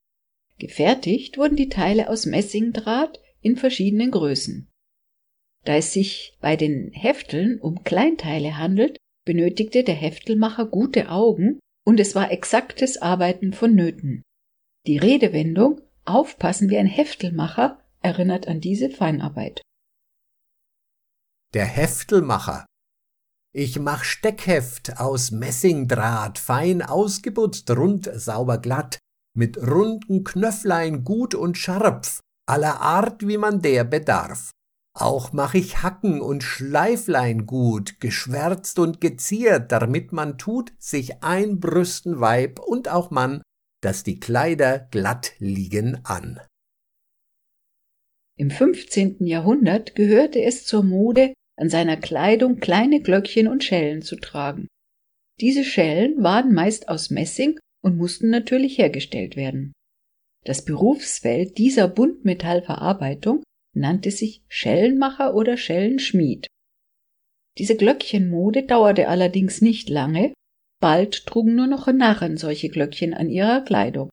Gefertigt 0.58 1.36
wurden 1.36 1.56
die 1.56 1.68
Teile 1.68 2.08
aus 2.08 2.24
Messingdraht 2.24 3.20
in 3.42 3.56
verschiedenen 3.56 4.10
Größen. 4.10 4.68
Da 5.64 5.76
es 5.76 5.92
sich 5.92 6.36
bei 6.40 6.56
den 6.56 6.90
Hefteln 6.92 7.60
um 7.60 7.84
Kleinteile 7.84 8.56
handelt, 8.56 8.96
benötigte 9.26 9.84
der 9.84 9.94
Heftelmacher 9.94 10.64
gute 10.64 11.10
Augen 11.10 11.60
und 11.84 12.00
es 12.00 12.14
war 12.14 12.32
exaktes 12.32 12.96
Arbeiten 12.96 13.52
vonnöten. 13.52 14.22
Die 14.86 14.96
Redewendung 14.96 15.82
Aufpassen 16.08 16.70
wie 16.70 16.78
ein 16.78 16.86
Heftelmacher 16.86 17.78
erinnert 18.00 18.48
an 18.48 18.60
diese 18.60 18.90
Feinarbeit. 18.90 19.62
Der 21.54 21.64
Heftelmacher 21.64 22.66
ich 23.54 23.78
mach 23.78 24.04
Steckheft 24.04 25.00
aus 25.00 25.30
Messingdraht, 25.30 26.38
fein 26.38 26.82
ausgeputzt, 26.82 27.70
rund, 27.70 28.10
sauber 28.14 28.58
glatt, 28.58 28.98
mit 29.34 29.56
runden 29.58 30.22
Knöfflein 30.22 31.02
gut 31.02 31.34
und 31.34 31.56
scharf, 31.56 32.20
aller 32.46 32.80
Art, 32.80 33.26
wie 33.26 33.38
man 33.38 33.62
der 33.62 33.84
bedarf. 33.84 34.50
Auch 34.94 35.32
mach 35.32 35.54
ich 35.54 35.82
Hacken 35.82 36.20
und 36.20 36.42
Schleiflein 36.42 37.46
gut, 37.46 38.00
geschwärzt 38.00 38.78
und 38.78 39.00
geziert, 39.00 39.72
damit 39.72 40.12
man 40.12 40.36
tut, 40.36 40.72
sich 40.78 41.22
einbrüsten 41.22 42.20
Weib 42.20 42.58
und 42.60 42.88
auch 42.88 43.10
Mann, 43.10 43.40
dass 43.80 44.02
die 44.02 44.18
Kleider 44.18 44.88
glatt 44.90 45.32
liegen 45.38 46.04
an. 46.04 46.40
Im 48.36 48.50
15. 48.50 49.26
Jahrhundert 49.26 49.94
gehörte 49.94 50.40
es 50.42 50.64
zur 50.64 50.84
Mode, 50.84 51.34
an 51.56 51.70
seiner 51.70 51.96
Kleidung 51.96 52.60
kleine 52.60 53.00
Glöckchen 53.00 53.48
und 53.48 53.64
Schellen 53.64 54.02
zu 54.02 54.16
tragen. 54.16 54.68
Diese 55.40 55.64
Schellen 55.64 56.22
waren 56.22 56.52
meist 56.52 56.88
aus 56.88 57.10
Messing 57.10 57.58
und 57.82 57.96
mussten 57.96 58.30
natürlich 58.30 58.78
hergestellt 58.78 59.36
werden. 59.36 59.72
Das 60.44 60.64
Berufsfeld 60.64 61.58
dieser 61.58 61.88
Buntmetallverarbeitung 61.88 63.42
nannte 63.74 64.10
sich 64.10 64.42
Schellenmacher 64.48 65.34
oder 65.34 65.56
Schellenschmied. 65.56 66.46
Diese 67.58 67.76
Glöckchenmode 67.76 68.64
dauerte 68.64 69.08
allerdings 69.08 69.60
nicht 69.60 69.88
lange, 69.88 70.32
bald 70.80 71.26
trugen 71.26 71.54
nur 71.54 71.66
noch 71.66 71.86
Narren 71.86 72.36
solche 72.36 72.68
Glöckchen 72.68 73.14
an 73.14 73.28
ihrer 73.28 73.62
Kleidung. 73.62 74.10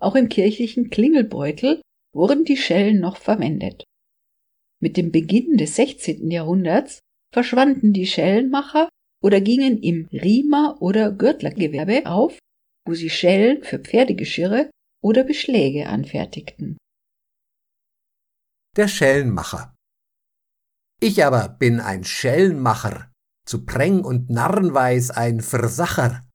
Auch 0.00 0.14
im 0.14 0.28
kirchlichen 0.28 0.90
Klingelbeutel 0.90 1.80
wurden 2.14 2.44
die 2.44 2.56
Schellen 2.56 3.00
noch 3.00 3.16
verwendet. 3.16 3.84
Mit 4.80 4.96
dem 4.96 5.10
Beginn 5.10 5.56
des 5.56 5.76
16. 5.76 6.30
Jahrhunderts 6.30 7.00
verschwanden 7.32 7.92
die 7.92 8.06
Schellenmacher 8.06 8.88
oder 9.22 9.40
gingen 9.40 9.82
im 9.82 10.06
Riemer- 10.12 10.80
oder 10.80 11.10
Gürtlergewerbe 11.10 12.06
auf, 12.06 12.38
wo 12.86 12.94
sie 12.94 13.10
Schellen 13.10 13.62
für 13.64 13.78
Pferdegeschirre 13.78 14.70
oder 15.02 15.24
Beschläge 15.24 15.88
anfertigten. 15.88 16.76
Der 18.76 18.88
Schellenmacher 18.88 19.74
Ich 21.00 21.24
aber 21.24 21.48
bin 21.48 21.80
ein 21.80 22.04
Schellenmacher, 22.04 23.10
zu 23.46 23.64
Präng 23.64 24.04
und 24.04 24.28
Narrenweis 24.28 25.10
ein 25.10 25.40
Versacher, 25.40 26.26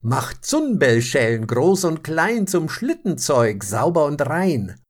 macht 0.00 0.44
Zunbellschellen 0.44 1.46
groß 1.46 1.84
und 1.84 2.04
klein 2.04 2.46
zum 2.46 2.68
Schlittenzeug 2.68 3.64
sauber 3.64 4.04
und 4.04 4.20
rein, 4.22 4.80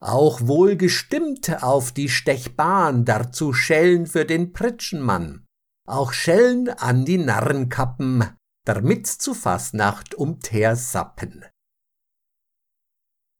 auch 0.00 0.46
wohl 0.46 0.76
gestimmt 0.76 1.62
auf 1.62 1.92
die 1.92 2.08
Stechbahn, 2.08 3.04
dazu 3.04 3.52
Schellen 3.52 4.06
für 4.06 4.24
den 4.24 4.52
Pritschenmann, 4.52 5.46
auch 5.86 6.12
Schellen 6.12 6.68
an 6.68 7.04
die 7.04 7.18
Narrenkappen, 7.18 8.24
damit 8.66 9.06
zu 9.06 9.34
Fasnacht 9.34 10.14
umter 10.14 10.76
sappen. 10.76 11.44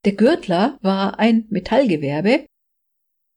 Der 0.04 0.14
Gürtler 0.14 0.78
war 0.80 1.18
ein 1.18 1.46
Metallgewerbe, 1.50 2.46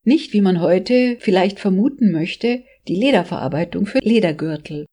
nicht 0.05 0.33
wie 0.33 0.41
man 0.41 0.61
heute 0.61 1.17
vielleicht 1.19 1.59
vermuten 1.59 2.11
möchte, 2.11 2.63
die 2.87 2.95
Lederverarbeitung 2.95 3.85
für 3.85 3.99
Ledergürtel. 3.99 4.85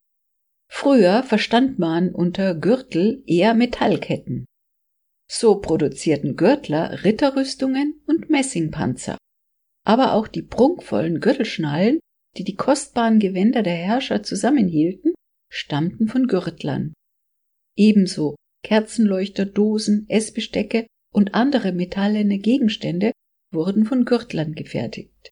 Früher 0.70 1.22
verstand 1.22 1.78
man 1.78 2.14
unter 2.14 2.54
Gürtel 2.54 3.22
eher 3.26 3.54
Metallketten. 3.54 4.46
So 5.28 5.60
produzierten 5.60 6.36
Gürtler 6.36 7.04
Ritterrüstungen 7.04 8.02
und 8.06 8.30
Messingpanzer. 8.30 9.18
Aber 9.84 10.14
auch 10.14 10.28
die 10.28 10.42
prunkvollen 10.42 11.20
Gürtelschnallen, 11.20 12.00
die 12.36 12.44
die 12.44 12.56
kostbaren 12.56 13.18
Gewänder 13.18 13.62
der 13.62 13.74
Herrscher 13.74 14.22
zusammenhielten, 14.22 15.14
stammten 15.50 16.08
von 16.08 16.26
Gürtlern. 16.26 16.94
Ebenso 17.76 18.36
Kerzenleuchter, 18.62 19.46
Dosen, 19.46 20.06
Essbestecke 20.08 20.86
und 21.12 21.34
andere 21.34 21.72
metallene 21.72 22.38
Gegenstände 22.38 23.12
wurden 23.52 23.84
von 23.84 24.04
Gürtlern 24.04 24.54
gefertigt. 24.54 25.29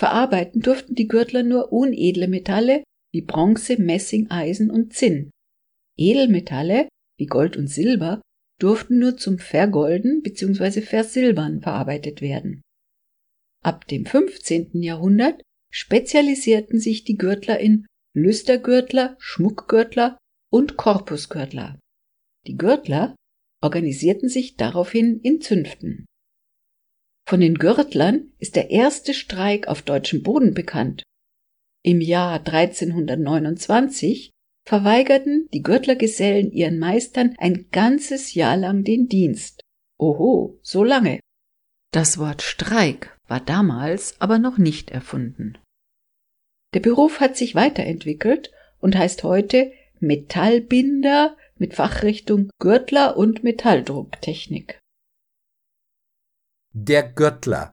Verarbeiten 0.00 0.62
durften 0.62 0.94
die 0.94 1.08
Gürtler 1.08 1.42
nur 1.42 1.74
unedle 1.74 2.26
Metalle 2.26 2.82
wie 3.12 3.20
Bronze, 3.20 3.76
Messing, 3.78 4.30
Eisen 4.30 4.70
und 4.70 4.94
Zinn. 4.94 5.30
Edelmetalle 5.98 6.88
wie 7.18 7.26
Gold 7.26 7.58
und 7.58 7.66
Silber 7.66 8.22
durften 8.58 8.98
nur 8.98 9.18
zum 9.18 9.38
Vergolden 9.38 10.22
bzw. 10.22 10.80
Versilbern 10.80 11.60
verarbeitet 11.60 12.22
werden. 12.22 12.62
Ab 13.62 13.86
dem 13.88 14.06
15. 14.06 14.82
Jahrhundert 14.82 15.42
spezialisierten 15.70 16.80
sich 16.80 17.04
die 17.04 17.18
Gürtler 17.18 17.60
in 17.60 17.84
Lüstergürtler, 18.16 19.18
Schmuckgürtler 19.18 20.16
und 20.50 20.78
Korpusgürtler. 20.78 21.78
Die 22.46 22.56
Gürtler 22.56 23.14
organisierten 23.62 24.30
sich 24.30 24.56
daraufhin 24.56 25.20
in 25.20 25.42
Zünften. 25.42 26.06
Von 27.30 27.38
den 27.38 27.58
Gürtlern 27.58 28.32
ist 28.40 28.56
der 28.56 28.72
erste 28.72 29.14
Streik 29.14 29.68
auf 29.68 29.82
deutschem 29.82 30.24
Boden 30.24 30.52
bekannt. 30.52 31.04
Im 31.84 32.00
Jahr 32.00 32.44
1329 32.44 34.32
verweigerten 34.66 35.46
die 35.54 35.62
Gürtlergesellen 35.62 36.50
ihren 36.50 36.80
Meistern 36.80 37.36
ein 37.38 37.68
ganzes 37.70 38.34
Jahr 38.34 38.56
lang 38.56 38.82
den 38.82 39.06
Dienst. 39.06 39.60
Oho, 39.96 40.58
so 40.64 40.82
lange. 40.82 41.20
Das 41.92 42.18
Wort 42.18 42.42
Streik 42.42 43.16
war 43.28 43.38
damals 43.38 44.20
aber 44.20 44.40
noch 44.40 44.58
nicht 44.58 44.90
erfunden. 44.90 45.56
Der 46.74 46.80
Beruf 46.80 47.20
hat 47.20 47.36
sich 47.36 47.54
weiterentwickelt 47.54 48.50
und 48.80 48.98
heißt 48.98 49.22
heute 49.22 49.70
Metallbinder 50.00 51.36
mit 51.58 51.74
Fachrichtung 51.74 52.50
Gürtler 52.58 53.16
und 53.16 53.44
Metalldrucktechnik. 53.44 54.80
Der 56.72 57.02
Gürtler 57.02 57.72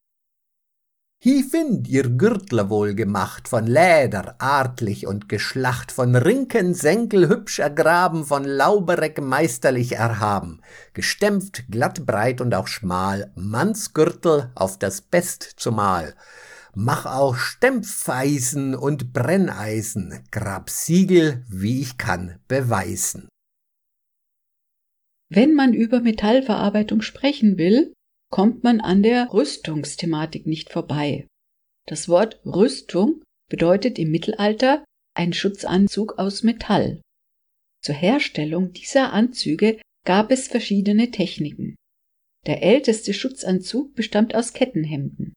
Hi 1.23 1.43
find 1.43 1.87
ihr 1.87 2.09
Gürtler 2.09 2.71
wohl 2.71 2.95
gemacht, 2.95 3.47
von 3.47 3.67
Läder, 3.67 4.37
artlich 4.39 5.05
und 5.05 5.29
geschlacht, 5.29 5.91
von 5.91 6.15
Rinken, 6.15 6.73
Senkel 6.73 7.29
hübsch 7.29 7.59
ergraben, 7.59 8.25
von 8.25 8.43
Laubereck 8.43 9.21
meisterlich 9.21 9.91
erhaben, 9.91 10.61
gestempft, 10.95 11.65
glatt, 11.69 12.07
breit 12.07 12.41
und 12.41 12.55
auch 12.55 12.67
schmal, 12.67 13.31
Mannsgürtel 13.35 14.51
auf 14.55 14.79
das 14.79 15.01
Best 15.01 15.43
zumal. 15.57 16.15
Mach 16.73 17.05
auch 17.05 17.35
Stempfeisen 17.35 18.73
und 18.73 19.13
Brenneisen, 19.13 20.23
grab 20.31 20.71
Siegel, 20.71 21.45
wie 21.47 21.81
ich 21.81 21.99
kann, 21.99 22.39
beweisen. 22.47 23.29
Wenn 25.29 25.53
man 25.53 25.73
über 25.73 25.99
Metallverarbeitung 25.99 27.01
sprechen 27.01 27.59
will, 27.59 27.93
kommt 28.29 28.63
man 28.63 28.81
an 28.81 29.03
der 29.03 29.31
Rüstungsthematik 29.33 30.45
nicht 30.45 30.69
vorbei. 30.69 31.27
Das 31.87 32.09
Wort 32.09 32.41
Rüstung 32.45 33.23
bedeutet 33.49 33.97
im 33.97 34.11
Mittelalter 34.11 34.83
ein 35.15 35.33
Schutzanzug 35.33 36.19
aus 36.19 36.43
Metall. 36.43 37.01
Zur 37.81 37.95
Herstellung 37.95 38.73
dieser 38.73 39.13
Anzüge 39.13 39.79
gab 40.05 40.31
es 40.31 40.47
verschiedene 40.47 41.11
Techniken. 41.11 41.75
Der 42.45 42.63
älteste 42.63 43.13
Schutzanzug 43.13 43.95
bestand 43.95 44.35
aus 44.35 44.53
Kettenhemden. 44.53 45.33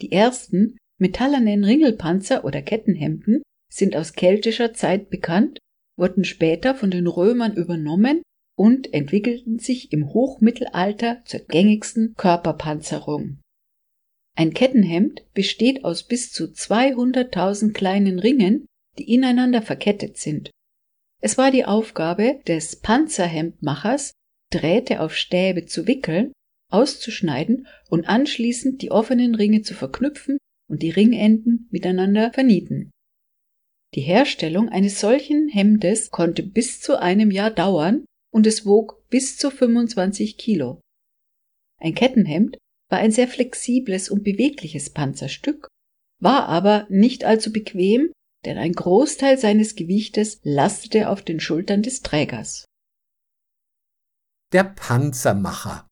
Die 0.00 0.12
ersten 0.12 0.76
metallernen 1.00 1.64
Ringelpanzer 1.64 2.44
oder 2.44 2.62
Kettenhemden 2.62 3.42
sind 3.72 3.96
aus 3.96 4.12
keltischer 4.12 4.74
Zeit 4.74 5.10
bekannt, 5.10 5.58
wurden 5.96 6.24
später 6.24 6.74
von 6.74 6.90
den 6.90 7.06
Römern 7.06 7.56
übernommen 7.56 8.22
und 8.56 8.92
entwickelten 8.92 9.58
sich 9.58 9.92
im 9.92 10.12
Hochmittelalter 10.12 11.22
zur 11.24 11.40
gängigsten 11.40 12.14
Körperpanzerung. 12.16 13.40
Ein 14.36 14.52
Kettenhemd 14.52 15.24
besteht 15.32 15.84
aus 15.84 16.06
bis 16.06 16.32
zu 16.32 16.44
200.000 16.44 17.72
kleinen 17.72 18.18
Ringen, 18.18 18.66
die 18.98 19.12
ineinander 19.12 19.62
verkettet 19.62 20.16
sind. 20.18 20.50
Es 21.20 21.38
war 21.38 21.50
die 21.50 21.64
Aufgabe 21.64 22.40
des 22.46 22.76
Panzerhemdmachers, 22.76 24.12
Drähte 24.52 25.00
auf 25.00 25.16
Stäbe 25.16 25.66
zu 25.66 25.86
wickeln, 25.86 26.32
auszuschneiden 26.70 27.66
und 27.88 28.08
anschließend 28.08 28.82
die 28.82 28.90
offenen 28.90 29.34
Ringe 29.34 29.62
zu 29.62 29.74
verknüpfen 29.74 30.38
und 30.68 30.82
die 30.82 30.90
Ringenden 30.90 31.68
miteinander 31.70 32.32
vernieten. 32.32 32.90
Die 33.94 34.00
Herstellung 34.00 34.68
eines 34.68 35.00
solchen 35.00 35.48
Hemdes 35.48 36.10
konnte 36.10 36.42
bis 36.42 36.80
zu 36.80 37.00
einem 37.00 37.30
Jahr 37.30 37.50
dauern 37.50 38.04
und 38.34 38.48
es 38.48 38.66
wog 38.66 39.08
bis 39.10 39.38
zu 39.38 39.50
25 39.50 40.36
Kilo. 40.36 40.80
Ein 41.80 41.94
Kettenhemd 41.94 42.58
war 42.90 42.98
ein 42.98 43.12
sehr 43.12 43.28
flexibles 43.28 44.10
und 44.10 44.24
bewegliches 44.24 44.90
Panzerstück, 44.90 45.68
war 46.20 46.48
aber 46.48 46.86
nicht 46.90 47.24
allzu 47.24 47.52
bequem, 47.52 48.12
denn 48.44 48.58
ein 48.58 48.72
Großteil 48.72 49.38
seines 49.38 49.76
Gewichtes 49.76 50.40
lastete 50.42 51.08
auf 51.10 51.22
den 51.22 51.38
Schultern 51.38 51.82
des 51.82 52.02
Trägers. 52.02 52.64
Der 54.52 54.64
Panzermacher 54.64 55.86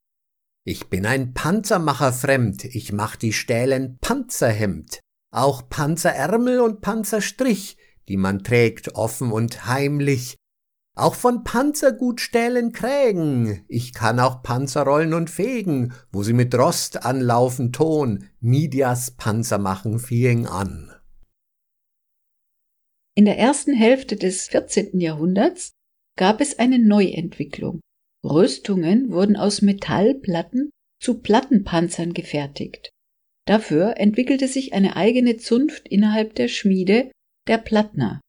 Ich 0.66 0.88
bin 0.88 1.06
ein 1.06 1.34
Panzermacher 1.34 2.12
fremd, 2.12 2.64
ich 2.64 2.92
mach 2.92 3.14
die 3.14 3.32
Stählen 3.32 3.98
Panzerhemd, 4.00 5.00
auch 5.32 5.68
Panzerärmel 5.68 6.60
und 6.60 6.80
Panzerstrich, 6.80 7.76
die 8.08 8.16
man 8.16 8.42
trägt 8.42 8.96
offen 8.96 9.30
und 9.30 9.66
heimlich, 9.66 10.36
auch 10.94 11.14
von 11.14 11.42
Panzergut 11.44 12.20
stählen 12.20 12.72
Krägen, 12.72 13.64
ich 13.68 13.94
kann 13.94 14.20
auch 14.20 14.42
Panzer 14.42 14.82
rollen 14.82 15.14
und 15.14 15.30
fegen, 15.30 15.94
wo 16.12 16.22
sie 16.22 16.34
mit 16.34 16.54
Rost 16.54 17.04
anlaufen 17.04 17.72
Ton, 17.72 18.28
Midias 18.40 19.12
Panzer 19.12 19.58
machen 19.58 19.98
fieng 19.98 20.46
an. 20.46 20.92
In 23.14 23.24
der 23.24 23.38
ersten 23.38 23.74
Hälfte 23.74 24.16
des 24.16 24.48
14. 24.48 25.00
Jahrhunderts 25.00 25.72
gab 26.18 26.40
es 26.40 26.58
eine 26.58 26.78
Neuentwicklung. 26.78 27.80
Rüstungen 28.24 29.10
wurden 29.10 29.36
aus 29.36 29.62
Metallplatten 29.62 30.70
zu 31.00 31.20
Plattenpanzern 31.20 32.12
gefertigt. 32.12 32.90
Dafür 33.46 33.96
entwickelte 33.96 34.46
sich 34.46 34.72
eine 34.72 34.96
eigene 34.96 35.36
Zunft 35.36 35.88
innerhalb 35.88 36.34
der 36.36 36.48
Schmiede, 36.48 37.10
der 37.48 37.58
Plattner. 37.58 38.20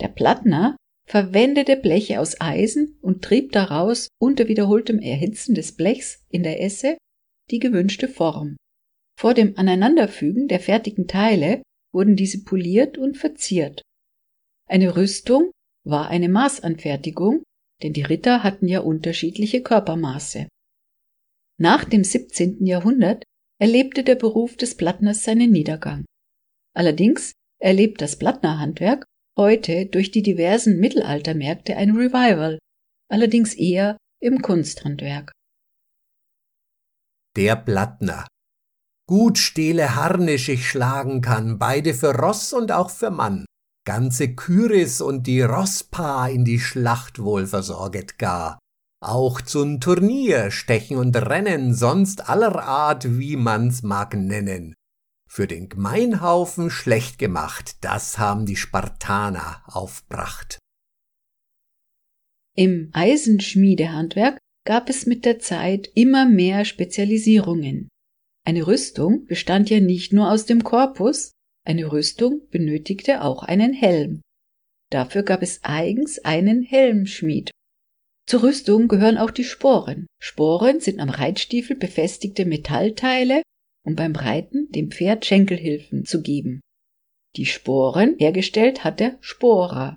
Der 0.00 0.08
Plattner 0.08 0.76
verwendete 1.06 1.76
Bleche 1.76 2.20
aus 2.20 2.40
Eisen 2.40 2.98
und 3.00 3.22
trieb 3.22 3.52
daraus 3.52 4.08
unter 4.20 4.48
wiederholtem 4.48 4.98
Erhitzen 4.98 5.54
des 5.54 5.76
Blechs 5.76 6.24
in 6.28 6.42
der 6.42 6.62
Esse 6.62 6.96
die 7.50 7.60
gewünschte 7.60 8.08
Form. 8.08 8.56
Vor 9.18 9.32
dem 9.32 9.56
Aneinanderfügen 9.56 10.48
der 10.48 10.60
fertigen 10.60 11.06
Teile 11.06 11.62
wurden 11.92 12.16
diese 12.16 12.42
poliert 12.42 12.98
und 12.98 13.16
verziert. 13.16 13.82
Eine 14.68 14.96
Rüstung 14.96 15.52
war 15.84 16.08
eine 16.08 16.28
Maßanfertigung, 16.28 17.44
denn 17.82 17.92
die 17.92 18.02
Ritter 18.02 18.42
hatten 18.42 18.68
ja 18.68 18.80
unterschiedliche 18.80 19.62
Körpermaße. 19.62 20.48
Nach 21.58 21.84
dem 21.84 22.04
17. 22.04 22.66
Jahrhundert 22.66 23.22
erlebte 23.58 24.02
der 24.02 24.16
Beruf 24.16 24.56
des 24.56 24.76
Plattners 24.76 25.24
seinen 25.24 25.52
Niedergang. 25.52 26.04
Allerdings 26.74 27.32
erlebt 27.58 28.02
das 28.02 28.18
Plattnerhandwerk 28.18 29.05
heute 29.36 29.86
durch 29.86 30.10
die 30.10 30.22
diversen 30.22 30.78
Mittelaltermärkte 30.78 31.76
ein 31.76 31.90
Revival, 31.90 32.58
allerdings 33.10 33.54
eher 33.54 33.96
im 34.20 34.42
Kunsthandwerk. 34.42 35.32
Der 37.36 37.56
Plattner. 37.56 38.26
Gut 39.08 39.38
stehle 39.38 39.94
Harnisch 39.94 40.48
ich 40.48 40.68
schlagen 40.68 41.20
kann, 41.20 41.58
beide 41.58 41.94
für 41.94 42.14
Ross 42.14 42.52
und 42.52 42.72
auch 42.72 42.90
für 42.90 43.10
Mann. 43.10 43.44
Ganze 43.86 44.34
Kyris 44.34 45.00
und 45.00 45.26
die 45.26 45.42
Rosspaar 45.42 46.30
in 46.30 46.44
die 46.44 46.58
Schlacht 46.58 47.22
wohl 47.22 47.46
versorget 47.46 48.18
gar. 48.18 48.58
Auch 49.00 49.40
zum 49.40 49.80
Turnier 49.80 50.50
stechen 50.50 50.96
und 50.96 51.14
rennen, 51.14 51.74
sonst 51.74 52.28
aller 52.28 52.64
Art, 52.64 53.18
wie 53.18 53.36
man's 53.36 53.82
mag 53.82 54.14
nennen. 54.14 54.74
Für 55.36 55.46
den 55.46 55.68
Gemeinhaufen 55.68 56.70
schlecht 56.70 57.18
gemacht, 57.18 57.76
das 57.82 58.16
haben 58.16 58.46
die 58.46 58.56
Spartaner 58.56 59.62
aufbracht. 59.66 60.58
Im 62.56 62.88
Eisenschmiedehandwerk 62.94 64.38
gab 64.64 64.88
es 64.88 65.04
mit 65.04 65.26
der 65.26 65.38
Zeit 65.38 65.90
immer 65.94 66.24
mehr 66.24 66.64
Spezialisierungen. 66.64 67.90
Eine 68.46 68.66
Rüstung 68.66 69.26
bestand 69.26 69.68
ja 69.68 69.78
nicht 69.80 70.14
nur 70.14 70.30
aus 70.30 70.46
dem 70.46 70.64
Korpus, 70.64 71.32
eine 71.66 71.92
Rüstung 71.92 72.48
benötigte 72.48 73.20
auch 73.20 73.42
einen 73.42 73.74
Helm. 73.74 74.22
Dafür 74.90 75.22
gab 75.22 75.42
es 75.42 75.62
eigens 75.62 76.18
einen 76.24 76.62
Helmschmied. 76.62 77.50
Zur 78.26 78.42
Rüstung 78.42 78.88
gehören 78.88 79.18
auch 79.18 79.32
die 79.32 79.44
Sporen. 79.44 80.06
Sporen 80.18 80.80
sind 80.80 80.98
am 80.98 81.10
Reitstiefel 81.10 81.76
befestigte 81.76 82.46
Metallteile, 82.46 83.42
um 83.86 83.94
beim 83.94 84.14
Reiten 84.14 84.70
dem 84.72 84.90
Pferd 84.90 85.24
Schenkelhilfen 85.24 86.04
zu 86.04 86.20
geben. 86.20 86.60
Die 87.36 87.46
Sporen 87.46 88.16
hergestellt 88.18 88.82
hat 88.82 88.98
der 88.98 89.16
Sporer. 89.20 89.96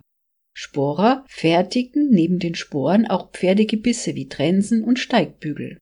Sporer 0.56 1.26
fertigen 1.28 2.10
neben 2.10 2.38
den 2.38 2.54
Sporen 2.54 3.08
auch 3.08 3.32
Pferdegebisse 3.32 4.16
wie 4.16 4.28
Trensen 4.28 4.84
und 4.84 5.00
Steigbügel. 5.00 5.80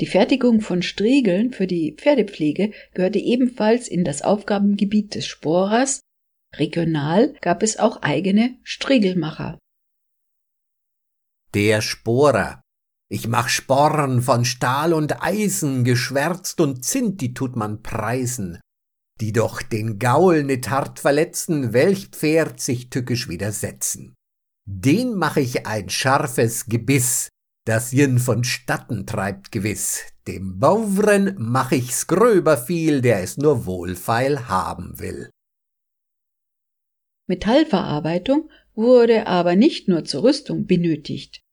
Die 0.00 0.06
Fertigung 0.06 0.60
von 0.60 0.82
Striegeln 0.82 1.52
für 1.52 1.66
die 1.66 1.94
Pferdepflege 1.96 2.72
gehörte 2.92 3.18
ebenfalls 3.18 3.88
in 3.88 4.04
das 4.04 4.22
Aufgabengebiet 4.22 5.14
des 5.14 5.26
Sporers. 5.26 6.00
Regional 6.56 7.34
gab 7.40 7.62
es 7.62 7.78
auch 7.78 8.02
eigene 8.02 8.58
Striegelmacher. 8.62 9.58
Der 11.54 11.80
Sporer. 11.80 12.62
Ich 13.08 13.28
mach 13.28 13.48
Sporn 13.48 14.20
von 14.20 14.44
Stahl 14.44 14.92
und 14.92 15.22
Eisen, 15.22 15.84
geschwärzt 15.84 16.60
und 16.60 16.84
Zint, 16.84 17.20
die 17.20 17.34
tut 17.34 17.54
man 17.54 17.82
preisen. 17.82 18.60
Die 19.20 19.32
doch 19.32 19.62
den 19.62 19.98
Gaul 19.98 20.42
nit 20.42 20.68
hart 20.68 20.98
verletzen, 20.98 21.72
welch 21.72 22.08
Pferd 22.08 22.60
sich 22.60 22.90
tückisch 22.90 23.28
widersetzen. 23.28 24.14
Den 24.68 25.14
mach 25.14 25.36
ich 25.36 25.66
ein 25.66 25.88
scharfes 25.88 26.66
Gebiss, 26.66 27.28
das 27.64 27.92
jen 27.92 28.18
vonstatten 28.18 29.06
treibt 29.06 29.52
gewiss. 29.52 30.02
Dem 30.26 30.58
Bauvren 30.58 31.36
mach 31.38 31.70
ich's 31.70 32.08
gröber 32.08 32.58
viel, 32.58 33.00
der 33.00 33.22
es 33.22 33.36
nur 33.36 33.66
wohlfeil 33.66 34.48
haben 34.48 34.98
will. 34.98 35.30
Metallverarbeitung 37.28 38.50
wurde 38.74 39.26
aber 39.26 39.54
nicht 39.54 39.88
nur 39.88 40.04
zur 40.04 40.24
Rüstung 40.24 40.66
benötigt. 40.66 41.45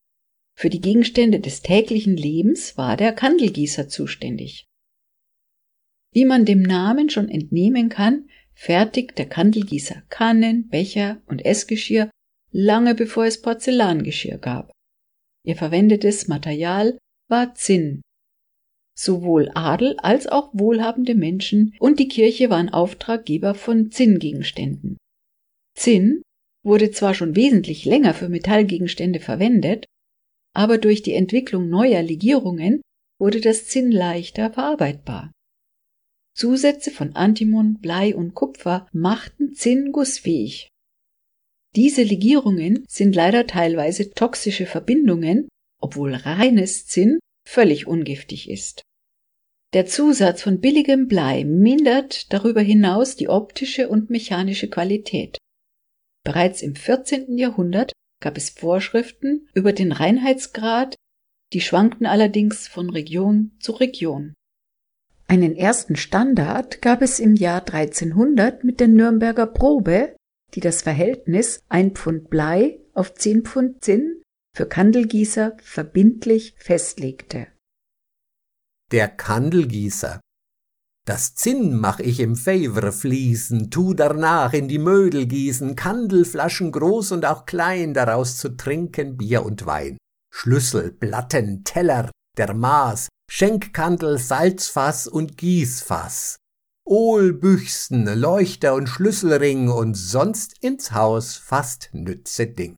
Für 0.55 0.69
die 0.69 0.81
Gegenstände 0.81 1.39
des 1.39 1.61
täglichen 1.61 2.15
Lebens 2.15 2.77
war 2.77 2.95
der 2.97 3.13
Kandelgießer 3.13 3.89
zuständig. 3.89 4.65
Wie 6.13 6.25
man 6.25 6.45
dem 6.45 6.61
Namen 6.61 7.09
schon 7.09 7.27
entnehmen 7.27 7.89
kann, 7.89 8.29
fertigt 8.53 9.17
der 9.17 9.27
Kandelgießer 9.27 10.03
Kannen, 10.09 10.69
Becher 10.69 11.21
und 11.25 11.43
Essgeschirr 11.43 12.09
lange 12.51 12.93
bevor 12.93 13.25
es 13.25 13.41
Porzellangeschirr 13.41 14.37
gab. 14.37 14.71
Ihr 15.43 15.55
verwendetes 15.55 16.27
Material 16.27 16.97
war 17.29 17.55
Zinn. 17.55 18.01
Sowohl 18.95 19.49
Adel 19.55 19.97
als 19.97 20.27
auch 20.27 20.51
wohlhabende 20.53 21.15
Menschen 21.15 21.73
und 21.79 21.99
die 21.99 22.07
Kirche 22.07 22.51
waren 22.51 22.69
Auftraggeber 22.69 23.55
von 23.55 23.91
Zinngegenständen. 23.91 24.97
Zinn 25.75 26.21
wurde 26.63 26.91
zwar 26.91 27.15
schon 27.15 27.35
wesentlich 27.35 27.85
länger 27.85 28.13
für 28.13 28.29
Metallgegenstände 28.29 29.19
verwendet, 29.19 29.85
aber 30.53 30.77
durch 30.77 31.01
die 31.01 31.13
Entwicklung 31.13 31.69
neuer 31.69 32.01
Legierungen 32.01 32.81
wurde 33.19 33.41
das 33.41 33.67
Zinn 33.67 33.91
leichter 33.91 34.51
verarbeitbar. 34.51 35.31
Zusätze 36.35 36.91
von 36.91 37.15
Antimon, 37.15 37.79
Blei 37.79 38.15
und 38.15 38.33
Kupfer 38.33 38.87
machten 38.91 39.53
Zinn 39.53 39.91
gussfähig. 39.91 40.69
Diese 41.75 42.03
Legierungen 42.03 42.85
sind 42.87 43.15
leider 43.15 43.47
teilweise 43.47 44.11
toxische 44.11 44.65
Verbindungen, 44.65 45.47
obwohl 45.81 46.13
reines 46.13 46.85
Zinn 46.87 47.19
völlig 47.47 47.87
ungiftig 47.87 48.49
ist. 48.49 48.83
Der 49.73 49.87
Zusatz 49.87 50.43
von 50.43 50.59
billigem 50.59 51.07
Blei 51.07 51.43
mindert 51.45 52.31
darüber 52.31 52.61
hinaus 52.61 53.15
die 53.15 53.27
optische 53.27 53.89
und 53.89 54.11
mechanische 54.11 54.69
Qualität. 54.69 55.37
Bereits 56.23 56.61
im 56.61 56.75
14. 56.75 57.37
Jahrhundert 57.37 57.91
gab 58.23 58.37
es 58.37 58.49
Vorschriften 58.49 59.49
über 59.53 59.73
den 59.73 59.91
Reinheitsgrad, 59.91 60.95
die 61.51 61.59
schwankten 61.59 62.07
allerdings 62.07 62.69
von 62.69 62.89
Region 62.89 63.51
zu 63.59 63.73
Region. 63.73 64.33
Einen 65.27 65.55
ersten 65.57 65.97
Standard 65.97 66.81
gab 66.81 67.01
es 67.01 67.19
im 67.19 67.35
Jahr 67.35 67.59
1300 67.67 68.63
mit 68.63 68.79
der 68.79 68.87
Nürnberger 68.87 69.45
Probe, 69.45 70.15
die 70.53 70.61
das 70.61 70.81
Verhältnis 70.81 71.59
ein 71.67 71.91
Pfund 71.91 72.29
Blei 72.29 72.79
auf 72.93 73.13
zehn 73.13 73.43
Pfund 73.43 73.83
Zinn 73.83 74.21
für 74.55 74.67
Kandelgießer 74.67 75.57
verbindlich 75.61 76.55
festlegte. 76.57 77.47
Der 78.91 79.09
Kandelgießer 79.09 80.21
das 81.05 81.35
Zinn 81.35 81.77
mach 81.77 81.99
ich 81.99 82.19
im 82.19 82.35
Favre 82.35 82.91
fließen, 82.91 83.69
tu 83.69 83.93
darnach 83.93 84.53
in 84.53 84.67
die 84.67 84.79
Mödel 84.79 85.25
gießen, 85.25 85.75
Kandelflaschen 85.75 86.71
groß 86.71 87.11
und 87.11 87.25
auch 87.25 87.45
klein, 87.45 87.93
daraus 87.93 88.37
zu 88.37 88.55
trinken 88.55 89.17
Bier 89.17 89.45
und 89.45 89.65
Wein. 89.65 89.97
Schlüssel, 90.31 90.91
Platten, 90.91 91.63
Teller, 91.63 92.09
der 92.37 92.53
Maß, 92.53 93.09
Schenkkandel, 93.29 94.17
Salzfass 94.17 95.07
und 95.07 95.37
Gießfass. 95.37 96.37
Ohlbüchsen, 96.85 98.05
Leuchter 98.19 98.73
und 98.73 98.87
Schlüsselring 98.87 99.69
und 99.69 99.95
sonst 99.95 100.61
ins 100.61 100.91
Haus 100.91 101.35
fast 101.35 101.89
nütze 101.93 102.47
Ding. 102.47 102.75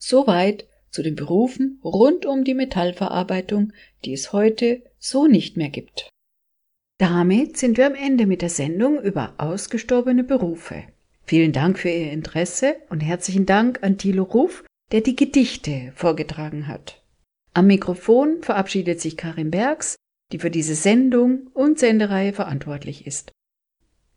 Soweit 0.00 0.66
zu 0.90 1.02
den 1.02 1.14
Berufen 1.16 1.80
rund 1.82 2.26
um 2.26 2.44
die 2.44 2.54
Metallverarbeitung, 2.54 3.72
die 4.04 4.12
es 4.12 4.32
heute 4.32 4.82
so 4.98 5.26
nicht 5.26 5.56
mehr 5.56 5.70
gibt. 5.70 6.08
Damit 6.98 7.56
sind 7.56 7.76
wir 7.76 7.86
am 7.86 7.94
Ende 7.94 8.26
mit 8.26 8.40
der 8.40 8.50
Sendung 8.50 9.02
über 9.02 9.34
ausgestorbene 9.38 10.22
Berufe. 10.22 10.84
Vielen 11.24 11.52
Dank 11.52 11.78
für 11.78 11.88
Ihr 11.88 12.12
Interesse 12.12 12.76
und 12.88 13.00
herzlichen 13.00 13.46
Dank 13.46 13.82
an 13.82 13.98
Thilo 13.98 14.22
Ruf, 14.22 14.62
der 14.92 15.00
die 15.00 15.16
Gedichte 15.16 15.92
vorgetragen 15.96 16.68
hat. 16.68 17.02
Am 17.52 17.66
Mikrofon 17.66 18.42
verabschiedet 18.42 19.00
sich 19.00 19.16
Karin 19.16 19.50
Bergs, 19.50 19.96
die 20.32 20.38
für 20.38 20.50
diese 20.50 20.74
Sendung 20.76 21.48
und 21.52 21.78
Sendereihe 21.78 22.32
verantwortlich 22.32 23.06
ist. 23.06 23.32